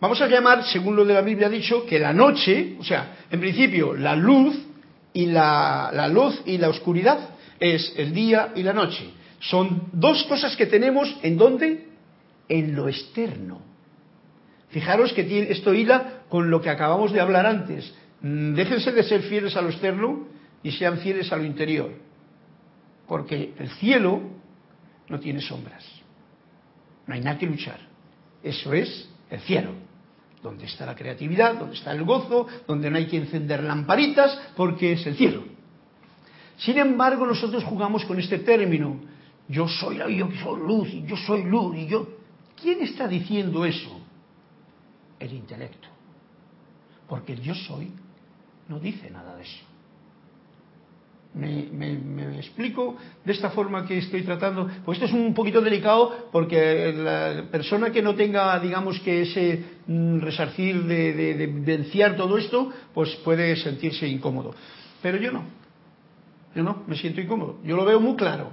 Vamos 0.00 0.20
a 0.20 0.26
llamar, 0.26 0.64
según 0.64 0.96
lo 0.96 1.04
de 1.04 1.14
la 1.14 1.22
Biblia 1.22 1.46
ha 1.46 1.50
dicho, 1.50 1.86
que 1.86 1.98
la 1.98 2.12
noche, 2.12 2.76
o 2.78 2.84
sea, 2.84 3.24
en 3.30 3.40
principio 3.40 3.94
la 3.94 4.16
luz 4.16 4.56
y 5.12 5.26
la, 5.26 5.90
la 5.92 6.08
luz 6.08 6.42
y 6.44 6.58
la 6.58 6.68
oscuridad 6.68 7.30
es 7.60 7.94
el 7.96 8.12
día 8.12 8.52
y 8.56 8.62
la 8.62 8.72
noche. 8.72 9.10
Son 9.38 9.88
dos 9.92 10.24
cosas 10.24 10.56
que 10.56 10.66
tenemos 10.66 11.16
en 11.22 11.36
dónde? 11.36 11.86
En 12.48 12.74
lo 12.74 12.88
externo. 12.88 13.60
Fijaros 14.70 15.12
que 15.12 15.24
tiene, 15.24 15.50
esto 15.50 15.74
hila 15.74 16.22
con 16.28 16.50
lo 16.50 16.60
que 16.60 16.70
acabamos 16.70 17.12
de 17.12 17.20
hablar 17.20 17.46
antes. 17.46 17.94
Mm, 18.22 18.54
Déjense 18.54 18.92
de 18.92 19.02
ser 19.02 19.22
fieles 19.22 19.56
a 19.56 19.62
lo 19.62 19.68
externo 19.70 20.26
y 20.62 20.70
sean 20.72 20.98
fieles 20.98 21.32
a 21.32 21.36
lo 21.36 21.44
interior. 21.44 21.90
Porque 23.06 23.54
el 23.58 23.68
cielo 23.70 24.20
no 25.08 25.18
tiene 25.18 25.40
sombras. 25.40 25.84
No 27.06 27.14
hay 27.14 27.20
nada 27.20 27.38
que 27.38 27.46
luchar. 27.46 27.78
Eso 28.42 28.72
es 28.72 29.08
el 29.30 29.40
cielo. 29.40 29.70
Donde 30.42 30.66
está 30.66 30.86
la 30.86 30.94
creatividad, 30.94 31.56
donde 31.58 31.74
está 31.76 31.92
el 31.92 32.04
gozo, 32.04 32.46
donde 32.66 32.90
no 32.90 32.96
hay 32.96 33.06
que 33.06 33.16
encender 33.16 33.62
lamparitas, 33.62 34.36
porque 34.56 34.92
es 34.92 35.06
el 35.06 35.16
cielo. 35.16 35.44
Sin 36.58 36.78
embargo, 36.78 37.26
nosotros 37.26 37.64
jugamos 37.64 38.04
con 38.04 38.18
este 38.18 38.38
término. 38.38 39.00
Yo 39.48 39.66
soy, 39.68 39.96
la- 39.98 40.06
soy 40.06 40.60
luz, 40.66 40.88
y 40.92 41.04
yo 41.06 41.16
soy 41.16 41.44
luz, 41.44 41.76
y 41.76 41.86
yo. 41.86 42.08
¿Quién 42.60 42.82
está 42.82 43.08
diciendo 43.08 43.64
eso? 43.64 44.00
El 45.18 45.32
intelecto. 45.32 45.88
Porque 47.08 47.32
el 47.34 47.40
yo 47.42 47.54
soy 47.54 47.90
no 48.68 48.78
dice 48.80 49.10
nada 49.10 49.36
de 49.36 49.42
eso. 49.42 49.64
Me, 51.34 51.66
me- 51.72 51.96
me 51.98 52.36
explico 52.36 52.96
de 53.24 53.32
esta 53.32 53.48
forma 53.50 53.86
que 53.86 53.96
estoy 53.98 54.22
tratando. 54.22 54.68
Pues 54.84 54.96
esto 54.98 55.06
es 55.06 55.12
un 55.14 55.32
poquito 55.32 55.62
delicado 55.62 56.28
porque 56.30 56.92
la 56.92 57.44
persona 57.50 57.90
que 57.90 58.02
no 58.02 58.14
tenga, 58.14 58.58
digamos 58.60 59.00
que 59.00 59.22
ese 59.22 59.64
mm, 59.86 60.18
resarcir 60.20 60.82
de, 60.84 61.14
de, 61.14 61.34
de 61.34 61.46
venciar 61.46 62.16
todo 62.16 62.36
esto, 62.36 62.70
pues 62.92 63.14
puede 63.24 63.56
sentirse 63.56 64.06
incómodo. 64.06 64.54
Pero 65.00 65.16
yo 65.16 65.32
no. 65.32 65.44
Yo 66.54 66.62
no, 66.62 66.82
me 66.86 66.96
siento 66.96 67.22
incómodo. 67.22 67.58
Yo 67.64 67.76
lo 67.76 67.86
veo 67.86 67.98
muy 67.98 68.14
claro. 68.14 68.50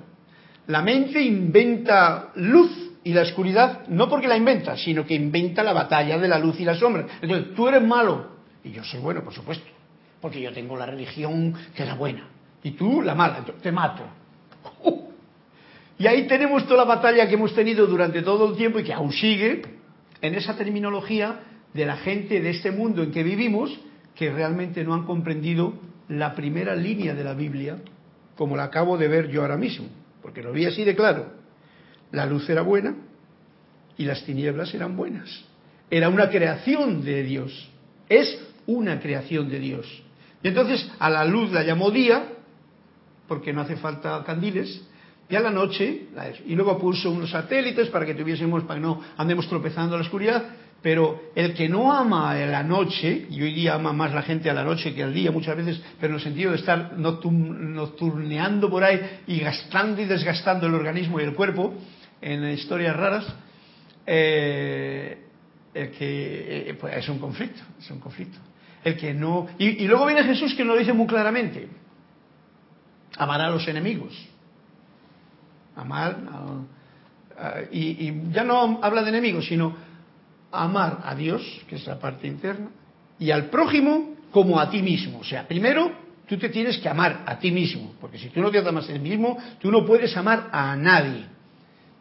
La 0.68 0.82
mente 0.82 1.22
inventa 1.22 2.30
luz 2.36 2.72
y 3.04 3.12
la 3.12 3.24
oscuridad, 3.24 3.88
no 3.90 4.08
porque 4.08 4.28
la 4.30 4.38
inventa, 4.38 4.78
sino 4.78 5.06
que 5.06 5.16
inventa 5.16 5.64
la 5.64 5.74
batalla 5.74 6.18
de 6.18 6.28
la 6.30 6.40
luz 6.40 6.58
y 6.62 6.64
la 6.66 6.76
sombra. 6.76 7.06
Entonces, 7.22 7.54
tú 7.56 7.68
eres 7.68 7.82
malo 7.84 8.28
y 8.64 8.72
yo 8.72 8.84
soy 8.86 9.02
bueno, 9.02 9.22
por 9.22 9.34
supuesto, 9.34 9.66
porque 10.22 10.42
yo 10.42 10.52
tengo 10.52 10.78
la 10.78 10.86
religión 10.86 11.54
que 11.76 11.84
es 11.84 11.88
la 11.88 11.96
buena 11.96 12.28
y 12.64 12.72
tú 12.72 13.02
la 13.02 13.16
mala, 13.16 13.44
te 13.62 13.72
mato. 13.72 14.04
Y 15.98 16.08
ahí 16.08 16.28
tenemos 16.28 16.66
toda 16.66 16.86
la 16.86 16.96
batalla 16.96 17.28
que 17.28 17.34
hemos 17.34 17.54
tenido 17.54 17.86
durante 17.86 18.22
todo 18.22 18.50
el 18.50 18.56
tiempo 18.56 18.80
y 18.80 18.84
que 18.84 18.94
aún 18.94 19.12
sigue 19.12 19.62
en 20.22 20.36
esa 20.36 20.56
terminología 20.56 21.42
de 21.74 21.86
la 21.86 21.98
gente 21.98 22.40
de 22.40 22.50
este 22.52 22.72
mundo 22.72 23.04
en 23.04 23.12
que 23.12 23.24
vivimos 23.24 23.78
que 24.16 24.32
realmente 24.32 24.84
no 24.84 24.94
han 24.94 25.06
comprendido 25.06 25.74
la 26.08 26.36
primera 26.36 26.76
línea 26.76 27.14
de 27.14 27.24
la 27.24 27.34
Biblia 27.34 27.78
como 28.36 28.56
la 28.56 28.64
acabo 28.64 28.98
de 28.98 29.10
ver 29.10 29.30
yo 29.30 29.42
ahora 29.42 29.58
mismo, 29.58 29.88
porque 30.22 30.42
lo 30.42 30.54
vi 30.54 30.66
así 30.66 30.84
de 30.86 30.96
claro. 30.96 31.34
La 32.12 32.26
luz 32.26 32.50
era 32.50 32.62
buena 32.62 32.96
y 33.98 34.06
las 34.06 34.24
tinieblas 34.24 34.74
eran 34.74 34.96
buenas. 34.96 35.44
Era 35.92 36.10
una 36.10 36.30
creación 36.30 37.04
de 37.04 37.24
Dios. 37.24 37.70
Es 38.08 38.40
una 38.66 39.00
creación 39.00 39.50
de 39.50 39.60
Dios. 39.60 40.04
Y 40.42 40.48
entonces 40.48 40.90
a 41.00 41.10
la 41.10 41.26
luz 41.26 41.52
la 41.52 41.64
llamó 41.64 41.92
día, 41.92 42.24
porque 43.28 43.54
no 43.54 43.62
hace 43.62 43.76
falta 43.76 44.24
candiles, 44.26 44.82
y 45.30 45.36
a 45.36 45.42
la 45.42 45.52
noche, 45.52 46.08
y 46.48 46.56
luego 46.56 46.80
puso 46.80 47.12
unos 47.12 47.30
satélites 47.30 47.90
para 47.90 48.06
que 48.06 48.16
tuviésemos, 48.16 48.64
para 48.64 48.80
que 48.80 48.86
no 48.86 49.02
andemos 49.16 49.48
tropezando 49.48 49.96
en 49.96 50.02
la 50.02 50.06
oscuridad, 50.06 50.44
pero 50.82 51.32
el 51.36 51.54
que 51.54 51.70
no 51.70 51.94
ama 51.94 52.34
la 52.34 52.64
noche, 52.64 53.28
y 53.30 53.42
hoy 53.42 53.54
día 53.54 53.76
ama 53.76 53.94
más 53.94 54.14
la 54.14 54.24
gente 54.24 54.50
a 54.50 54.54
la 54.54 54.64
noche 54.64 54.96
que 54.96 55.04
al 55.04 55.14
día 55.14 55.32
muchas 55.32 55.56
veces, 55.56 55.82
pero 56.00 56.14
en 56.14 56.20
el 56.20 56.24
sentido 56.24 56.52
de 56.52 56.58
estar 56.58 56.94
nocturneando 56.98 58.70
por 58.70 58.84
ahí 58.84 59.20
y 59.28 59.40
gastando 59.40 60.02
y 60.02 60.06
desgastando 60.06 60.66
el 60.66 60.74
organismo 60.74 61.20
y 61.20 61.24
el 61.24 61.36
cuerpo 61.36 61.76
en 62.22 62.50
historias 62.50 62.96
raras, 62.96 63.26
eh, 64.08 65.26
que 65.74 66.70
eh, 66.70 66.74
pues 66.80 66.98
es 66.98 67.10
un 67.10 67.20
conflicto, 67.20 67.62
es 67.80 67.92
un 67.92 68.00
conflicto. 68.00 68.40
El 68.84 68.98
que 68.98 69.14
no 69.14 69.48
y, 69.58 69.88
luego 69.88 70.06
viene 70.06 70.24
Jesús 70.24 70.54
que 70.56 70.64
lo 70.64 70.78
dice 70.78 70.94
muy 70.94 71.08
claramente. 71.08 71.70
Amar 73.18 73.42
a 73.42 73.50
los 73.50 73.68
enemigos. 73.68 74.14
Amar 75.76 76.18
y, 77.72 78.08
y 78.08 78.24
ya 78.32 78.44
no 78.44 78.80
habla 78.82 79.02
de 79.04 79.10
enemigos, 79.10 79.46
sino 79.48 79.76
amar 80.52 81.00
a 81.04 81.16
Dios, 81.16 81.42
que 81.68 81.76
es 81.76 81.86
la 81.88 82.00
parte 82.00 82.28
interna, 82.28 82.70
y 83.18 83.32
al 83.32 83.46
prójimo 83.46 84.16
como 84.32 84.60
a 84.60 84.70
ti 84.70 84.82
mismo. 84.82 85.20
O 85.20 85.24
sea, 85.24 85.48
primero 85.48 85.92
tú 86.28 86.38
te 86.38 86.50
tienes 86.50 86.78
que 86.78 86.88
amar 86.88 87.24
a 87.26 87.40
ti 87.40 87.52
mismo, 87.52 87.94
porque 88.00 88.18
si 88.18 88.30
tú 88.30 88.42
no 88.42 88.52
te 88.52 88.60
amas 88.60 88.90
a 88.90 88.94
ti 88.94 89.00
mismo, 89.00 89.38
tú 89.60 89.72
no 89.72 89.86
puedes 89.86 90.16
amar 90.16 90.50
a 90.52 90.76
nadie. 90.76 91.26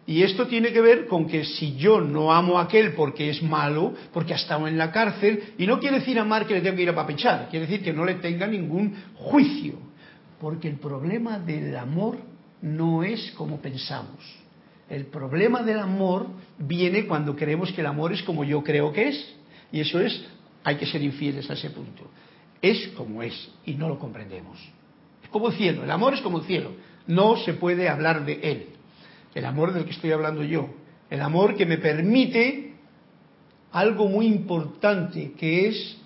Y 0.08 0.22
esto 0.22 0.46
tiene 0.46 0.72
que 0.72 0.80
ver 0.80 1.06
con 1.06 1.26
que 1.26 1.44
si 1.44 1.76
yo 1.76 2.00
no 2.00 2.32
amo 2.32 2.58
a 2.58 2.62
aquel 2.62 2.94
porque 2.94 3.28
es 3.28 3.42
malo, 3.42 3.92
porque 4.10 4.32
ha 4.32 4.36
estado 4.36 4.66
en 4.66 4.78
la 4.78 4.90
cárcel, 4.90 5.52
y 5.58 5.66
no 5.66 5.78
quiere 5.78 5.98
decir 5.98 6.18
amar 6.18 6.46
que 6.46 6.54
le 6.54 6.62
tengo 6.62 6.76
que 6.76 6.84
ir 6.84 6.88
a 6.88 6.94
papechar, 6.94 7.48
quiere 7.50 7.66
decir 7.66 7.84
que 7.84 7.92
no 7.92 8.06
le 8.06 8.14
tenga 8.14 8.46
ningún 8.46 8.94
juicio, 9.16 9.74
porque 10.40 10.66
el 10.66 10.76
problema 10.76 11.38
del 11.38 11.76
amor 11.76 12.16
no 12.62 13.02
es 13.02 13.32
como 13.32 13.60
pensamos. 13.60 14.24
El 14.88 15.04
problema 15.04 15.62
del 15.62 15.78
amor 15.78 16.28
viene 16.56 17.04
cuando 17.06 17.36
creemos 17.36 17.70
que 17.72 17.82
el 17.82 17.86
amor 17.88 18.14
es 18.14 18.22
como 18.22 18.44
yo 18.44 18.64
creo 18.64 18.90
que 18.90 19.08
es, 19.08 19.36
y 19.70 19.80
eso 19.80 20.00
es, 20.00 20.24
hay 20.64 20.76
que 20.76 20.86
ser 20.86 21.02
infieles 21.02 21.50
a 21.50 21.52
ese 21.52 21.68
punto. 21.68 22.04
Es 22.62 22.88
como 22.96 23.22
es, 23.22 23.50
y 23.66 23.74
no 23.74 23.90
lo 23.90 23.98
comprendemos. 23.98 24.58
Es 25.22 25.28
como 25.28 25.48
el 25.48 25.54
cielo, 25.54 25.84
el 25.84 25.90
amor 25.90 26.14
es 26.14 26.22
como 26.22 26.38
el 26.38 26.46
cielo, 26.46 26.70
no 27.06 27.36
se 27.36 27.52
puede 27.52 27.90
hablar 27.90 28.24
de 28.24 28.40
él 28.42 28.77
el 29.38 29.44
amor 29.44 29.72
del 29.72 29.84
que 29.84 29.92
estoy 29.92 30.10
hablando 30.10 30.42
yo, 30.42 30.68
el 31.10 31.20
amor 31.20 31.54
que 31.54 31.64
me 31.64 31.78
permite 31.78 32.74
algo 33.70 34.08
muy 34.08 34.26
importante 34.26 35.32
que 35.38 35.68
es 35.68 35.96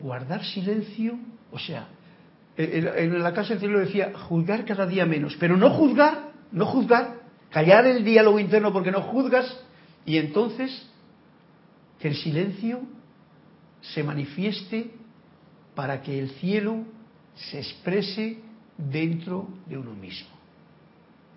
guardar 0.00 0.44
silencio, 0.44 1.18
o 1.50 1.58
sea, 1.58 1.88
en 2.56 3.20
la 3.20 3.34
casa 3.34 3.50
del 3.50 3.58
cielo 3.58 3.80
decía 3.80 4.12
juzgar 4.16 4.64
cada 4.64 4.86
día 4.86 5.04
menos, 5.06 5.36
pero 5.40 5.56
no 5.56 5.70
juzgar, 5.70 6.30
no 6.52 6.66
juzgar, 6.66 7.16
callar 7.50 7.84
el 7.86 8.04
diálogo 8.04 8.38
interno 8.38 8.72
porque 8.72 8.92
no 8.92 9.02
juzgas 9.02 9.60
y 10.04 10.18
entonces 10.18 10.88
que 11.98 12.06
el 12.06 12.14
silencio 12.14 12.80
se 13.80 14.04
manifieste 14.04 14.92
para 15.74 16.00
que 16.00 16.16
el 16.16 16.30
cielo 16.30 16.84
se 17.34 17.58
exprese 17.58 18.45
dentro 18.78 19.48
de 19.66 19.78
uno 19.78 19.94
mismo. 19.94 20.28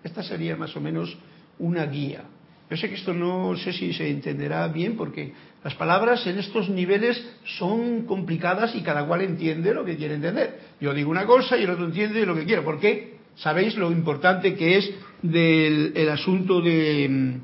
Esta 0.02 0.22
sería 0.22 0.56
más 0.56 0.74
o 0.76 0.80
menos 0.80 1.16
una 1.58 1.86
guía. 1.86 2.24
Yo 2.70 2.76
sé 2.76 2.88
que 2.88 2.94
esto 2.94 3.12
no 3.12 3.56
sé 3.56 3.72
si 3.72 3.92
se 3.92 4.08
entenderá 4.08 4.68
bien 4.68 4.96
porque 4.96 5.32
las 5.64 5.74
palabras 5.74 6.26
en 6.26 6.38
estos 6.38 6.68
niveles 6.68 7.20
son 7.58 8.06
complicadas 8.06 8.74
y 8.76 8.82
cada 8.82 9.06
cual 9.06 9.22
entiende 9.22 9.74
lo 9.74 9.84
que 9.84 9.96
quiere 9.96 10.14
entender. 10.14 10.60
Yo 10.80 10.94
digo 10.94 11.10
una 11.10 11.26
cosa 11.26 11.56
y 11.56 11.64
el 11.64 11.70
otro 11.70 11.86
entiende 11.86 12.24
lo 12.24 12.34
que 12.34 12.44
quiere. 12.44 12.62
¿Por 12.62 12.78
qué? 12.78 13.18
Sabéis 13.34 13.76
lo 13.76 13.90
importante 13.90 14.54
que 14.54 14.78
es 14.78 14.90
del 15.22 15.92
el 15.96 16.08
asunto 16.08 16.60
de, 16.60 17.40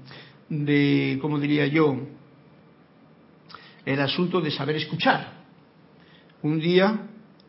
de, 0.49 1.19
¿cómo 1.21 1.39
diría 1.39 1.67
yo? 1.67 1.99
El 3.85 4.01
asunto 4.01 4.41
de 4.41 4.51
saber 4.51 4.77
escuchar. 4.77 5.45
Un 6.43 6.61
día 6.61 7.01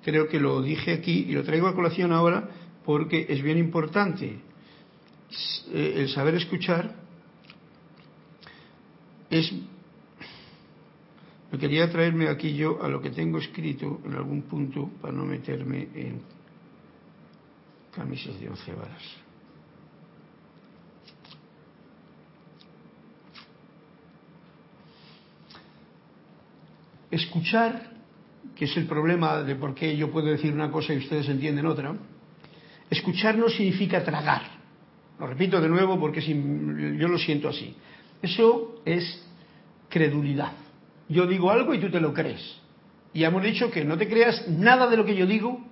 creo 0.04 0.28
que 0.28 0.40
lo 0.40 0.62
dije 0.62 0.94
aquí 0.94 1.26
y 1.28 1.32
lo 1.34 1.44
traigo 1.44 1.68
a 1.68 1.76
colación 1.76 2.12
ahora 2.12 2.50
porque 2.86 3.26
es 3.30 3.42
bien 3.42 3.58
importante. 3.58 4.40
Eh, 5.74 5.94
El 5.98 6.10
saber 6.10 6.36
escuchar 6.36 6.96
es... 9.30 9.52
Me 11.52 11.58
quería 11.58 11.90
traerme 11.90 12.28
aquí 12.28 12.56
yo 12.56 12.84
a 12.84 12.90
lo 12.90 13.02
que 13.02 13.10
tengo 13.10 13.38
escrito 13.38 14.02
en 14.06 14.14
algún 14.16 14.42
punto 14.44 14.90
para 15.02 15.14
no 15.14 15.26
meterme 15.26 15.88
en 15.96 16.22
camisas 17.96 18.40
de 18.40 18.50
once 18.50 18.74
varas. 18.74 19.04
Escuchar 27.10 27.97
que 28.58 28.66
es 28.66 28.76
el 28.76 28.88
problema 28.88 29.44
de 29.44 29.56
por 29.56 29.76
qué 29.76 29.96
yo 29.96 30.12
puedo 30.12 30.28
decir 30.28 30.52
una 30.52 30.72
cosa 30.72 30.94
y 30.94 30.98
ustedes 30.98 31.30
entienden 31.30 31.68
otra, 31.68 31.94
escuchar 32.90 33.38
no 33.38 33.50
significa 33.50 34.04
tragar. 34.04 34.42
Lo 35.20 35.28
repito 35.28 35.62
de 35.62 35.70
nuevo 35.70 36.00
porque 36.00 36.22
si, 36.22 36.34
yo 36.34 37.08
lo 37.08 37.20
siento 37.20 37.50
así. 37.50 37.76
Eso 38.22 38.82
es 38.84 39.24
credulidad. 39.90 40.54
Yo 41.08 41.28
digo 41.28 41.52
algo 41.52 41.74
y 41.74 41.80
tú 41.80 41.90
te 41.92 42.00
lo 42.00 42.14
crees. 42.14 42.60
Y 43.14 43.24
hemos 43.24 43.44
dicho 43.44 43.70
que 43.70 43.86
no 43.86 43.98
te 43.98 44.08
creas 44.08 44.48
nada 44.48 44.88
de 44.88 44.98
lo 44.98 45.06
que 45.06 45.16
yo 45.16 45.28
digo, 45.28 45.64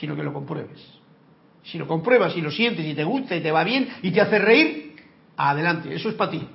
sino 0.00 0.14
que 0.14 0.22
lo 0.22 0.32
compruebes. 0.32 0.80
Si 1.64 1.76
lo 1.76 1.88
compruebas 1.88 2.36
y 2.36 2.40
lo 2.40 2.50
sientes 2.50 2.86
y 2.86 2.94
te 2.94 3.04
gusta 3.04 3.36
y 3.36 3.40
te 3.40 3.50
va 3.50 3.64
bien 3.64 3.88
y 4.02 4.12
te 4.12 4.20
hace 4.20 4.38
reír, 4.38 4.94
adelante, 5.36 5.92
eso 5.92 6.08
es 6.08 6.14
para 6.14 6.30
ti. 6.30 6.46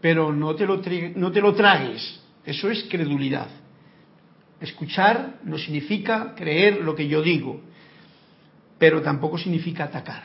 Pero 0.00 0.32
no 0.32 0.54
te 0.56 0.66
lo, 0.66 0.80
no 1.14 1.32
te 1.32 1.40
lo 1.40 1.54
tragues, 1.54 2.20
eso 2.44 2.70
es 2.70 2.84
credulidad. 2.90 3.65
Escuchar 4.60 5.40
no 5.44 5.58
significa 5.58 6.34
creer 6.34 6.80
lo 6.80 6.94
que 6.94 7.08
yo 7.08 7.22
digo, 7.22 7.60
pero 8.78 9.02
tampoco 9.02 9.38
significa 9.38 9.84
atacar. 9.84 10.24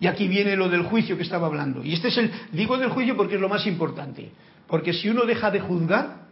Y 0.00 0.06
aquí 0.06 0.28
viene 0.28 0.56
lo 0.56 0.68
del 0.70 0.82
juicio 0.82 1.16
que 1.16 1.22
estaba 1.22 1.46
hablando. 1.46 1.84
Y 1.84 1.92
este 1.92 2.08
es 2.08 2.16
el, 2.16 2.30
digo 2.52 2.78
del 2.78 2.88
juicio 2.88 3.16
porque 3.16 3.34
es 3.34 3.40
lo 3.40 3.50
más 3.50 3.66
importante. 3.66 4.30
Porque 4.66 4.94
si 4.94 5.10
uno 5.10 5.24
deja 5.26 5.50
de 5.50 5.60
juzgar, 5.60 6.28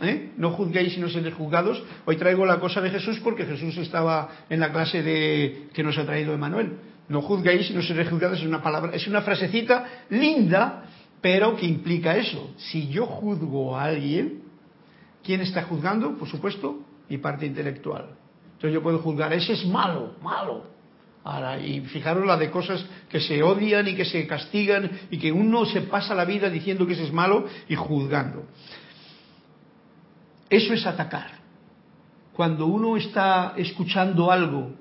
¿eh? 0.00 0.30
no 0.38 0.50
juzguéis 0.52 0.94
si 0.94 1.00
no 1.00 1.08
seréis 1.08 1.34
juzgados. 1.34 1.82
Hoy 2.06 2.16
traigo 2.16 2.46
la 2.46 2.58
cosa 2.58 2.80
de 2.80 2.90
Jesús 2.90 3.20
porque 3.22 3.44
Jesús 3.44 3.76
estaba 3.76 4.30
en 4.48 4.60
la 4.60 4.72
clase 4.72 5.02
de 5.02 5.68
que 5.74 5.82
nos 5.82 5.98
ha 5.98 6.06
traído 6.06 6.32
Emanuel. 6.32 6.78
No 7.08 7.20
juzguéis 7.20 7.66
si 7.66 7.74
no 7.74 7.82
seréis 7.82 8.08
juzgados 8.08 8.38
es 8.38 8.46
una 8.46 8.62
palabra, 8.62 8.92
es 8.94 9.06
una 9.06 9.20
frasecita 9.20 9.84
linda, 10.10 10.84
pero 11.20 11.56
que 11.56 11.66
implica 11.66 12.16
eso. 12.16 12.54
Si 12.56 12.88
yo 12.88 13.04
juzgo 13.04 13.76
a 13.76 13.84
alguien, 13.84 14.49
¿quién 15.22 15.40
está 15.40 15.62
juzgando? 15.62 16.16
Por 16.16 16.28
supuesto, 16.28 16.80
mi 17.08 17.18
parte 17.18 17.46
intelectual. 17.46 18.16
Entonces 18.52 18.74
yo 18.74 18.82
puedo 18.82 18.98
juzgar, 18.98 19.32
ese 19.32 19.54
es 19.54 19.66
malo, 19.66 20.14
malo. 20.22 20.64
Ahora, 21.22 21.58
y 21.58 21.80
fijaros 21.82 22.26
la 22.26 22.36
de 22.36 22.50
cosas 22.50 22.84
que 23.10 23.20
se 23.20 23.42
odian 23.42 23.86
y 23.88 23.94
que 23.94 24.04
se 24.04 24.26
castigan 24.26 24.90
y 25.10 25.18
que 25.18 25.30
uno 25.30 25.66
se 25.66 25.82
pasa 25.82 26.14
la 26.14 26.24
vida 26.24 26.48
diciendo 26.48 26.86
que 26.86 26.94
ese 26.94 27.04
es 27.04 27.12
malo 27.12 27.46
y 27.68 27.74
juzgando. 27.74 28.44
Eso 30.48 30.72
es 30.72 30.86
atacar. 30.86 31.40
Cuando 32.34 32.66
uno 32.66 32.96
está 32.96 33.54
escuchando 33.56 34.30
algo 34.30 34.72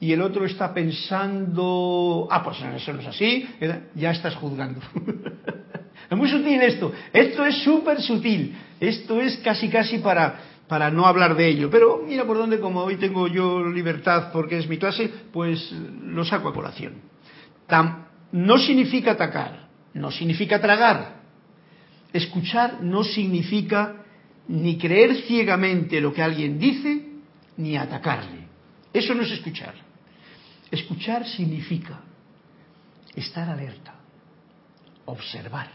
y 0.00 0.12
el 0.12 0.22
otro 0.22 0.44
está 0.44 0.74
pensando, 0.74 2.26
ah, 2.30 2.42
pues 2.42 2.58
eso 2.60 2.92
no 2.92 3.00
es 3.00 3.06
así, 3.06 3.48
ya 3.94 4.10
estás 4.10 4.34
juzgando. 4.34 4.80
es 6.08 6.16
muy 6.16 6.28
sutil 6.28 6.62
esto. 6.62 6.92
Esto 7.12 7.44
es 7.44 7.56
súper 7.62 8.00
sutil. 8.00 8.56
Esto 8.78 9.20
es 9.20 9.36
casi, 9.38 9.68
casi 9.68 9.98
para, 9.98 10.40
para 10.68 10.90
no 10.90 11.06
hablar 11.06 11.36
de 11.36 11.48
ello. 11.48 11.70
Pero 11.70 12.02
mira 12.06 12.24
por 12.24 12.38
dónde, 12.38 12.60
como 12.60 12.80
hoy 12.82 12.96
tengo 12.96 13.26
yo 13.28 13.66
libertad 13.66 14.30
porque 14.32 14.58
es 14.58 14.68
mi 14.68 14.78
clase, 14.78 15.10
pues 15.32 15.72
lo 15.72 16.24
saco 16.24 16.48
a 16.48 16.54
colación. 16.54 16.94
No 18.32 18.58
significa 18.58 19.12
atacar, 19.12 19.68
no 19.94 20.10
significa 20.10 20.60
tragar. 20.60 21.20
Escuchar 22.12 22.82
no 22.82 23.04
significa 23.04 24.04
ni 24.48 24.78
creer 24.78 25.22
ciegamente 25.22 26.00
lo 26.00 26.12
que 26.12 26.22
alguien 26.22 26.58
dice, 26.58 27.06
ni 27.56 27.76
atacarle. 27.76 28.48
Eso 28.92 29.14
no 29.14 29.22
es 29.22 29.30
escuchar. 29.30 29.74
Escuchar 30.70 31.26
significa 31.26 32.00
estar 33.14 33.48
alerta, 33.48 33.94
observar, 35.04 35.68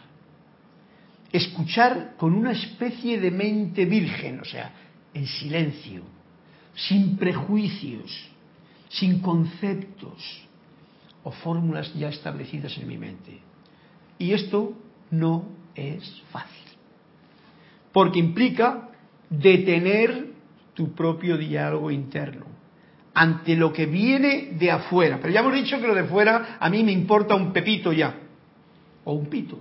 escuchar 1.36 2.16
con 2.18 2.34
una 2.34 2.52
especie 2.52 3.20
de 3.20 3.32
mente 3.32 3.86
virgen, 3.86 4.40
o 4.40 4.46
sea, 4.46 4.72
en 5.14 5.26
silencio, 5.26 6.04
sin 6.76 7.18
prejuicios, 7.18 8.30
sin 8.90 9.20
conceptos 9.20 10.44
o 11.24 11.32
fórmulas 11.32 11.94
ya 11.96 12.10
establecidas 12.10 12.78
en 12.78 12.88
mi 12.88 12.98
mente. 12.98 13.40
Y 14.20 14.34
esto 14.34 14.74
no 15.12 15.46
es 15.74 16.22
fácil, 16.32 16.66
porque 17.92 18.20
implica 18.20 18.90
detener 19.30 20.34
tu 20.74 20.94
propio 20.94 21.38
diálogo 21.38 21.90
interno 21.92 22.46
ante 23.14 23.56
lo 23.56 23.72
que 23.72 23.86
viene 23.86 24.50
de 24.60 24.72
afuera. 24.72 25.20
Pero 25.22 25.34
ya 25.34 25.40
hemos 25.40 25.54
dicho 25.54 25.80
que 25.80 25.88
lo 25.88 25.96
de 25.96 26.04
fuera 26.04 26.58
a 26.60 26.70
mí 26.70 26.84
me 26.84 26.92
importa 26.92 27.36
un 27.36 27.54
pepito 27.54 27.94
ya, 27.94 28.14
o 29.06 29.14
un 29.14 29.28
pito, 29.28 29.58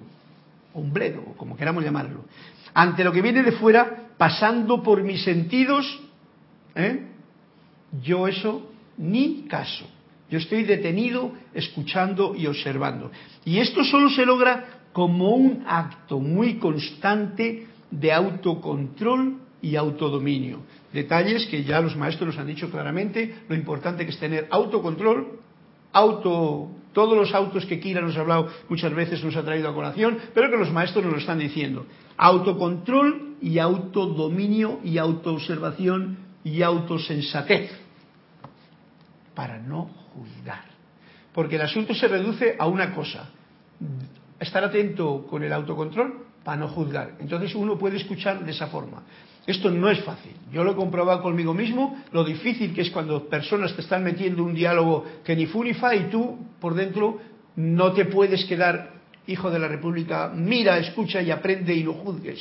o 0.74 1.36
como 1.36 1.56
queramos 1.56 1.84
llamarlo. 1.84 2.24
Ante 2.74 3.04
lo 3.04 3.12
que 3.12 3.22
viene 3.22 3.42
de 3.42 3.52
fuera, 3.52 4.08
pasando 4.18 4.82
por 4.82 5.02
mis 5.02 5.22
sentidos, 5.22 5.86
¿eh? 6.74 7.06
yo 8.02 8.26
eso 8.26 8.70
ni 8.98 9.42
caso. 9.48 9.86
Yo 10.30 10.38
estoy 10.38 10.64
detenido, 10.64 11.32
escuchando 11.52 12.34
y 12.34 12.46
observando. 12.46 13.10
Y 13.44 13.58
esto 13.58 13.84
solo 13.84 14.10
se 14.10 14.26
logra 14.26 14.82
como 14.92 15.30
un 15.30 15.64
acto 15.66 16.18
muy 16.18 16.54
constante 16.54 17.66
de 17.90 18.12
autocontrol 18.12 19.38
y 19.60 19.76
autodominio. 19.76 20.60
Detalles 20.92 21.46
que 21.46 21.64
ya 21.64 21.80
los 21.80 21.96
maestros 21.96 22.28
nos 22.28 22.38
han 22.38 22.46
dicho 22.46 22.70
claramente, 22.70 23.34
lo 23.48 23.54
importante 23.54 24.04
que 24.04 24.10
es 24.12 24.18
tener 24.18 24.46
autocontrol, 24.50 25.40
auto, 25.92 26.70
todos 26.94 27.18
los 27.18 27.34
autos 27.34 27.66
que 27.66 27.78
Kira 27.78 28.00
nos 28.00 28.16
ha 28.16 28.20
hablado 28.20 28.48
muchas 28.68 28.94
veces 28.94 29.22
nos 29.22 29.36
ha 29.36 29.44
traído 29.44 29.68
a 29.68 29.74
colación, 29.74 30.16
pero 30.32 30.48
que 30.48 30.56
los 30.56 30.72
maestros 30.72 31.04
nos 31.04 31.12
lo 31.12 31.18
están 31.18 31.38
diciendo. 31.38 31.84
Autocontrol 32.16 33.36
y 33.42 33.58
autodominio 33.58 34.80
y 34.82 34.96
autoobservación 34.96 36.16
y 36.44 36.62
autosensatez 36.62 37.72
para 39.34 39.58
no 39.58 39.90
juzgar. 40.14 40.64
Porque 41.34 41.56
el 41.56 41.62
asunto 41.62 41.94
se 41.94 42.08
reduce 42.08 42.54
a 42.58 42.66
una 42.66 42.94
cosa, 42.94 43.28
estar 44.38 44.62
atento 44.62 45.26
con 45.28 45.42
el 45.42 45.52
autocontrol 45.52 46.24
para 46.44 46.58
no 46.58 46.68
juzgar. 46.68 47.16
Entonces 47.18 47.54
uno 47.54 47.76
puede 47.76 47.96
escuchar 47.96 48.44
de 48.44 48.52
esa 48.52 48.68
forma. 48.68 49.02
Esto 49.46 49.70
no 49.70 49.90
es 49.90 50.00
fácil. 50.04 50.32
Yo 50.52 50.64
lo 50.64 50.72
he 50.72 50.76
comprobado 50.76 51.22
conmigo 51.22 51.52
mismo, 51.52 52.02
lo 52.12 52.24
difícil 52.24 52.72
que 52.72 52.82
es 52.82 52.90
cuando 52.90 53.28
personas 53.28 53.74
te 53.74 53.82
están 53.82 54.02
metiendo 54.02 54.42
un 54.42 54.54
diálogo 54.54 55.04
que 55.24 55.36
ni 55.36 55.46
fu 55.46 55.62
ni 55.62 55.74
fa 55.74 55.94
y 55.94 56.04
tú 56.10 56.38
por 56.60 56.74
dentro 56.74 57.18
no 57.56 57.92
te 57.92 58.06
puedes 58.06 58.44
quedar 58.46 58.94
hijo 59.26 59.50
de 59.50 59.58
la 59.58 59.68
República, 59.68 60.30
mira, 60.34 60.78
escucha 60.78 61.22
y 61.22 61.30
aprende 61.30 61.74
y 61.74 61.82
no 61.82 61.92
juzgues. 61.94 62.38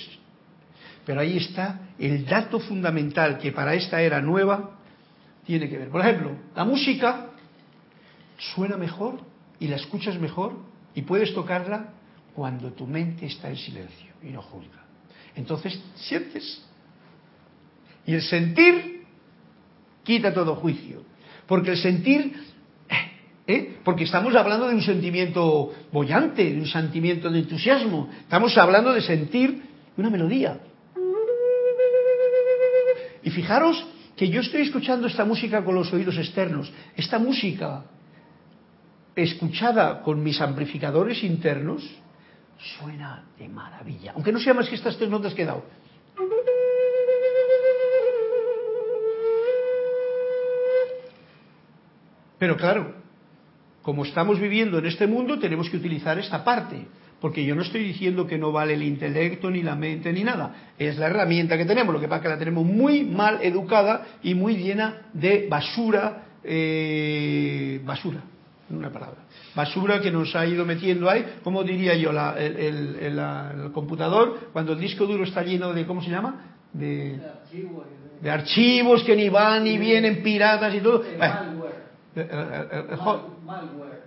Pero 1.05 1.21
ahí 1.21 1.37
está 1.37 1.89
el 1.99 2.25
dato 2.25 2.59
fundamental 2.59 3.37
que 3.37 3.51
para 3.51 3.73
esta 3.73 4.01
era 4.01 4.21
nueva 4.21 4.71
tiene 5.45 5.69
que 5.69 5.77
ver. 5.77 5.89
Por 5.89 6.01
ejemplo, 6.01 6.31
la 6.55 6.63
música 6.63 7.31
suena 8.37 8.77
mejor 8.77 9.19
y 9.59 9.67
la 9.67 9.75
escuchas 9.75 10.17
mejor 10.19 10.53
y 10.95 11.01
puedes 11.01 11.33
tocarla 11.33 11.89
cuando 12.33 12.71
tu 12.71 12.87
mente 12.87 13.25
está 13.25 13.49
en 13.49 13.57
silencio 13.57 14.13
y 14.21 14.27
no 14.27 14.41
juzga. 14.41 14.83
Entonces 15.35 15.81
sientes. 15.95 16.63
Y 18.05 18.13
el 18.13 18.21
sentir 18.21 19.03
quita 20.03 20.33
todo 20.33 20.55
juicio. 20.55 21.03
Porque 21.47 21.71
el 21.71 21.77
sentir, 21.77 22.33
¿eh? 23.47 23.77
porque 23.83 24.03
estamos 24.03 24.35
hablando 24.35 24.67
de 24.67 24.75
un 24.75 24.81
sentimiento 24.81 25.73
bollante, 25.91 26.53
de 26.53 26.59
un 26.59 26.67
sentimiento 26.67 27.29
de 27.29 27.39
entusiasmo. 27.39 28.09
Estamos 28.21 28.57
hablando 28.57 28.93
de 28.93 29.01
sentir 29.01 29.61
una 29.97 30.09
melodía. 30.09 30.59
Y 33.23 33.29
fijaros 33.29 33.85
que 34.15 34.29
yo 34.29 34.41
estoy 34.41 34.61
escuchando 34.61 35.07
esta 35.07 35.25
música 35.25 35.63
con 35.63 35.75
los 35.75 35.91
oídos 35.93 36.17
externos. 36.17 36.71
Esta 36.95 37.19
música 37.19 37.85
escuchada 39.15 40.01
con 40.01 40.23
mis 40.23 40.41
amplificadores 40.41 41.23
internos 41.23 41.83
suena 42.77 43.25
de 43.37 43.47
maravilla. 43.49 44.13
Aunque 44.15 44.31
no 44.31 44.39
sea 44.39 44.53
más 44.53 44.69
que 44.69 44.75
estas 44.75 44.97
tres 44.97 45.09
notas 45.09 45.33
que 45.33 45.43
he 45.43 45.45
dado. 45.45 45.63
Pero 52.43 52.57
claro, 52.57 52.93
como 53.81 54.03
estamos 54.03 54.37
viviendo 54.37 54.77
en 54.77 54.85
este 54.85 55.07
mundo, 55.07 55.39
tenemos 55.39 55.69
que 55.69 55.77
utilizar 55.77 56.19
esta 56.19 56.43
parte. 56.43 56.87
Porque 57.21 57.45
yo 57.45 57.55
no 57.55 57.61
estoy 57.61 57.85
diciendo 57.85 58.27
que 58.27 58.37
no 58.37 58.51
vale 58.51 58.73
el 58.73 58.83
intelecto, 58.83 59.49
ni 59.49 59.63
la 59.63 59.77
mente, 59.77 60.11
ni 60.11 60.25
nada. 60.25 60.73
Es 60.77 60.97
la 60.97 61.05
herramienta 61.05 61.57
que 61.57 61.63
tenemos. 61.63 61.93
Lo 61.93 62.01
que 62.01 62.09
pasa 62.09 62.17
es 62.17 62.23
que 62.23 62.27
la 62.27 62.37
tenemos 62.37 62.65
muy 62.65 63.05
mal 63.05 63.39
educada 63.41 64.07
y 64.23 64.35
muy 64.35 64.57
llena 64.57 65.03
de 65.13 65.47
basura. 65.49 66.25
Eh, 66.43 67.79
basura, 67.85 68.19
una 68.69 68.89
palabra. 68.89 69.19
Basura 69.55 70.01
que 70.01 70.11
nos 70.11 70.35
ha 70.35 70.45
ido 70.45 70.65
metiendo 70.65 71.09
ahí. 71.09 71.25
¿Cómo 71.45 71.63
diría 71.63 71.95
yo? 71.95 72.11
La, 72.11 72.35
el, 72.37 72.97
el, 72.99 73.71
computador, 73.71 74.49
cuando 74.51 74.73
el 74.73 74.81
disco 74.81 75.05
duro 75.05 75.23
está 75.23 75.43
lleno 75.43 75.71
de, 75.71 75.85
¿cómo 75.85 76.03
se 76.03 76.09
llama? 76.09 76.57
De, 76.73 77.21
de 78.21 78.29
archivos 78.31 79.01
que 79.03 79.15
ni 79.15 79.29
van 79.29 79.63
ni 79.63 79.77
vienen, 79.77 80.23
piratas 80.23 80.75
y 80.75 80.81
todo. 80.81 81.03
Malware. 83.45 84.03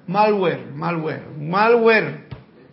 Malware, 0.76 1.22
malware, 1.38 2.26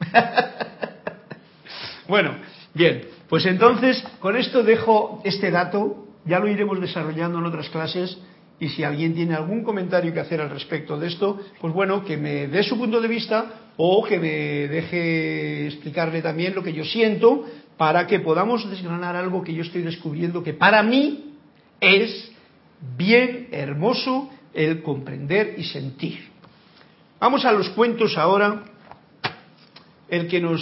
bueno, 2.07 2.36
bien, 2.73 3.03
pues 3.29 3.45
entonces 3.45 4.03
con 4.19 4.36
esto 4.36 4.63
dejo 4.63 5.21
este 5.23 5.49
dato, 5.49 6.07
ya 6.25 6.39
lo 6.39 6.47
iremos 6.47 6.79
desarrollando 6.79 7.39
en 7.39 7.45
otras 7.45 7.69
clases. 7.69 8.17
Y 8.59 8.69
si 8.69 8.84
alguien 8.84 9.13
tiene 9.13 9.34
algún 9.34 9.63
comentario 9.63 10.13
que 10.13 10.19
hacer 10.19 10.39
al 10.39 10.49
respecto 10.49 10.97
de 10.97 11.07
esto, 11.07 11.39
pues 11.59 11.73
bueno, 11.73 12.05
que 12.05 12.17
me 12.17 12.47
dé 12.47 12.63
su 12.63 12.77
punto 12.77 13.01
de 13.01 13.07
vista 13.07 13.45
o 13.75 14.05
que 14.05 14.19
me 14.19 14.67
deje 14.67 15.67
explicarle 15.67 16.21
también 16.21 16.53
lo 16.53 16.63
que 16.63 16.71
yo 16.71 16.86
siento 16.86 17.45
para 17.77 18.05
que 18.05 18.19
podamos 18.19 18.69
desgranar 18.69 19.15
algo 19.15 19.43
que 19.43 19.53
yo 19.53 19.63
estoy 19.63 19.81
descubriendo 19.81 20.43
que 20.43 20.53
para 20.53 20.84
mí 20.84 21.34
es 21.81 22.31
bien 22.95 23.47
hermoso 23.51 24.29
el 24.53 24.81
comprender 24.81 25.55
y 25.57 25.63
sentir. 25.63 26.29
Vamos 27.19 27.45
a 27.45 27.51
los 27.51 27.69
cuentos 27.69 28.17
ahora 28.17 28.63
el 30.09 30.27
que 30.27 30.39
nos, 30.39 30.61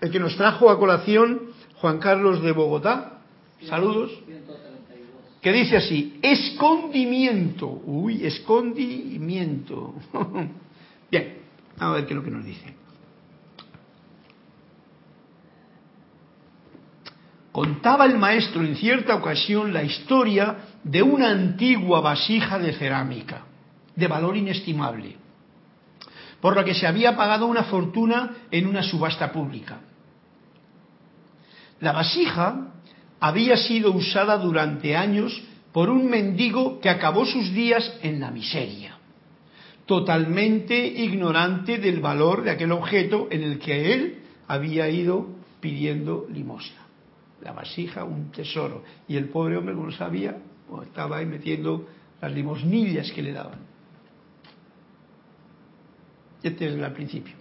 el 0.00 0.10
que 0.10 0.20
nos 0.20 0.36
trajo 0.36 0.70
a 0.70 0.78
colación 0.78 1.50
Juan 1.76 1.98
Carlos 1.98 2.42
de 2.42 2.52
Bogotá. 2.52 3.18
Saludos. 3.66 4.10
Que 5.42 5.52
dice 5.52 5.76
así, 5.76 6.18
escondimiento. 6.22 7.66
Uy, 7.84 8.24
escondimiento. 8.24 9.94
Bien, 11.10 11.38
a 11.78 11.90
ver 11.92 12.06
qué 12.06 12.12
es 12.12 12.16
lo 12.16 12.22
que 12.22 12.30
nos 12.30 12.44
dice. 12.44 12.74
Contaba 17.52 18.06
el 18.06 18.16
maestro 18.16 18.62
en 18.62 18.76
cierta 18.76 19.16
ocasión 19.16 19.72
la 19.72 19.82
historia 19.82 20.56
de 20.84 21.02
una 21.02 21.30
antigua 21.30 22.00
vasija 22.00 22.58
de 22.58 22.72
cerámica, 22.72 23.42
de 23.94 24.08
valor 24.08 24.36
inestimable, 24.36 25.16
por 26.40 26.56
la 26.56 26.64
que 26.64 26.74
se 26.74 26.86
había 26.86 27.16
pagado 27.16 27.46
una 27.46 27.64
fortuna 27.64 28.36
en 28.50 28.66
una 28.66 28.82
subasta 28.82 29.30
pública. 29.30 29.80
La 31.80 31.92
vasija 31.92 32.72
había 33.20 33.56
sido 33.56 33.92
usada 33.92 34.38
durante 34.38 34.96
años 34.96 35.42
por 35.72 35.90
un 35.90 36.08
mendigo 36.08 36.80
que 36.80 36.90
acabó 36.90 37.24
sus 37.26 37.52
días 37.52 37.98
en 38.02 38.20
la 38.20 38.30
miseria, 38.30 38.98
totalmente 39.86 40.86
ignorante 40.86 41.78
del 41.78 42.00
valor 42.00 42.42
de 42.42 42.50
aquel 42.50 42.72
objeto 42.72 43.28
en 43.30 43.42
el 43.42 43.58
que 43.58 43.92
él 43.92 44.22
había 44.48 44.88
ido 44.88 45.28
pidiendo 45.60 46.26
limosna. 46.32 46.86
La 47.42 47.52
vasija, 47.52 48.04
un 48.04 48.30
tesoro. 48.30 48.82
Y 49.08 49.16
el 49.16 49.28
pobre 49.28 49.56
hombre, 49.56 49.74
como 49.74 49.92
sabía, 49.92 50.36
estaba 50.82 51.18
ahí 51.18 51.26
metiendo 51.26 51.88
las 52.20 52.32
limosnillas 52.32 53.10
que 53.12 53.22
le 53.22 53.32
daban. 53.32 53.58
Este 56.42 56.66
es 56.68 56.74
el 56.74 56.92
principio. 56.92 57.34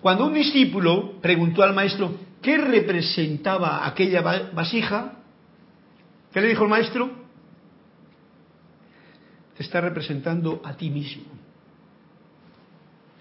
Cuando 0.00 0.26
un 0.26 0.34
discípulo 0.34 1.20
preguntó 1.20 1.62
al 1.62 1.74
maestro 1.74 2.14
qué 2.40 2.56
representaba 2.58 3.86
aquella 3.86 4.20
vasija, 4.20 5.16
¿qué 6.32 6.40
le 6.40 6.48
dijo 6.48 6.64
el 6.64 6.70
maestro? 6.70 7.10
Te 9.56 9.62
está 9.62 9.80
representando 9.80 10.60
a 10.64 10.76
ti 10.76 10.90
mismo. 10.90 11.24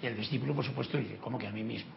Y 0.03 0.05
el 0.05 0.17
discípulo, 0.17 0.53
por 0.53 0.65
supuesto, 0.65 0.97
dice, 0.97 1.17
¿cómo 1.21 1.39
que 1.39 1.47
a 1.47 1.51
mí 1.51 1.63
mismo? 1.63 1.91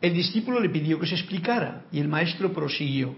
El 0.00 0.12
discípulo 0.12 0.60
le 0.60 0.68
pidió 0.68 1.00
que 1.00 1.06
se 1.06 1.14
explicara 1.14 1.86
y 1.90 1.98
el 1.98 2.08
maestro 2.08 2.52
prosiguió. 2.52 3.16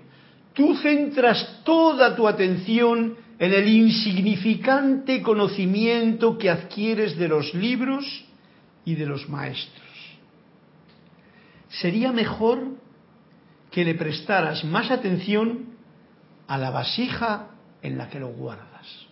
Tú 0.57 0.75
centras 0.77 1.61
toda 1.65 2.17
tu 2.17 2.27
atención 2.27 3.15
en 3.39 3.53
el 3.53 3.69
insignificante 3.69 5.21
conocimiento 5.21 6.39
que 6.39 6.49
adquieres 6.49 7.19
de 7.19 7.29
los 7.29 7.53
libros 7.53 8.25
y 8.87 8.95
de 8.95 9.05
los 9.05 9.29
maestros. 9.29 9.85
Sería 11.69 12.11
mejor 12.11 12.69
que 13.71 13.85
le 13.85 13.97
prestaras 13.97 14.65
más 14.65 14.91
atención 14.91 15.77
a 16.49 16.57
la 16.57 16.71
vasija 16.71 17.49
en 17.83 17.99
la 17.99 18.09
que 18.09 18.19
lo 18.19 18.29
guardas. 18.29 19.07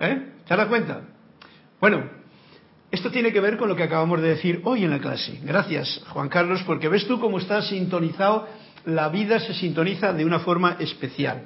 ¿Eh? 0.00 0.32
¿Te 0.44 0.56
das 0.56 0.66
cuenta? 0.66 1.02
Bueno, 1.80 2.21
esto 2.92 3.10
tiene 3.10 3.32
que 3.32 3.40
ver 3.40 3.56
con 3.56 3.68
lo 3.68 3.74
que 3.74 3.82
acabamos 3.82 4.20
de 4.20 4.28
decir 4.28 4.60
hoy 4.64 4.84
en 4.84 4.90
la 4.90 5.00
clase. 5.00 5.40
Gracias, 5.42 6.02
Juan 6.10 6.28
Carlos, 6.28 6.62
porque 6.64 6.88
ves 6.88 7.06
tú 7.06 7.18
cómo 7.18 7.38
está 7.38 7.62
sintonizado 7.62 8.46
la 8.84 9.08
vida 9.08 9.40
se 9.40 9.54
sintoniza 9.54 10.12
de 10.12 10.24
una 10.24 10.40
forma 10.40 10.76
especial. 10.78 11.44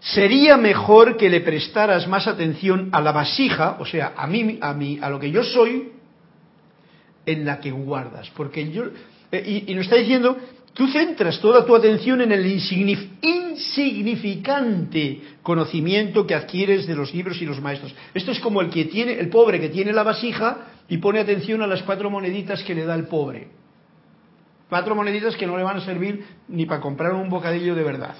Sería 0.00 0.56
mejor 0.56 1.16
que 1.16 1.30
le 1.30 1.40
prestaras 1.40 2.08
más 2.08 2.26
atención 2.26 2.90
a 2.92 3.00
la 3.00 3.12
vasija, 3.12 3.76
o 3.78 3.86
sea, 3.86 4.12
a 4.16 4.26
mí, 4.26 4.58
a 4.60 4.74
mí, 4.74 4.98
a 5.00 5.08
lo 5.08 5.18
que 5.18 5.30
yo 5.30 5.42
soy, 5.42 5.92
en 7.26 7.44
la 7.44 7.60
que 7.60 7.70
guardas, 7.70 8.30
porque 8.36 8.70
yo 8.70 8.84
eh, 9.32 9.64
y, 9.66 9.74
nos 9.74 9.84
está 9.84 9.96
diciendo 9.96 10.36
Tú 10.74 10.88
centras 10.88 11.40
toda 11.40 11.64
tu 11.64 11.74
atención 11.76 12.20
en 12.20 12.32
el 12.32 12.44
insignificante 12.46 15.20
conocimiento 15.40 16.26
que 16.26 16.34
adquieres 16.34 16.88
de 16.88 16.96
los 16.96 17.14
libros 17.14 17.40
y 17.40 17.46
los 17.46 17.60
maestros. 17.60 17.94
Esto 18.12 18.32
es 18.32 18.40
como 18.40 18.60
el 18.60 18.70
que 18.70 18.86
tiene, 18.86 19.12
el 19.12 19.28
pobre 19.28 19.60
que 19.60 19.68
tiene 19.68 19.92
la 19.92 20.02
vasija 20.02 20.66
y 20.88 20.98
pone 20.98 21.20
atención 21.20 21.62
a 21.62 21.68
las 21.68 21.84
cuatro 21.84 22.10
moneditas 22.10 22.64
que 22.64 22.74
le 22.74 22.84
da 22.84 22.96
el 22.96 23.06
pobre. 23.06 23.46
Cuatro 24.68 24.96
moneditas 24.96 25.36
que 25.36 25.46
no 25.46 25.56
le 25.56 25.62
van 25.62 25.76
a 25.76 25.84
servir 25.84 26.26
ni 26.48 26.66
para 26.66 26.80
comprar 26.80 27.12
un 27.12 27.30
bocadillo 27.30 27.76
de 27.76 27.84
verdad, 27.84 28.16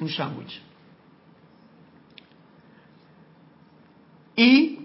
un 0.00 0.08
sándwich. 0.08 0.60
Y 4.34 4.80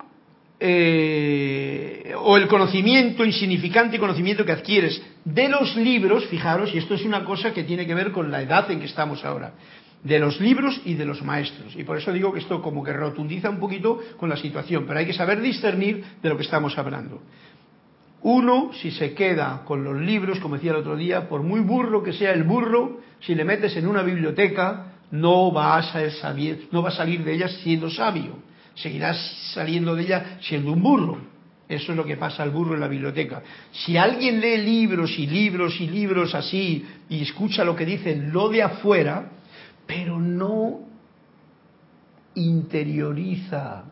eh, 0.68 2.16
o 2.18 2.38
el 2.38 2.48
conocimiento 2.48 3.24
insignificante 3.24 4.00
conocimiento 4.00 4.44
que 4.44 4.52
adquieres 4.52 5.00
de 5.24 5.48
los 5.48 5.76
libros, 5.76 6.26
fijaros, 6.26 6.74
y 6.74 6.80
esto 6.80 6.96
es 6.96 7.06
una 7.06 7.24
cosa 7.24 7.54
que 7.54 7.64
tiene 7.64 7.86
que 7.86 7.94
ver 7.94 8.12
con 8.12 8.32
la 8.32 8.42
edad 8.42 8.72
en 8.72 8.80
que 8.80 8.88
estamos 8.88 9.24
ahora, 9.24 9.54
de 10.04 10.18
los 10.18 10.42
libros 10.42 10.82
y 10.84 10.96
de 10.96 11.06
los 11.06 11.22
maestros. 11.22 11.76
Y 11.76 11.84
por 11.84 12.00
eso 12.00 12.12
digo 12.12 12.34
que 12.34 12.40
esto 12.40 12.64
como 12.64 12.84
que 12.84 12.94
rotundiza 12.94 13.52
un 13.52 13.60
poquito 13.60 14.00
con 14.18 14.28
la 14.28 14.38
situación, 14.38 14.86
pero 14.88 14.98
hay 14.98 15.06
que 15.06 15.14
saber 15.14 15.40
discernir 15.40 16.04
de 16.24 16.30
lo 16.30 16.36
que 16.36 16.44
estamos 16.44 16.76
hablando. 16.80 17.22
Uno, 18.24 18.72
si 18.82 18.90
se 18.90 19.14
queda 19.14 19.62
con 19.66 19.84
los 19.84 20.02
libros, 20.02 20.40
como 20.40 20.56
decía 20.56 20.72
el 20.72 20.78
otro 20.78 20.96
día, 20.96 21.30
por 21.30 21.44
muy 21.44 21.60
burro 21.60 22.02
que 22.02 22.14
sea 22.14 22.32
el 22.34 22.44
burro, 22.44 23.02
si 23.20 23.36
le 23.36 23.46
metes 23.46 23.78
en 23.78 23.86
una 23.86 24.02
biblioteca, 24.02 24.94
no 25.12 25.54
va 25.54 25.78
a, 25.78 26.34
no 26.72 26.82
va 26.82 26.90
a 26.90 26.92
salir 26.92 27.24
de 27.24 27.36
ella 27.36 27.50
siendo 27.50 27.92
sabio 27.92 28.55
seguirás 28.76 29.18
saliendo 29.54 29.96
de 29.96 30.04
ella 30.04 30.38
siendo 30.42 30.72
un 30.72 30.82
burro. 30.82 31.36
Eso 31.68 31.92
es 31.92 31.98
lo 31.98 32.06
que 32.06 32.18
pasa 32.18 32.44
al 32.44 32.52
burro 32.52 32.76
en 32.76 32.82
la 32.82 32.88
biblioteca. 32.88 33.42
Si 33.72 33.98
alguien 33.98 34.40
lee 34.40 34.58
libros 34.58 35.18
y 35.18 35.26
libros 35.26 35.80
y 35.82 35.88
libros 35.88 36.36
así 36.36 36.86
y 37.10 37.24
escucha 37.24 37.64
lo 37.64 37.76
que 37.76 37.86
dicen 37.86 38.32
lo 38.32 38.50
de 38.50 38.62
afuera, 38.62 39.32
pero 39.88 40.20
no 40.20 40.82
interioriza 42.36 43.86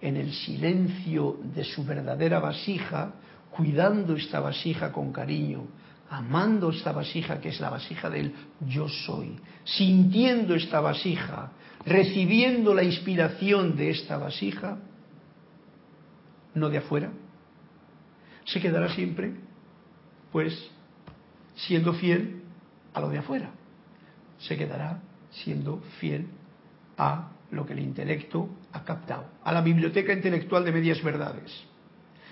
en 0.00 0.16
el 0.16 0.32
silencio 0.32 1.38
de 1.54 1.64
su 1.64 1.84
verdadera 1.84 2.38
vasija, 2.38 3.12
cuidando 3.50 4.14
esta 4.14 4.40
vasija 4.40 4.92
con 4.92 5.12
cariño, 5.12 5.66
amando 6.10 6.70
esta 6.70 6.92
vasija 6.92 7.40
que 7.40 7.48
es 7.50 7.60
la 7.60 7.70
vasija 7.70 8.08
del 8.08 8.32
yo 8.66 8.88
soy, 8.88 9.38
sintiendo 9.64 10.54
esta 10.54 10.80
vasija, 10.80 11.52
recibiendo 11.84 12.74
la 12.74 12.82
inspiración 12.82 13.76
de 13.76 13.90
esta 13.90 14.18
vasija, 14.18 14.78
no 16.54 16.68
de 16.70 16.78
afuera, 16.78 17.10
se 18.44 18.60
quedará 18.60 18.88
siempre, 18.94 19.32
pues, 20.32 20.70
siendo 21.54 21.92
fiel 21.94 22.42
a 22.94 23.00
lo 23.00 23.08
de 23.10 23.18
afuera. 23.18 23.50
Se 24.38 24.56
quedará 24.56 25.00
siendo 25.30 25.80
fiel 26.00 26.26
a 26.96 27.30
lo 27.50 27.66
que 27.66 27.72
el 27.72 27.80
intelecto 27.80 28.48
ha 28.72 28.84
captado, 28.84 29.26
a 29.44 29.52
la 29.52 29.60
biblioteca 29.62 30.12
intelectual 30.12 30.64
de 30.64 30.72
medias 30.72 31.02
verdades. 31.02 31.67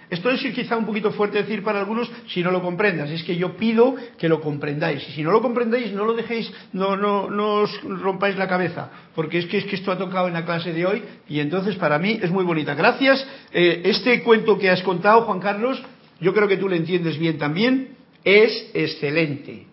Esto 0.09 0.31
es 0.31 0.41
quizá 0.55 0.77
un 0.77 0.87
poquito 0.87 1.11
fuerte 1.11 1.39
decir 1.39 1.65
para 1.65 1.81
algunos 1.81 2.11
si 2.29 2.43
no 2.43 2.53
lo 2.53 2.63
comprendas. 2.63 3.11
Es 3.11 3.25
que 3.25 3.37
yo 3.37 3.57
pido 3.57 3.97
que 4.19 4.29
lo 4.29 4.41
comprendáis. 4.41 5.07
Y 5.09 5.13
si 5.13 5.23
no 5.23 5.33
lo 5.33 5.43
comprendéis, 5.43 5.93
no 5.93 6.05
lo 6.05 6.15
dejéis, 6.15 6.53
no, 6.73 6.97
no, 6.97 7.29
no 7.29 7.55
os 7.55 7.83
rompáis 7.83 8.37
la 8.37 8.47
cabeza. 8.47 8.91
Porque 9.15 9.39
es 9.39 9.47
que, 9.47 9.59
es 9.59 9.65
que 9.65 9.75
esto 9.75 9.91
ha 9.91 9.99
tocado 9.99 10.29
en 10.29 10.35
la 10.35 10.45
clase 10.45 10.73
de 10.73 10.87
hoy 10.87 11.03
y 11.29 11.41
entonces 11.41 11.75
para 11.77 11.99
mí 11.99 12.21
es 12.23 12.31
muy 12.31 12.45
bonita. 12.45 12.75
Gracias. 12.75 13.27
Eh, 13.53 13.83
este 13.85 14.23
cuento 14.23 14.59
que 14.59 14.71
has 14.71 14.83
contado, 14.83 15.23
Juan 15.23 15.41
Carlos, 15.41 15.83
yo 16.21 16.33
creo 16.33 16.47
que 16.47 16.57
tú 16.57 16.69
lo 16.69 16.77
entiendes 16.77 17.19
bien 17.19 17.37
también, 17.37 17.97
es 18.23 18.71
excelente. 18.75 19.67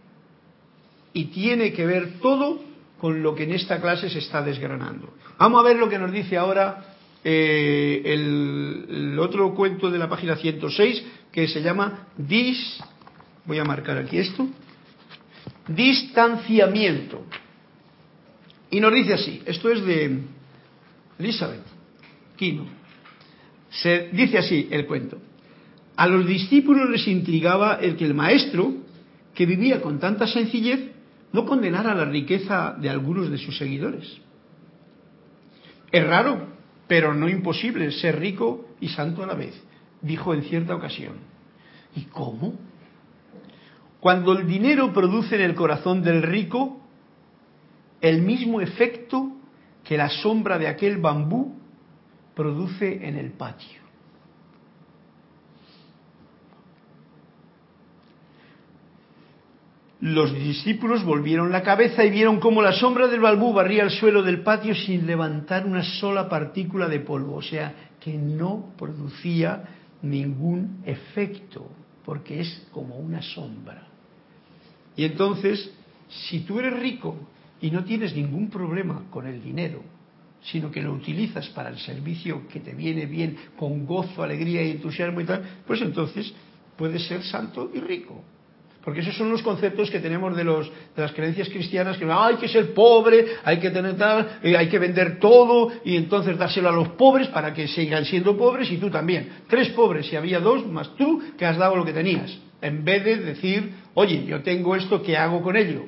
Y 1.14 1.26
tiene 1.26 1.74
que 1.74 1.86
ver 1.86 2.20
todo 2.22 2.60
con 3.00 3.22
lo 3.22 3.36
que 3.36 3.44
en 3.44 3.54
esta 3.54 3.80
clase 3.80 4.10
se 4.10 4.20
está 4.20 4.42
desgranando. 4.42 5.14
Vamos 5.38 5.60
a 5.60 5.68
ver 5.68 5.78
lo 5.78 5.90
que 5.90 6.00
nos 6.00 6.12
dice 6.12 6.38
ahora 6.38 6.93
eh, 7.24 8.02
el, 8.06 9.18
otro 9.20 9.54
cuento 9.56 9.90
de 9.90 9.98
la 9.98 10.10
página 10.10 10.36
106 10.36 11.04
que 11.32 11.48
se 11.48 11.62
llama 11.62 12.08
dis, 12.18 12.80
voy 13.46 13.60
a 13.60 13.64
marcar 13.64 13.98
aquí 13.98 14.18
esto, 14.18 14.48
distanciamiento. 15.68 17.26
Y 18.70 18.80
nos 18.80 18.94
dice 18.94 19.14
así, 19.14 19.42
esto 19.46 19.70
es 19.70 19.86
de 19.86 20.20
Elizabeth 21.20 21.64
Kino. 22.36 22.66
Se 23.70 24.10
dice 24.12 24.40
así 24.40 24.68
el 24.72 24.86
cuento. 24.86 25.20
A 25.96 26.08
los 26.08 26.26
discípulos 26.26 26.90
les 26.90 27.08
intrigaba 27.08 27.76
el 27.76 27.96
que 27.96 28.06
el 28.06 28.14
maestro, 28.14 28.74
que 29.34 29.46
vivía 29.46 29.82
con 29.82 30.00
tanta 30.00 30.28
sencillez, 30.28 30.92
no 31.32 31.46
condenara 31.46 31.96
la 31.96 32.06
riqueza 32.06 32.76
de 32.80 32.90
algunos 32.90 33.30
de 33.30 33.38
sus 33.38 33.58
seguidores. 33.58 34.20
Es 35.92 36.06
raro 36.06 36.53
pero 36.88 37.14
no 37.14 37.30
imposible 37.30 37.92
ser 37.92 38.20
rico 38.20 38.68
y 38.80 38.90
santo 38.90 39.24
a 39.24 39.28
la 39.28 39.34
vez, 39.34 39.62
dijo 40.02 40.34
en 40.34 40.44
cierta 40.44 40.76
ocasión. 40.76 41.16
¿Y 41.96 42.04
cómo? 42.06 42.54
Cuando 44.00 44.34
el 44.34 44.48
dinero 44.48 44.92
produce 44.92 45.36
en 45.36 45.42
el 45.42 45.56
corazón 45.56 46.02
del 46.02 46.24
rico 46.24 46.82
el 48.02 48.22
mismo 48.22 48.60
efecto 48.60 49.32
que 49.84 49.98
la 49.98 50.10
sombra 50.10 50.58
de 50.58 50.68
aquel 50.68 50.98
bambú 50.98 51.56
produce 52.36 53.08
en 53.08 53.16
el 53.16 53.32
patio. 53.32 53.83
Los 60.04 60.34
discípulos 60.34 61.06
volvieron 61.06 61.50
la 61.50 61.64
cabeza 61.64 62.04
y 62.04 62.10
vieron 62.10 62.42
cómo 62.42 62.62
la 62.62 62.74
sombra 62.74 63.08
del 63.08 63.22
balbú 63.22 63.54
barría 63.54 63.84
el 63.84 63.90
suelo 63.90 64.22
del 64.22 64.42
patio 64.42 64.76
sin 64.76 65.08
levantar 65.08 65.66
una 65.66 65.82
sola 65.82 66.28
partícula 66.28 66.90
de 66.90 67.00
polvo, 67.00 67.38
o 67.38 67.42
sea, 67.42 67.74
que 68.02 68.12
no 68.12 68.74
producía 68.78 69.64
ningún 70.02 70.82
efecto, 70.86 71.72
porque 72.04 72.42
es 72.42 72.68
como 72.72 72.98
una 72.98 73.22
sombra. 73.22 73.88
Y 74.98 75.06
entonces, 75.06 75.72
si 76.10 76.42
tú 76.42 76.60
eres 76.60 76.78
rico 76.78 77.16
y 77.62 77.72
no 77.72 77.86
tienes 77.86 78.14
ningún 78.14 78.50
problema 78.50 79.06
con 79.10 79.26
el 79.26 79.42
dinero, 79.42 79.84
sino 80.42 80.70
que 80.70 80.82
lo 80.82 80.92
utilizas 80.92 81.48
para 81.52 81.70
el 81.70 81.78
servicio 81.78 82.46
que 82.50 82.60
te 82.60 82.76
viene 82.76 83.06
bien, 83.06 83.38
con 83.56 83.86
gozo, 83.86 84.22
alegría 84.22 84.64
y 84.64 84.72
entusiasmo 84.72 85.22
y 85.22 85.26
tal, 85.26 85.62
pues 85.66 85.82
entonces 85.82 86.34
puedes 86.76 87.08
ser 87.08 87.24
santo 87.24 87.72
y 87.74 87.80
rico. 87.80 88.22
Porque 88.84 89.00
esos 89.00 89.16
son 89.16 89.32
los 89.32 89.42
conceptos 89.42 89.90
que 89.90 90.00
tenemos 90.00 90.36
de, 90.36 90.44
los, 90.44 90.70
de 90.70 91.02
las 91.02 91.14
creencias 91.14 91.48
cristianas, 91.48 91.98
que 91.98 92.06
hay 92.12 92.36
que 92.36 92.50
ser 92.50 92.74
pobre, 92.74 93.26
hay 93.46 93.60
que 93.60 93.70
tener 93.70 93.96
tal, 93.96 94.40
eh, 94.44 94.58
hay 94.58 94.68
que 94.68 94.78
vender 94.78 95.20
todo 95.20 95.72
y 95.86 95.96
entonces 95.96 96.38
dárselo 96.38 96.68
a 96.68 96.74
los 96.74 96.90
pobres 96.90 97.30
para 97.30 97.54
que 97.54 97.68
sigan 97.70 98.04
siendo 98.04 98.38
pobres 98.38 98.70
y 98.72 98.78
tú 98.78 98.90
también. 98.90 99.30
Tres 99.48 99.70
pobres 99.70 100.08
si 100.08 100.18
había 100.18 100.42
dos, 100.42 100.68
más 100.68 100.94
tú 100.98 101.22
que 101.38 101.46
has 101.46 101.58
dado 101.58 101.78
lo 101.78 101.86
que 101.86 101.94
tenías. 101.94 102.38
En 102.62 102.84
vez 102.84 103.06
de 103.06 103.18
decir, 103.18 103.74
oye, 103.94 104.26
yo 104.26 104.42
tengo 104.42 104.76
esto, 104.76 105.02
¿qué 105.02 105.16
hago 105.16 105.42
con 105.42 105.56
ello? 105.56 105.86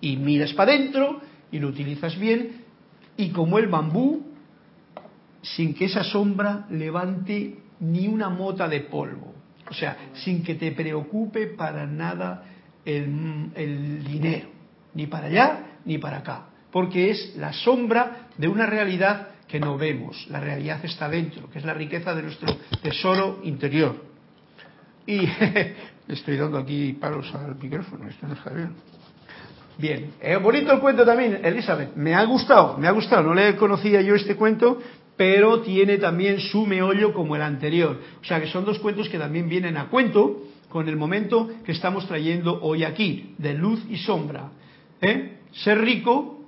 Y 0.00 0.16
miras 0.16 0.52
para 0.52 0.72
adentro 0.72 1.20
y 1.50 1.58
lo 1.58 1.68
utilizas 1.68 2.16
bien 2.18 2.62
y 3.16 3.30
como 3.30 3.58
el 3.58 3.66
bambú, 3.66 4.28
sin 5.42 5.74
que 5.74 5.86
esa 5.86 6.04
sombra 6.04 6.66
levante 6.70 7.58
ni 7.80 8.06
una 8.06 8.28
mota 8.28 8.68
de 8.68 8.80
polvo. 8.80 9.37
O 9.70 9.74
sea, 9.74 9.96
sin 10.14 10.42
que 10.42 10.54
te 10.54 10.72
preocupe 10.72 11.46
para 11.48 11.86
nada 11.86 12.44
el, 12.84 14.02
dinero, 14.04 14.48
ni 14.94 15.06
para 15.06 15.26
allá 15.26 15.64
ni 15.84 15.98
para 15.98 16.18
acá, 16.18 16.46
porque 16.70 17.10
es 17.10 17.34
la 17.36 17.52
sombra 17.52 18.28
de 18.36 18.48
una 18.48 18.66
realidad 18.66 19.28
que 19.46 19.60
no 19.60 19.76
vemos. 19.76 20.26
La 20.30 20.40
realidad 20.40 20.84
está 20.84 21.08
dentro, 21.08 21.50
que 21.50 21.58
es 21.58 21.64
la 21.64 21.74
riqueza 21.74 22.14
de 22.14 22.22
nuestro 22.22 22.54
tesoro 22.82 23.40
interior. 23.44 24.04
Y 25.06 25.26
estoy 26.08 26.36
dando 26.36 26.58
aquí 26.58 26.92
palos 26.94 27.34
al 27.34 27.56
micrófono, 27.56 28.08
esto 28.08 28.26
no 28.26 28.34
está 28.34 28.50
bien. 28.50 28.74
Bien, 29.78 30.14
es 30.20 30.42
bonito 30.42 30.72
el 30.72 30.80
cuento 30.80 31.04
también, 31.04 31.40
Elizabeth. 31.44 31.94
Me 31.94 32.14
ha 32.14 32.24
gustado, 32.24 32.76
me 32.78 32.88
ha 32.88 32.90
gustado. 32.90 33.22
No 33.22 33.34
le 33.34 33.54
conocía 33.56 34.02
yo 34.02 34.16
este 34.16 34.34
cuento, 34.34 34.80
pero 35.18 35.62
tiene 35.62 35.98
también 35.98 36.38
su 36.38 36.64
meollo 36.64 37.12
como 37.12 37.34
el 37.34 37.42
anterior. 37.42 38.00
O 38.22 38.24
sea 38.24 38.40
que 38.40 38.46
son 38.46 38.64
dos 38.64 38.78
cuentos 38.78 39.08
que 39.08 39.18
también 39.18 39.48
vienen 39.48 39.76
a 39.76 39.88
cuento 39.88 40.44
con 40.68 40.88
el 40.88 40.96
momento 40.96 41.50
que 41.66 41.72
estamos 41.72 42.06
trayendo 42.06 42.60
hoy 42.62 42.84
aquí, 42.84 43.34
de 43.36 43.52
luz 43.54 43.84
y 43.90 43.96
sombra. 43.96 44.52
¿Eh? 45.02 45.38
Ser 45.52 45.80
rico, 45.80 46.38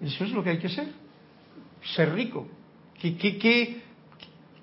eso 0.00 0.24
es 0.24 0.30
lo 0.30 0.44
que 0.44 0.50
hay 0.50 0.58
que 0.58 0.68
ser. 0.68 0.86
Ser 1.96 2.14
rico. 2.14 2.46
¿Qué, 3.00 3.82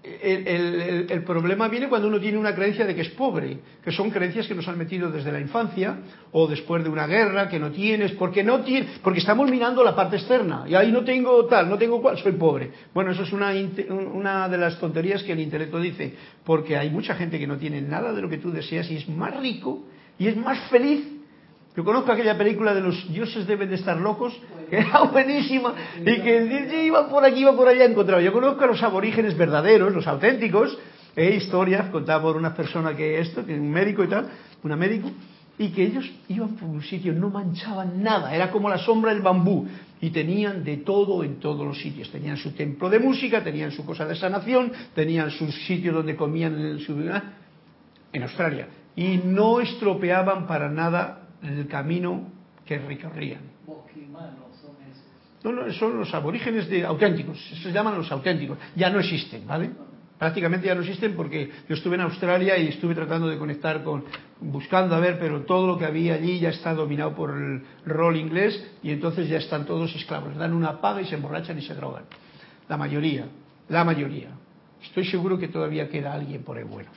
el, 0.03 1.23
problema 1.23 1.69
viene 1.69 1.87
cuando 1.87 2.09
uno 2.09 2.19
tiene 2.19 2.37
una 2.37 2.53
creencia 2.53 2.85
de 2.85 2.93
que 2.93 3.01
es 3.01 3.09
pobre, 3.09 3.57
que 3.83 3.91
son 3.91 4.09
creencias 4.11 4.47
que 4.47 4.55
nos 4.55 4.67
han 4.67 4.77
metido 4.77 5.09
desde 5.09 5.31
la 5.31 5.39
infancia 5.39 5.99
o 6.31 6.45
después 6.47 6.83
de 6.83 6.89
una 6.89 7.07
guerra 7.07 7.47
que 7.47 7.57
no 7.57 7.71
tienes, 7.71 8.11
porque 8.13 8.43
no 8.43 8.61
tiene, 8.61 8.87
porque 9.01 9.19
estamos 9.19 9.49
mirando 9.49 9.83
la 9.83 9.95
parte 9.95 10.17
externa 10.17 10.65
y 10.67 10.75
ahí 10.75 10.91
no 10.91 11.05
tengo 11.05 11.45
tal, 11.45 11.69
no 11.69 11.77
tengo 11.77 12.01
cual, 12.01 12.17
soy 12.17 12.33
pobre. 12.33 12.71
Bueno, 12.93 13.11
eso 13.11 13.23
es 13.23 13.31
una, 13.31 13.53
una 14.13 14.49
de 14.49 14.57
las 14.57 14.77
tonterías 14.77 15.23
que 15.23 15.31
el 15.31 15.39
intelecto 15.39 15.79
dice, 15.79 16.13
porque 16.43 16.75
hay 16.75 16.89
mucha 16.89 17.15
gente 17.15 17.39
que 17.39 17.47
no 17.47 17.57
tiene 17.57 17.81
nada 17.81 18.11
de 18.11 18.21
lo 18.21 18.29
que 18.29 18.39
tú 18.39 18.51
deseas 18.51 18.91
y 18.91 18.97
es 18.97 19.07
más 19.07 19.39
rico 19.39 19.83
y 20.19 20.27
es 20.27 20.35
más 20.35 20.59
feliz 20.69 21.12
Yo 21.75 21.83
conozco 21.83 22.11
aquella 22.11 22.37
película 22.37 22.73
de 22.73 22.81
los 22.81 23.11
dioses 23.11 23.47
deben 23.47 23.69
de 23.69 23.75
estar 23.75 23.97
locos, 23.97 24.33
que 24.69 24.77
era 24.77 25.01
buenísima, 25.11 25.73
y 25.99 26.21
que 26.21 26.85
iba 26.85 27.09
por 27.09 27.25
aquí, 27.25 27.39
iba 27.41 27.55
por 27.55 27.67
allá, 27.67 27.85
encontraba. 27.85 28.21
Yo 28.21 28.31
conozco 28.31 28.63
a 28.63 28.67
los 28.67 28.83
aborígenes 28.83 29.35
verdaderos, 29.35 29.93
los 29.93 30.05
auténticos, 30.05 30.77
e 31.15 31.35
historias 31.35 31.89
contadas 31.89 32.21
por 32.21 32.35
una 32.35 32.53
persona 32.55 32.95
que 32.95 33.19
esto, 33.19 33.45
que 33.45 33.53
es 33.53 33.59
un 33.59 33.71
médico 33.71 34.03
y 34.03 34.07
tal, 34.07 34.29
una 34.63 34.75
médico, 34.75 35.11
y 35.57 35.69
que 35.69 35.83
ellos 35.83 36.09
iban 36.29 36.55
por 36.55 36.67
un 36.67 36.81
sitio, 36.81 37.13
no 37.13 37.29
manchaban 37.29 38.01
nada, 38.01 38.35
era 38.35 38.49
como 38.51 38.69
la 38.69 38.79
sombra 38.79 39.13
del 39.13 39.21
bambú, 39.21 39.67
y 40.01 40.09
tenían 40.09 40.63
de 40.63 40.77
todo 40.77 41.23
en 41.23 41.39
todos 41.39 41.65
los 41.65 41.79
sitios. 41.79 42.11
Tenían 42.11 42.37
su 42.37 42.51
templo 42.51 42.89
de 42.89 42.99
música, 42.99 43.43
tenían 43.43 43.71
su 43.71 43.85
cosa 43.85 44.05
de 44.05 44.15
sanación, 44.15 44.71
tenían 44.93 45.31
sus 45.31 45.55
sitios 45.65 45.95
donde 45.95 46.15
comían 46.15 46.59
en, 46.59 46.79
su, 46.79 46.93
en 48.11 48.23
Australia, 48.23 48.67
y 48.95 49.17
no 49.23 49.59
estropeaban 49.59 50.45
para 50.45 50.69
nada 50.69 51.22
el 51.43 51.67
camino 51.67 52.31
que 52.65 52.79
recorrían. 52.79 53.41
No, 55.43 55.51
no, 55.51 55.71
son 55.73 55.99
los 55.99 56.13
aborígenes 56.13 56.69
de 56.69 56.85
auténticos, 56.85 57.37
se 57.61 57.71
llaman 57.71 57.97
los 57.97 58.09
auténticos, 58.11 58.57
ya 58.75 58.89
no 58.89 58.99
existen, 58.99 59.45
¿vale? 59.45 59.71
prácticamente 60.23 60.67
ya 60.67 60.75
no 60.75 60.81
existen 60.81 61.17
porque 61.17 61.51
yo 61.67 61.75
estuve 61.75 61.95
en 61.95 62.01
Australia 62.01 62.57
y 62.57 62.69
estuve 62.69 62.95
tratando 62.95 63.27
de 63.27 63.37
conectar 63.37 63.83
con, 63.83 64.05
buscando 64.39 64.95
a 64.95 64.99
ver, 65.01 65.19
pero 65.19 65.41
todo 65.41 65.67
lo 65.67 65.77
que 65.77 65.83
había 65.83 66.13
allí 66.13 66.39
ya 66.39 66.47
está 66.47 66.73
dominado 66.73 67.13
por 67.13 67.31
el 67.31 67.61
rol 67.85 68.15
inglés 68.15 68.65
y 68.81 68.91
entonces 68.91 69.27
ya 69.27 69.37
están 69.37 69.65
todos 69.65 69.93
esclavos, 69.95 70.33
dan 70.37 70.53
una 70.53 70.79
paga 70.79 71.01
y 71.01 71.05
se 71.07 71.15
emborrachan 71.15 71.57
y 71.57 71.61
se 71.61 71.73
drogan. 71.73 72.03
La 72.69 72.77
mayoría, 72.77 73.25
la 73.67 73.83
mayoría. 73.83 74.29
Estoy 74.81 75.03
seguro 75.05 75.37
que 75.37 75.49
todavía 75.49 75.89
queda 75.89 76.13
alguien 76.13 76.41
por 76.41 76.57
ahí 76.57 76.63
bueno. 76.63 76.89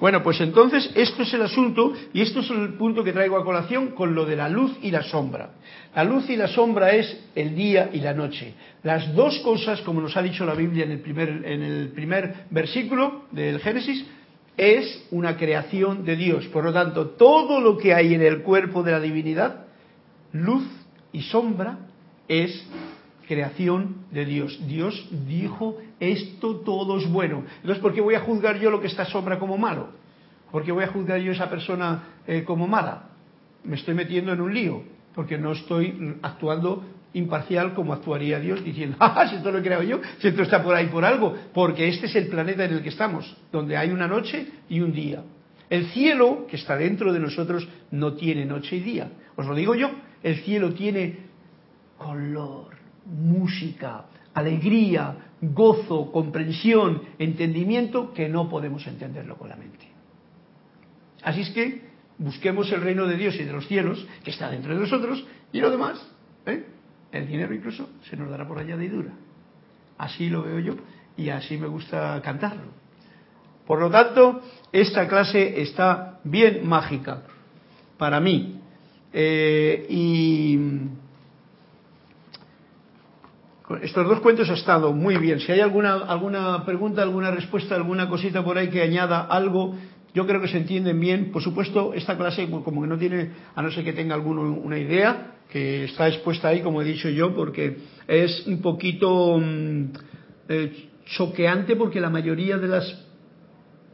Bueno, 0.00 0.22
pues 0.22 0.40
entonces 0.40 0.90
esto 0.94 1.22
es 1.22 1.34
el 1.34 1.42
asunto 1.42 1.92
y 2.12 2.20
esto 2.20 2.40
es 2.40 2.50
el 2.50 2.74
punto 2.74 3.02
que 3.02 3.12
traigo 3.12 3.36
a 3.36 3.44
colación 3.44 3.88
con 3.88 4.14
lo 4.14 4.24
de 4.24 4.36
la 4.36 4.48
luz 4.48 4.76
y 4.80 4.92
la 4.92 5.02
sombra. 5.02 5.50
La 5.94 6.04
luz 6.04 6.30
y 6.30 6.36
la 6.36 6.46
sombra 6.46 6.92
es 6.92 7.18
el 7.34 7.56
día 7.56 7.90
y 7.92 8.00
la 8.00 8.14
noche. 8.14 8.54
Las 8.84 9.12
dos 9.14 9.40
cosas, 9.40 9.80
como 9.80 10.00
nos 10.00 10.16
ha 10.16 10.22
dicho 10.22 10.46
la 10.46 10.54
Biblia 10.54 10.84
en 10.84 10.92
el 10.92 11.00
primer, 11.00 11.28
en 11.44 11.62
el 11.62 11.88
primer 11.88 12.46
versículo 12.50 13.24
del 13.32 13.58
Génesis, 13.58 14.06
es 14.56 15.06
una 15.10 15.36
creación 15.36 16.04
de 16.04 16.14
Dios. 16.14 16.46
Por 16.46 16.64
lo 16.64 16.72
tanto, 16.72 17.10
todo 17.10 17.60
lo 17.60 17.76
que 17.76 17.92
hay 17.92 18.14
en 18.14 18.22
el 18.22 18.42
cuerpo 18.42 18.84
de 18.84 18.92
la 18.92 19.00
divinidad, 19.00 19.66
luz 20.32 20.64
y 21.12 21.22
sombra, 21.22 21.78
es 22.28 22.64
creación 23.28 24.06
de 24.10 24.24
Dios. 24.24 24.58
Dios 24.66 25.08
dijo, 25.28 25.76
esto 26.00 26.56
todo 26.56 26.98
es 26.98 27.08
bueno. 27.08 27.44
Entonces, 27.56 27.82
¿por 27.82 27.92
qué 27.92 28.00
voy 28.00 28.14
a 28.14 28.20
juzgar 28.20 28.58
yo 28.58 28.70
lo 28.70 28.80
que 28.80 28.86
está 28.86 29.04
sombra 29.04 29.38
como 29.38 29.58
malo? 29.58 29.90
¿Por 30.50 30.64
qué 30.64 30.72
voy 30.72 30.84
a 30.84 30.88
juzgar 30.88 31.20
yo 31.20 31.30
a 31.30 31.34
esa 31.34 31.50
persona 31.50 32.04
eh, 32.26 32.42
como 32.44 32.66
mala? 32.66 33.10
Me 33.64 33.76
estoy 33.76 33.94
metiendo 33.94 34.32
en 34.32 34.40
un 34.40 34.54
lío, 34.54 34.82
porque 35.14 35.36
no 35.36 35.52
estoy 35.52 36.16
actuando 36.22 36.84
imparcial 37.12 37.74
como 37.74 37.92
actuaría 37.92 38.40
Dios, 38.40 38.64
diciendo, 38.64 38.96
ah, 39.00 39.26
si 39.28 39.36
esto 39.36 39.52
lo 39.52 39.58
he 39.58 39.62
creado 39.62 39.82
yo, 39.82 40.00
si 40.18 40.28
esto 40.28 40.42
está 40.42 40.62
por 40.62 40.74
ahí 40.74 40.86
por 40.86 41.04
algo, 41.04 41.36
porque 41.52 41.86
este 41.88 42.06
es 42.06 42.16
el 42.16 42.28
planeta 42.28 42.64
en 42.64 42.72
el 42.72 42.82
que 42.82 42.88
estamos, 42.88 43.36
donde 43.52 43.76
hay 43.76 43.90
una 43.90 44.08
noche 44.08 44.46
y 44.70 44.80
un 44.80 44.92
día. 44.92 45.22
El 45.68 45.86
cielo, 45.88 46.46
que 46.48 46.56
está 46.56 46.76
dentro 46.76 47.12
de 47.12 47.20
nosotros, 47.20 47.68
no 47.90 48.14
tiene 48.14 48.46
noche 48.46 48.76
y 48.76 48.80
día. 48.80 49.10
Os 49.36 49.46
lo 49.46 49.54
digo 49.54 49.74
yo, 49.74 49.90
el 50.22 50.36
cielo 50.38 50.72
tiene 50.72 51.28
color, 51.98 52.77
música, 53.08 54.04
alegría, 54.34 55.16
gozo, 55.40 56.12
comprensión, 56.12 57.02
entendimiento, 57.18 58.12
que 58.12 58.28
no 58.28 58.48
podemos 58.48 58.86
entenderlo 58.86 59.36
con 59.36 59.48
la 59.48 59.56
mente. 59.56 59.88
Así 61.22 61.40
es 61.40 61.50
que 61.50 61.88
busquemos 62.18 62.70
el 62.72 62.80
reino 62.80 63.06
de 63.06 63.16
Dios 63.16 63.34
y 63.36 63.44
de 63.44 63.52
los 63.52 63.66
cielos, 63.66 64.06
que 64.24 64.30
está 64.30 64.50
dentro 64.50 64.74
de 64.74 64.80
nosotros, 64.80 65.24
y 65.52 65.60
lo 65.60 65.70
demás, 65.70 66.00
¿eh? 66.46 66.64
el 67.12 67.26
dinero 67.26 67.54
incluso, 67.54 67.88
se 68.08 68.16
nos 68.16 68.30
dará 68.30 68.46
por 68.46 68.58
añadidura. 68.58 69.12
Así 69.96 70.28
lo 70.28 70.42
veo 70.42 70.58
yo 70.60 70.74
y 71.16 71.30
así 71.30 71.56
me 71.56 71.66
gusta 71.66 72.20
cantarlo. 72.22 72.70
Por 73.66 73.80
lo 73.80 73.90
tanto, 73.90 74.40
esta 74.72 75.06
clase 75.08 75.60
está 75.60 76.20
bien 76.24 76.66
mágica 76.66 77.22
para 77.98 78.20
mí. 78.20 78.60
Eh, 79.12 79.86
y 79.90 80.58
estos 83.82 84.08
dos 84.08 84.20
cuentos 84.20 84.48
ha 84.48 84.54
estado 84.54 84.92
muy 84.92 85.16
bien. 85.18 85.40
Si 85.40 85.52
hay 85.52 85.60
alguna, 85.60 85.94
alguna 85.94 86.64
pregunta, 86.64 87.02
alguna 87.02 87.30
respuesta, 87.30 87.74
alguna 87.74 88.08
cosita 88.08 88.42
por 88.42 88.56
ahí 88.56 88.68
que 88.68 88.82
añada 88.82 89.20
algo, 89.20 89.74
yo 90.14 90.26
creo 90.26 90.40
que 90.40 90.48
se 90.48 90.58
entienden 90.58 90.98
bien. 90.98 91.30
Por 91.30 91.42
supuesto, 91.42 91.92
esta 91.92 92.16
clase 92.16 92.48
como 92.50 92.82
que 92.82 92.88
no 92.88 92.96
tiene, 92.98 93.30
a 93.54 93.62
no 93.62 93.70
ser 93.70 93.84
que 93.84 93.92
tenga 93.92 94.14
alguno 94.14 94.42
una 94.42 94.78
idea, 94.78 95.34
que 95.50 95.84
está 95.84 96.08
expuesta 96.08 96.48
ahí, 96.48 96.62
como 96.62 96.80
he 96.82 96.84
dicho 96.84 97.08
yo, 97.08 97.34
porque 97.34 97.76
es 98.06 98.46
un 98.46 98.60
poquito 98.60 99.38
mm, 99.38 99.84
eh, 100.48 100.88
choqueante 101.04 101.76
porque 101.76 102.00
la 102.00 102.10
mayoría 102.10 102.56
de 102.58 102.68
las... 102.68 103.06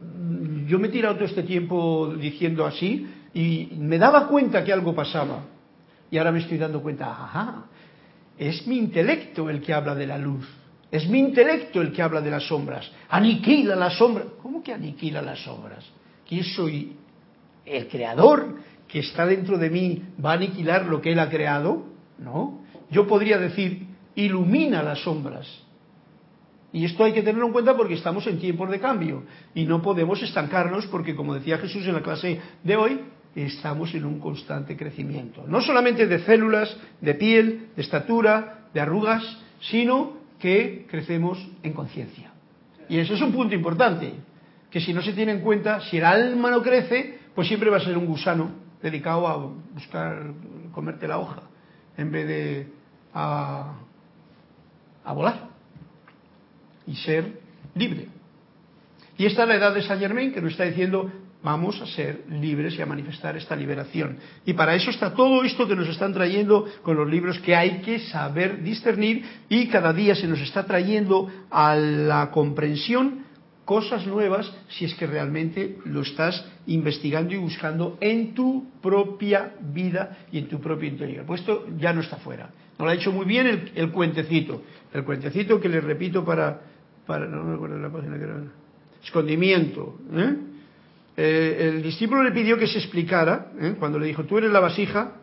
Mm, 0.01 0.67
yo 0.67 0.79
me 0.79 0.87
he 0.87 0.91
tirado 0.91 1.15
todo 1.15 1.25
este 1.25 1.43
tiempo 1.43 2.13
diciendo 2.19 2.65
así 2.65 3.07
y 3.33 3.71
me 3.77 3.97
daba 3.97 4.27
cuenta 4.27 4.63
que 4.63 4.71
algo 4.71 4.95
pasaba. 4.95 5.43
Y 6.09 6.17
ahora 6.17 6.31
me 6.31 6.39
estoy 6.39 6.57
dando 6.57 6.81
cuenta, 6.81 7.09
ajá, 7.09 7.65
es 8.37 8.67
mi 8.67 8.77
intelecto 8.77 9.49
el 9.49 9.61
que 9.61 9.73
habla 9.73 9.95
de 9.95 10.07
la 10.07 10.17
luz. 10.17 10.47
Es 10.91 11.07
mi 11.09 11.19
intelecto 11.19 11.81
el 11.81 11.91
que 11.91 12.01
habla 12.01 12.21
de 12.21 12.31
las 12.31 12.47
sombras. 12.47 12.89
Aniquila 13.09 13.75
las 13.75 13.97
sombras. 13.97 14.27
¿Cómo 14.41 14.63
que 14.63 14.73
aniquila 14.73 15.21
las 15.21 15.39
sombras? 15.39 15.83
¿Quién 16.27 16.43
soy? 16.43 16.95
¿El 17.65 17.87
creador 17.87 18.57
que 18.87 18.99
está 18.99 19.25
dentro 19.25 19.57
de 19.57 19.69
mí 19.69 20.03
va 20.23 20.31
a 20.31 20.35
aniquilar 20.35 20.85
lo 20.85 21.01
que 21.01 21.11
él 21.11 21.19
ha 21.19 21.29
creado? 21.29 21.85
No. 22.19 22.61
Yo 22.89 23.07
podría 23.07 23.37
decir, 23.37 23.87
ilumina 24.15 24.83
las 24.83 24.99
sombras. 24.99 25.47
Y 26.71 26.85
esto 26.85 27.03
hay 27.03 27.13
que 27.13 27.21
tenerlo 27.21 27.47
en 27.47 27.53
cuenta 27.53 27.75
porque 27.75 27.93
estamos 27.93 28.27
en 28.27 28.37
tiempos 28.37 28.69
de 28.69 28.79
cambio 28.79 29.23
y 29.53 29.63
no 29.63 29.81
podemos 29.81 30.21
estancarnos 30.21 30.85
porque, 30.87 31.15
como 31.15 31.33
decía 31.33 31.57
Jesús 31.57 31.87
en 31.87 31.93
la 31.93 32.01
clase 32.01 32.41
de 32.63 32.75
hoy, 32.75 32.99
estamos 33.43 33.93
en 33.93 34.05
un 34.05 34.19
constante 34.19 34.77
crecimiento. 34.77 35.43
No 35.47 35.61
solamente 35.61 36.07
de 36.07 36.19
células, 36.19 36.75
de 37.01 37.15
piel, 37.15 37.67
de 37.75 37.81
estatura, 37.81 38.67
de 38.73 38.79
arrugas, 38.79 39.23
sino 39.59 40.17
que 40.39 40.85
crecemos 40.89 41.45
en 41.63 41.73
conciencia. 41.73 42.31
Y 42.87 42.97
eso 42.97 43.13
es 43.13 43.21
un 43.21 43.33
punto 43.33 43.53
importante, 43.55 44.13
que 44.69 44.79
si 44.79 44.93
no 44.93 45.01
se 45.01 45.13
tiene 45.13 45.33
en 45.33 45.41
cuenta, 45.41 45.81
si 45.81 45.97
el 45.97 46.05
alma 46.05 46.51
no 46.51 46.61
crece, 46.61 47.19
pues 47.33 47.47
siempre 47.47 47.69
va 47.69 47.77
a 47.77 47.81
ser 47.81 47.97
un 47.97 48.05
gusano 48.05 48.51
dedicado 48.81 49.27
a 49.27 49.37
buscar 49.73 50.31
comerte 50.71 51.07
la 51.07 51.17
hoja, 51.17 51.41
en 51.97 52.11
vez 52.11 52.27
de 52.27 52.67
a, 53.13 53.73
a 55.03 55.13
volar 55.13 55.49
y 56.85 56.95
ser 56.95 57.39
libre. 57.73 58.07
Y 59.17 59.25
esta 59.25 59.43
es 59.43 59.47
la 59.47 59.55
edad 59.55 59.73
de 59.73 59.81
Saint 59.81 60.01
Germain 60.01 60.33
que 60.33 60.41
nos 60.41 60.51
está 60.51 60.65
diciendo 60.65 61.11
vamos 61.45 61.79
a 61.79 61.85
ser 61.85 62.23
libres 62.27 62.75
y 62.75 62.81
a 62.81 62.87
manifestar 62.87 63.37
esta 63.37 63.55
liberación. 63.55 64.17
Y 64.45 64.53
para 64.53 64.73
eso 64.73 64.89
está 64.89 65.13
todo 65.13 65.43
esto 65.43 65.67
que 65.67 65.75
nos 65.75 65.87
están 65.87 66.11
trayendo 66.11 66.65
con 66.81 66.97
los 66.97 67.07
libros 67.07 67.37
que 67.39 67.55
hay 67.55 67.81
que 67.81 67.99
saber 67.99 68.63
discernir 68.63 69.23
y 69.47 69.67
cada 69.67 69.93
día 69.93 70.15
se 70.15 70.27
nos 70.27 70.41
está 70.41 70.65
trayendo 70.65 71.29
a 71.51 71.75
la 71.75 72.31
comprensión 72.31 73.25
cosas 73.63 74.07
nuevas 74.07 74.51
si 74.69 74.85
es 74.85 74.95
que 74.95 75.05
realmente 75.05 75.77
lo 75.85 76.01
estás 76.01 76.43
investigando 76.65 77.33
y 77.35 77.37
buscando 77.37 77.97
en 78.01 78.33
tu 78.33 78.71
propia 78.81 79.53
vida 79.61 80.17
y 80.31 80.39
en 80.39 80.47
tu 80.47 80.59
propio 80.59 80.89
interior. 80.89 81.25
Pues 81.27 81.41
esto 81.41 81.67
ya 81.77 81.93
no 81.93 82.01
está 82.01 82.17
fuera. 82.17 82.49
Nos 82.77 82.85
lo 82.85 82.89
ha 82.89 82.95
hecho 82.95 83.11
muy 83.11 83.25
bien 83.25 83.69
el, 83.75 83.91
cuentecito. 83.91 84.63
El 84.91 85.03
cuentecito 85.03 85.61
que 85.61 85.69
les 85.69 85.83
repito 85.83 86.25
para, 86.25 86.59
para 87.05 87.27
no 87.27 87.43
me 87.43 87.55
acuerdo 87.55 87.77
la 87.77 87.91
página 87.91 88.17
que 88.17 88.23
era. 88.23 88.43
Escondimiento. 89.03 89.99
¿eh? 90.11 90.54
Eh, 91.17 91.71
el 91.73 91.83
discípulo 91.83 92.23
le 92.23 92.31
pidió 92.31 92.57
que 92.57 92.67
se 92.67 92.79
explicara, 92.79 93.51
¿eh? 93.59 93.75
cuando 93.79 93.99
le 93.99 94.07
dijo, 94.07 94.25
tú 94.25 94.37
eres 94.37 94.51
la 94.51 94.59
vasija, 94.59 95.13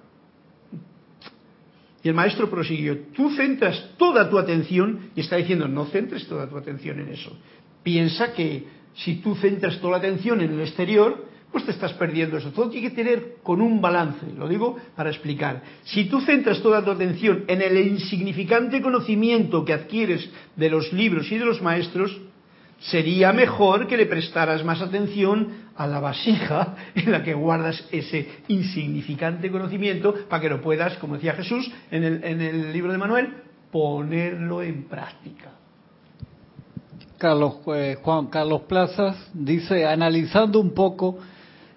y 2.02 2.08
el 2.08 2.14
maestro 2.14 2.50
prosiguió, 2.50 2.98
tú 3.14 3.30
centras 3.30 3.90
toda 3.96 4.28
tu 4.28 4.38
atención, 4.38 5.10
y 5.14 5.20
está 5.20 5.36
diciendo, 5.36 5.68
no 5.68 5.86
centres 5.86 6.26
toda 6.26 6.48
tu 6.48 6.56
atención 6.56 6.98
en 6.98 7.08
eso. 7.08 7.36
Piensa 7.82 8.32
que 8.32 8.64
si 8.94 9.16
tú 9.16 9.34
centras 9.36 9.78
toda 9.80 9.92
la 9.92 9.98
atención 9.98 10.40
en 10.40 10.52
el 10.52 10.60
exterior, 10.60 11.26
pues 11.52 11.66
te 11.66 11.70
estás 11.70 11.92
perdiendo 11.92 12.38
eso. 12.38 12.50
Todo 12.50 12.70
tiene 12.70 12.88
que 12.88 12.96
tener 12.96 13.36
con 13.42 13.60
un 13.60 13.80
balance, 13.80 14.26
lo 14.36 14.48
digo 14.48 14.76
para 14.96 15.10
explicar. 15.10 15.62
Si 15.84 16.06
tú 16.06 16.20
centras 16.22 16.62
toda 16.62 16.82
tu 16.82 16.90
atención 16.90 17.44
en 17.46 17.60
el 17.60 17.76
insignificante 17.78 18.80
conocimiento 18.80 19.64
que 19.64 19.74
adquieres 19.74 20.28
de 20.56 20.70
los 20.70 20.92
libros 20.92 21.30
y 21.30 21.38
de 21.38 21.44
los 21.44 21.60
maestros, 21.60 22.18
sería 22.80 23.32
mejor 23.32 23.86
que 23.86 23.98
le 23.98 24.06
prestaras 24.06 24.64
más 24.64 24.80
atención 24.80 25.61
a 25.76 25.86
la 25.86 26.00
vasija 26.00 26.74
en 26.94 27.12
la 27.12 27.22
que 27.22 27.34
guardas 27.34 27.84
ese 27.90 28.28
insignificante 28.48 29.50
conocimiento 29.50 30.14
para 30.28 30.40
que 30.40 30.48
lo 30.48 30.60
puedas, 30.60 30.96
como 30.98 31.14
decía 31.14 31.34
Jesús 31.34 31.70
en 31.90 32.04
el, 32.04 32.24
en 32.24 32.40
el 32.40 32.72
libro 32.72 32.92
de 32.92 32.98
Manuel, 32.98 33.34
ponerlo 33.70 34.62
en 34.62 34.84
práctica. 34.84 35.50
Carlos, 37.18 37.56
eh, 37.74 37.98
Juan 38.02 38.26
Carlos 38.26 38.62
Plazas 38.62 39.30
dice, 39.32 39.86
analizando 39.86 40.58
un 40.58 40.74
poco 40.74 41.18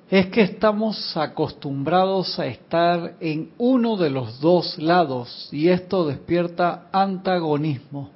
es 0.09 0.27
que 0.27 0.41
estamos 0.41 1.17
acostumbrados 1.17 2.37
a 2.39 2.45
estar 2.45 3.15
en 3.19 3.51
uno 3.57 3.97
de 3.97 4.09
los 4.09 4.39
dos 4.39 4.77
lados 4.77 5.49
y 5.51 5.69
esto 5.69 6.05
despierta 6.05 6.87
antagonismo. 6.91 8.11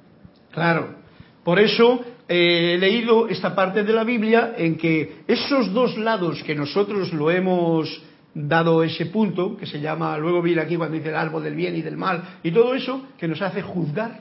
Claro, 0.52 0.94
por 1.42 1.58
eso 1.58 2.00
he 2.32 2.78
leído 2.78 3.28
esta 3.28 3.56
parte 3.56 3.82
de 3.82 3.92
la 3.92 4.04
Biblia 4.04 4.54
en 4.56 4.76
que 4.76 5.24
esos 5.26 5.72
dos 5.72 5.98
lados 5.98 6.40
que 6.44 6.54
nosotros 6.54 7.12
lo 7.12 7.28
hemos 7.28 8.02
dado 8.32 8.84
ese 8.84 9.06
punto, 9.06 9.56
que 9.56 9.66
se 9.66 9.80
llama, 9.80 10.16
luego 10.16 10.40
viene 10.40 10.62
aquí 10.62 10.76
cuando 10.76 10.96
dice 10.96 11.08
el 11.08 11.16
árbol 11.16 11.42
del 11.42 11.56
bien 11.56 11.74
y 11.74 11.82
del 11.82 11.96
mal, 11.96 12.38
y 12.44 12.52
todo 12.52 12.74
eso 12.74 13.04
que 13.18 13.26
nos 13.26 13.42
hace 13.42 13.62
juzgar, 13.62 14.20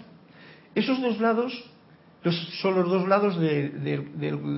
esos 0.73 0.99
dos 0.99 1.19
lados 1.19 1.53
son 2.61 2.73
los 2.73 2.89
dos 2.89 3.07
lados 3.07 3.39
de, 3.39 4.03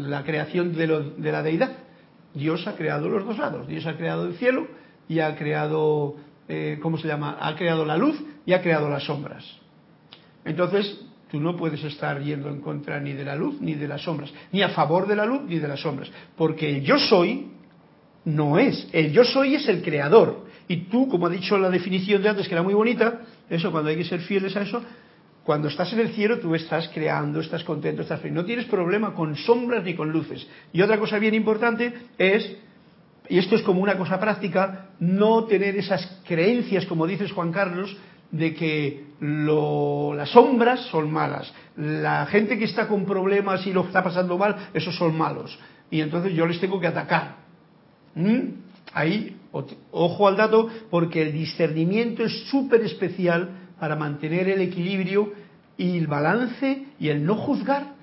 la 0.08 0.24
creación 0.24 0.74
de, 0.74 1.12
de 1.18 1.32
la 1.32 1.44
deidad. 1.44 1.72
Dios 2.34 2.66
ha 2.68 2.76
creado 2.76 3.10
los 3.10 3.26
dos 3.26 3.38
lados. 3.38 3.68
Dios 3.68 3.86
ha 3.86 3.98
creado 3.98 4.28
el 4.28 4.36
cielo 4.36 4.68
y 5.10 5.20
ha 5.20 5.36
creado, 5.36 6.16
eh, 6.48 6.80
¿cómo 6.82 6.98
se 6.98 7.10
llama? 7.10 7.38
Ha 7.40 7.56
creado 7.56 7.86
la 7.86 7.98
luz 7.98 8.18
y 8.46 8.54
ha 8.54 8.62
creado 8.62 8.90
las 8.90 9.04
sombras. 9.04 9.44
Entonces, 10.46 11.06
tú 11.32 11.40
no 11.40 11.56
puedes 11.56 11.82
estar 11.84 12.22
yendo 12.22 12.50
en 12.50 12.60
contra 12.60 13.00
ni 13.00 13.14
de 13.14 13.24
la 13.24 13.36
luz 13.36 13.62
ni 13.62 13.74
de 13.74 13.88
las 13.88 14.02
sombras, 14.02 14.32
ni 14.52 14.62
a 14.62 14.70
favor 14.70 15.08
de 15.08 15.16
la 15.16 15.26
luz 15.26 15.44
ni 15.48 15.60
de 15.60 15.68
las 15.68 15.80
sombras, 15.80 16.12
porque 16.36 16.70
el 16.70 16.84
yo 16.84 17.00
soy 17.00 17.48
no 18.26 18.60
es. 18.60 18.88
El 18.92 19.12
yo 19.14 19.24
soy 19.24 19.56
es 19.56 19.68
el 19.68 19.82
creador. 19.82 20.46
Y 20.68 20.90
tú, 20.90 21.08
como 21.08 21.28
ha 21.28 21.30
dicho 21.30 21.58
la 21.58 21.70
definición 21.70 22.22
de 22.22 22.30
antes, 22.30 22.48
que 22.48 22.54
era 22.54 22.64
muy 22.64 22.74
bonita, 22.74 23.22
eso, 23.50 23.72
cuando 23.72 23.90
hay 23.90 23.98
que 23.98 24.04
ser 24.04 24.20
fieles 24.22 24.56
a 24.56 24.62
eso, 24.62 24.84
cuando 25.44 25.70
estás 25.70 25.92
en 25.94 26.00
el 26.00 26.10
cielo 26.10 26.40
tú 26.40 26.54
estás 26.54 26.90
creando, 26.90 27.40
estás 27.40 27.64
contento, 27.64 28.04
estás 28.04 28.20
feliz. 28.22 28.36
No 28.36 28.46
tienes 28.46 28.66
problema 28.66 29.14
con 29.14 29.36
sombras 29.36 29.84
ni 29.84 29.96
con 29.96 30.12
luces. 30.12 30.48
Y 30.72 30.82
otra 30.82 31.00
cosa 31.00 31.18
bien 31.18 31.34
importante 31.34 31.94
es, 32.18 32.58
y 33.28 33.40
esto 33.40 33.56
es 33.56 33.64
como 33.64 33.82
una 33.82 33.98
cosa 33.98 34.20
práctica, 34.20 34.90
no 35.00 35.46
tener 35.46 35.76
esas 35.78 36.22
creencias, 36.26 36.86
como 36.86 37.08
dices 37.08 37.32
Juan 37.32 37.52
Carlos, 37.52 37.98
de 38.32 38.54
que 38.54 39.11
las 39.22 40.30
sombras 40.30 40.82
son 40.88 41.12
malas. 41.12 41.54
La 41.78 42.26
gente 42.26 42.58
que 42.58 42.66
está 42.66 42.88
con 42.88 43.06
problemas 43.06 43.66
y 43.68 43.72
lo 43.72 43.86
está 43.86 44.04
pasando 44.04 44.38
mal, 44.38 44.70
esos 44.74 44.96
son 44.96 45.16
malos. 45.16 45.58
Y 45.92 46.02
entonces 46.02 46.34
yo 46.34 46.48
les 46.48 46.60
tengo 46.60 46.80
que 46.80 46.88
atacar. 46.88 47.36
¿Mm? 48.16 48.40
Ahí, 48.94 49.38
ojo 49.92 50.28
al 50.28 50.38
dato, 50.38 50.70
porque 50.90 51.22
el 51.22 51.34
discernimiento 51.34 52.24
es 52.24 52.48
súper 52.50 52.82
especial 52.82 53.50
para 53.80 53.96
mantener 53.96 54.50
el 54.50 54.62
equilibrio 54.62 55.32
y 55.78 55.98
el 55.98 56.08
balance 56.08 56.88
y 57.00 57.10
el 57.10 57.24
no 57.24 57.36
juzgar 57.36 57.94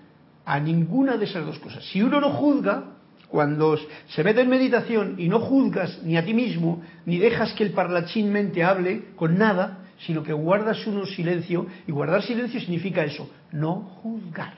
a 0.44 0.60
ninguna 0.60 1.16
de 1.16 1.24
esas 1.24 1.44
dos 1.44 1.58
cosas. 1.58 1.84
Si 1.84 2.00
uno 2.00 2.20
no 2.20 2.30
juzga, 2.30 2.84
cuando 3.28 3.76
se 4.08 4.24
mete 4.24 4.40
en 4.40 4.48
meditación 4.48 5.16
y 5.18 5.28
no 5.28 5.40
juzgas 5.40 6.00
ni 6.02 6.16
a 6.16 6.24
ti 6.24 6.32
mismo, 6.32 6.82
ni 7.04 7.18
dejas 7.18 7.52
que 7.52 7.64
el 7.64 7.72
parlachín 7.72 8.32
mente 8.32 8.64
hable 8.64 9.04
con 9.16 9.36
nada, 9.36 9.77
sino 10.00 10.22
que 10.22 10.32
guardas 10.32 10.86
uno 10.86 11.06
silencio, 11.06 11.66
y 11.86 11.92
guardar 11.92 12.22
silencio 12.22 12.60
significa 12.60 13.04
eso, 13.04 13.28
no 13.52 13.74
juzgar, 14.02 14.54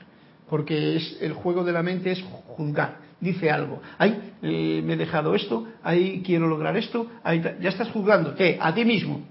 porque 0.49 0.95
es 0.97 1.17
el 1.21 1.33
juego 1.33 1.63
de 1.63 1.71
la 1.71 1.83
mente 1.83 2.11
es 2.11 2.23
juzgar. 2.47 2.99
Dice 3.19 3.51
algo, 3.51 3.81
ay, 3.99 4.33
eh, 4.41 4.81
me 4.83 4.93
he 4.93 4.97
dejado 4.97 5.35
esto, 5.35 5.67
ahí 5.83 6.23
quiero 6.25 6.47
lograr 6.47 6.75
esto, 6.75 7.07
ya 7.23 7.69
estás 7.69 7.89
juzgando, 7.91 8.33
¿qué? 8.35 8.57
A 8.59 8.73
ti 8.73 8.83
mismo, 8.83 9.21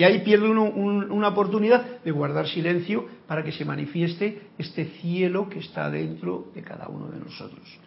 y 0.00 0.04
ahí 0.04 0.20
pierde 0.20 0.48
uno 0.48 0.64
una 0.64 1.28
oportunidad 1.28 2.00
de 2.02 2.10
guardar 2.10 2.48
silencio 2.48 3.06
para 3.26 3.44
que 3.44 3.52
se 3.52 3.66
manifieste 3.66 4.48
este 4.56 4.86
cielo 4.86 5.48
que 5.50 5.58
está 5.58 5.90
dentro 5.90 6.46
de 6.54 6.62
cada 6.62 6.88
uno 6.88 7.08
de 7.08 7.18
nosotros. 7.18 7.78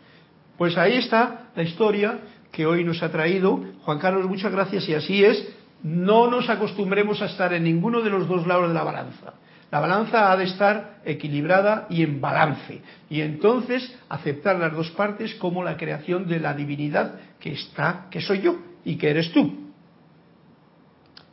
Pues 0.55 0.77
ahí 0.77 0.97
está 0.97 1.49
la 1.55 1.63
historia 1.63 2.19
que 2.51 2.67
hoy 2.67 2.83
nos 2.83 3.01
ha 3.01 3.11
traído. 3.11 3.59
Juan 3.81 3.97
Carlos, 3.97 4.27
muchas 4.27 4.51
gracias 4.51 4.87
y 4.87 4.93
así 4.93 5.25
es. 5.25 5.52
No 5.83 6.29
nos 6.29 6.49
acostumbremos 6.49 7.21
a 7.21 7.25
estar 7.25 7.53
en 7.53 7.63
ninguno 7.63 8.01
de 8.01 8.09
los 8.09 8.27
dos 8.27 8.47
lados 8.47 8.69
de 8.69 8.73
la 8.73 8.83
balanza. 8.83 9.33
La 9.69 9.79
balanza 9.79 10.31
ha 10.31 10.37
de 10.37 10.45
estar 10.45 11.01
equilibrada 11.03 11.87
y 11.89 12.03
en 12.03 12.21
balance. 12.21 12.81
Y 13.09 13.21
entonces 13.21 13.93
aceptar 14.07 14.57
las 14.59 14.73
dos 14.73 14.91
partes 14.91 15.35
como 15.35 15.63
la 15.63 15.77
creación 15.77 16.27
de 16.27 16.39
la 16.39 16.53
divinidad 16.53 17.15
que 17.39 17.53
está, 17.53 18.07
que 18.09 18.21
soy 18.21 18.41
yo 18.41 18.57
y 18.85 18.97
que 18.97 19.09
eres 19.09 19.31
tú. 19.31 19.71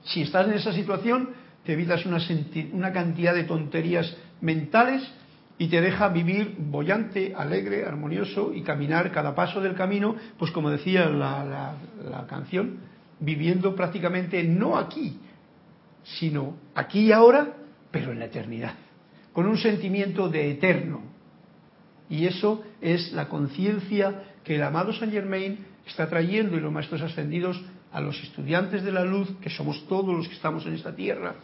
Si 0.04 0.22
estás 0.22 0.48
en 0.48 0.54
esa 0.54 0.72
situación, 0.72 1.30
te 1.64 1.74
evitas 1.74 2.04
una, 2.06 2.92
cantidad 2.92 3.34
de 3.34 3.44
tonterías 3.44 4.16
mentales 4.40 5.06
y 5.58 5.68
te 5.68 5.80
deja 5.80 6.08
vivir 6.08 6.56
bollante, 6.58 7.34
alegre, 7.36 7.84
armonioso 7.84 8.52
y 8.54 8.62
caminar 8.62 9.12
cada 9.12 9.34
paso 9.34 9.60
del 9.60 9.74
camino, 9.74 10.16
pues 10.38 10.50
como 10.50 10.70
decía 10.70 11.10
la, 11.10 11.74
canción, 12.28 12.78
viviendo 13.20 13.74
prácticamente 13.76 14.42
no 14.42 14.76
aquí, 14.76 15.18
sino 16.02 16.56
aquí 16.74 17.06
y 17.06 17.12
ahora, 17.12 17.54
pero 17.90 18.12
en 18.12 18.18
la 18.18 18.26
eternidad, 18.26 18.74
con 19.32 19.46
un 19.46 19.58
sentimiento 19.58 20.28
de 20.28 20.50
eterno. 20.50 21.02
Y 22.08 22.26
eso 22.26 22.64
es 22.80 23.12
la 23.12 23.28
conciencia 23.28 24.24
que 24.42 24.56
el 24.56 24.62
amado 24.62 24.92
Saint 24.92 25.12
Germain 25.12 25.64
está 25.86 26.08
trayendo 26.08 26.56
y 26.56 26.60
los 26.60 26.72
maestros 26.72 27.02
ascendidos 27.02 27.62
a 27.92 28.00
los 28.00 28.20
estudiantes 28.22 28.82
de 28.82 28.92
la 28.92 29.04
luz, 29.04 29.28
que 29.40 29.50
somos 29.50 29.86
todos 29.88 30.16
los 30.16 30.28
que 30.28 30.34
estamos 30.34 30.64
en 30.66 30.74
esta 30.74 30.94
tierra, 30.94 31.34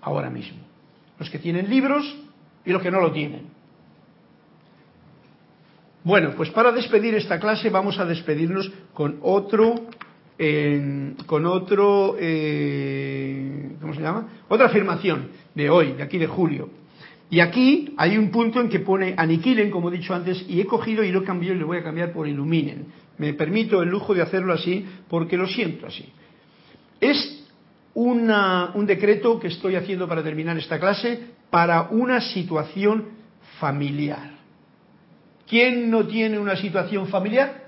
ahora 0.00 0.30
mismo. 0.30 0.58
Los 1.18 1.30
que 1.30 1.38
tienen 1.38 1.68
libros 1.68 2.04
y 2.64 2.72
los 2.72 2.82
que 2.82 2.90
no 2.90 3.00
lo 3.00 3.12
tienen. 3.12 3.58
Bueno, 6.04 6.32
pues 6.36 6.50
para 6.50 6.72
despedir 6.72 7.14
esta 7.14 7.38
clase 7.38 7.68
vamos 7.70 7.98
a 7.98 8.04
despedirnos 8.04 8.70
con 8.94 9.18
otro, 9.22 9.74
con 11.26 11.46
otro, 11.46 12.16
eh, 12.18 13.72
¿cómo 13.80 13.92
se 13.92 14.00
llama? 14.00 14.28
Otra 14.48 14.66
afirmación 14.66 15.30
de 15.54 15.68
hoy, 15.68 15.94
de 15.94 16.02
aquí 16.02 16.16
de 16.18 16.28
julio. 16.28 16.70
Y 17.30 17.40
aquí 17.40 17.94
hay 17.96 18.16
un 18.16 18.30
punto 18.30 18.60
en 18.60 18.68
que 18.68 18.80
pone 18.80 19.14
aniquilen, 19.16 19.70
como 19.70 19.90
he 19.90 19.96
dicho 19.96 20.14
antes, 20.14 20.44
y 20.48 20.60
he 20.60 20.64
cogido 20.64 21.02
y 21.02 21.10
lo 21.10 21.24
cambio 21.24 21.52
y 21.52 21.58
lo 21.58 21.66
voy 21.66 21.78
a 21.78 21.82
cambiar 21.82 22.12
por 22.12 22.28
iluminen. 22.28 22.86
Me 23.18 23.34
permito 23.34 23.82
el 23.82 23.88
lujo 23.88 24.14
de 24.14 24.22
hacerlo 24.22 24.52
así 24.52 24.86
porque 25.08 25.36
lo 25.36 25.46
siento 25.48 25.86
así. 25.86 26.06
Es 27.00 27.44
un 27.94 28.86
decreto 28.86 29.40
que 29.40 29.48
estoy 29.48 29.74
haciendo 29.74 30.06
para 30.06 30.22
terminar 30.22 30.56
esta 30.56 30.78
clase 30.78 31.20
para 31.50 31.88
una 31.90 32.20
situación 32.20 33.06
familiar. 33.58 34.38
¿Quién 35.48 35.90
no 35.90 36.06
tiene 36.06 36.38
una 36.38 36.54
situación 36.56 37.08
familiar? 37.08 37.67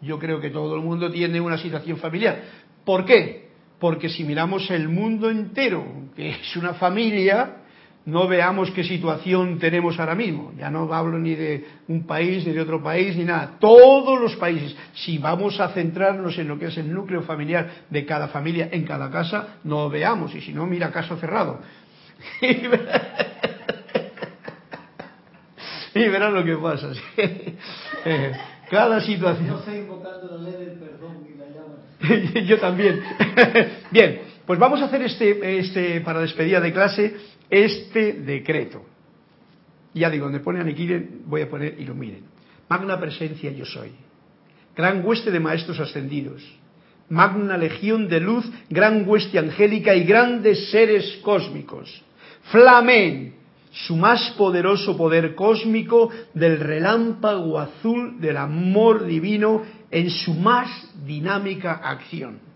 Yo 0.00 0.18
creo 0.18 0.40
que 0.40 0.50
todo 0.50 0.76
el 0.76 0.82
mundo 0.82 1.10
tiene 1.10 1.40
una 1.40 1.58
situación 1.58 1.98
familiar. 1.98 2.42
¿Por 2.84 3.04
qué? 3.04 3.48
Porque 3.78 4.08
si 4.08 4.24
miramos 4.24 4.70
el 4.70 4.88
mundo 4.88 5.30
entero, 5.30 5.84
que 6.14 6.30
es 6.30 6.56
una 6.56 6.74
familia, 6.74 7.56
no 8.08 8.26
veamos 8.26 8.70
qué 8.70 8.82
situación 8.84 9.58
tenemos 9.58 10.00
ahora 10.00 10.14
mismo. 10.14 10.52
Ya 10.56 10.70
no 10.70 10.92
hablo 10.92 11.18
ni 11.18 11.34
de 11.34 11.66
un 11.88 12.06
país, 12.06 12.46
ni 12.46 12.52
de 12.54 12.60
otro 12.62 12.82
país, 12.82 13.14
ni 13.16 13.24
nada. 13.24 13.56
Todos 13.60 14.18
los 14.20 14.34
países. 14.36 14.74
Si 14.94 15.18
vamos 15.18 15.60
a 15.60 15.68
centrarnos 15.68 16.38
en 16.38 16.48
lo 16.48 16.58
que 16.58 16.66
es 16.66 16.78
el 16.78 16.92
núcleo 16.92 17.22
familiar 17.22 17.84
de 17.90 18.06
cada 18.06 18.28
familia 18.28 18.70
en 18.72 18.84
cada 18.84 19.10
casa, 19.10 19.58
no 19.64 19.90
veamos. 19.90 20.34
Y 20.34 20.40
si 20.40 20.52
no, 20.52 20.66
mira 20.66 20.90
caso 20.90 21.16
cerrado. 21.18 21.60
y 25.94 26.08
verán 26.08 26.34
lo 26.34 26.44
que 26.44 26.56
pasa. 26.56 26.92
Cada 28.70 29.00
situación. 29.00 29.48
Yo 29.48 29.58
estoy 29.58 29.78
invocando 29.78 30.36
la 30.36 30.42
ley 30.42 30.64
del 30.64 30.78
perdón 30.78 31.26
y 31.26 31.38
la 31.38 31.46
llama. 31.46 32.40
Yo 32.46 32.58
también. 32.58 33.00
Bien, 33.90 34.20
pues 34.46 34.58
vamos 34.58 34.80
a 34.82 34.86
hacer 34.86 35.02
este, 35.02 35.58
este, 35.58 36.00
para 36.00 36.20
despedida 36.20 36.60
de 36.60 36.72
clase, 36.72 37.16
este 37.50 38.14
decreto. 38.14 38.84
Ya 39.94 40.10
digo, 40.10 40.24
donde 40.26 40.40
pone 40.40 40.60
aniquilen, 40.60 41.22
voy 41.26 41.42
a 41.42 41.50
poner 41.50 41.80
iluminen. 41.80 42.22
Magna 42.68 43.00
presencia 43.00 43.50
yo 43.50 43.64
soy. 43.64 43.90
Gran 44.76 45.04
hueste 45.04 45.30
de 45.30 45.40
maestros 45.40 45.80
ascendidos. 45.80 46.42
Magna 47.08 47.56
legión 47.56 48.08
de 48.08 48.20
luz, 48.20 48.48
gran 48.68 49.08
hueste 49.08 49.38
angélica 49.38 49.94
y 49.94 50.04
grandes 50.04 50.70
seres 50.70 51.18
cósmicos. 51.22 52.02
Flamen, 52.50 53.34
su 53.86 53.96
más 53.96 54.30
poderoso 54.36 54.96
poder 54.96 55.34
cósmico 55.34 56.10
del 56.34 56.58
relámpago 56.58 57.58
azul 57.58 58.20
del 58.20 58.36
amor 58.36 59.04
divino 59.04 59.62
en 59.90 60.10
su 60.10 60.34
más 60.34 60.68
dinámica 61.04 61.72
acción 61.74 62.48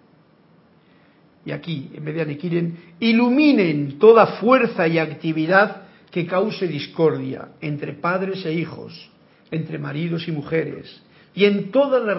y 1.44 1.50
aquí, 1.50 1.90
en 1.94 2.04
vez 2.04 2.14
de 2.14 2.22
aniquilen, 2.22 2.76
iluminen 3.00 3.98
toda 3.98 4.38
fuerza 4.38 4.86
y 4.86 4.98
actividad 4.98 5.82
que 6.10 6.26
cause 6.26 6.68
discordia 6.68 7.48
entre 7.60 7.94
padres 7.94 8.44
e 8.46 8.52
hijos, 8.52 9.10
entre 9.50 9.78
maridos 9.78 10.28
y 10.28 10.32
mujeres, 10.32 11.02
y 11.34 11.44
en 11.46 11.72
todas 11.72 12.04
las 12.04 12.18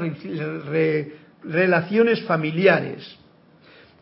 relaciones 1.43 2.21
familiares. 2.23 3.17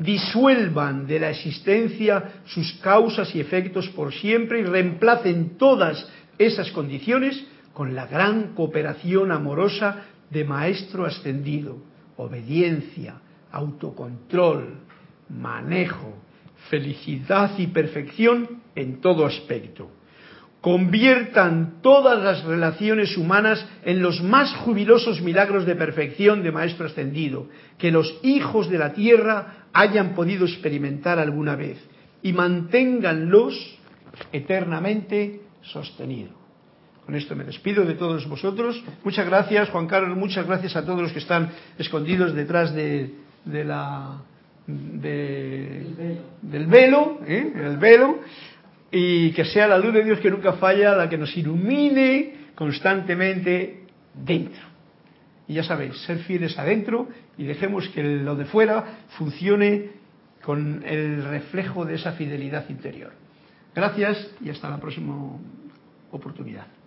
Disuelvan 0.02 1.06
de 1.06 1.20
la 1.20 1.30
existencia 1.30 2.42
sus 2.46 2.74
causas 2.82 3.36
y 3.36 3.40
efectos 3.40 3.88
por 3.90 4.12
siempre 4.14 4.60
y 4.60 4.64
reemplacen 4.64 5.58
todas 5.58 6.08
esas 6.40 6.72
condiciones 6.72 7.46
con 7.74 7.94
la 7.94 8.08
gran 8.08 8.56
cooperación 8.56 9.32
amorosa 9.32 10.06
de 10.32 10.44
Maestro 10.44 11.06
Ascendido, 11.06 11.78
obediencia, 12.18 13.22
autocontrol, 13.52 14.80
manejo, 15.30 16.16
felicidad 16.70 17.52
y 17.60 17.68
perfección 17.68 18.62
en 18.74 19.02
todo 19.02 19.26
aspecto. 19.26 19.92
Conviertan 20.62 21.82
todas 21.82 22.24
las 22.24 22.44
relaciones 22.44 23.18
humanas 23.18 23.66
en 23.84 24.02
los 24.02 24.22
más 24.22 24.54
jubilosos 24.58 25.22
milagros 25.22 25.66
de 25.66 25.76
perfección 25.76 26.44
de 26.44 26.52
Maestro 26.52 26.86
Ascendido 26.86 27.48
que 27.80 27.92
los 27.92 28.20
hijos 28.22 28.70
de 28.70 28.78
la 28.78 28.94
tierra 28.94 29.66
hayan 29.74 30.14
podido 30.14 30.46
experimentar 30.46 31.18
alguna 31.18 31.56
vez 31.56 31.80
y 32.22 32.34
manténganlos 32.34 33.80
eternamente 34.32 35.42
sostenidos. 35.64 36.42
Con 37.06 37.16
esto 37.16 37.36
me 37.36 37.44
despido 37.44 37.84
de 37.84 37.96
todos 37.96 38.28
vosotros. 38.28 38.82
Muchas 39.04 39.26
gracias, 39.26 39.70
Juan 39.70 39.88
Carlos. 39.88 40.16
Muchas 40.16 40.46
gracias 40.46 40.76
a 40.76 40.86
todos 40.86 41.02
los 41.02 41.12
que 41.12 41.20
están 41.20 41.50
escondidos 41.78 42.36
detrás 42.36 42.74
de, 42.74 43.12
la 43.46 44.22
del 44.68 46.20
velo, 46.68 47.20
¿eh? 47.26 47.52
el 47.56 47.78
velo, 47.78 48.20
y 48.92 49.32
que 49.32 49.46
sea 49.46 49.68
la 49.68 49.78
luz 49.78 49.94
de 49.94 50.04
Dios 50.04 50.20
que 50.20 50.30
nunca 50.30 50.54
falla 50.54 50.96
la 50.96 51.10
que 51.10 51.18
nos 51.18 51.36
ilumine 51.38 52.34
constantemente 52.56 53.86
dentro. 54.14 54.62
Y 55.48 55.56
ya 55.56 55.64
sabéis, 55.64 55.98
ser 56.02 56.20
fieles 56.20 56.58
adentro 56.60 57.08
y 57.38 57.46
dejemos 57.46 57.88
que 57.90 58.04
lo 58.04 58.36
de 58.36 58.46
fuera 58.46 59.00
funcione 59.18 59.92
con 60.42 60.84
el 60.86 61.24
reflejo 61.24 61.86
de 61.86 61.96
esa 61.96 62.14
fidelidad 62.14 62.70
interior. 62.70 63.12
Gracias 63.74 64.32
y 64.44 64.50
hasta 64.50 64.70
la 64.70 64.80
próxima 64.80 65.16
oportunidad. 66.12 66.81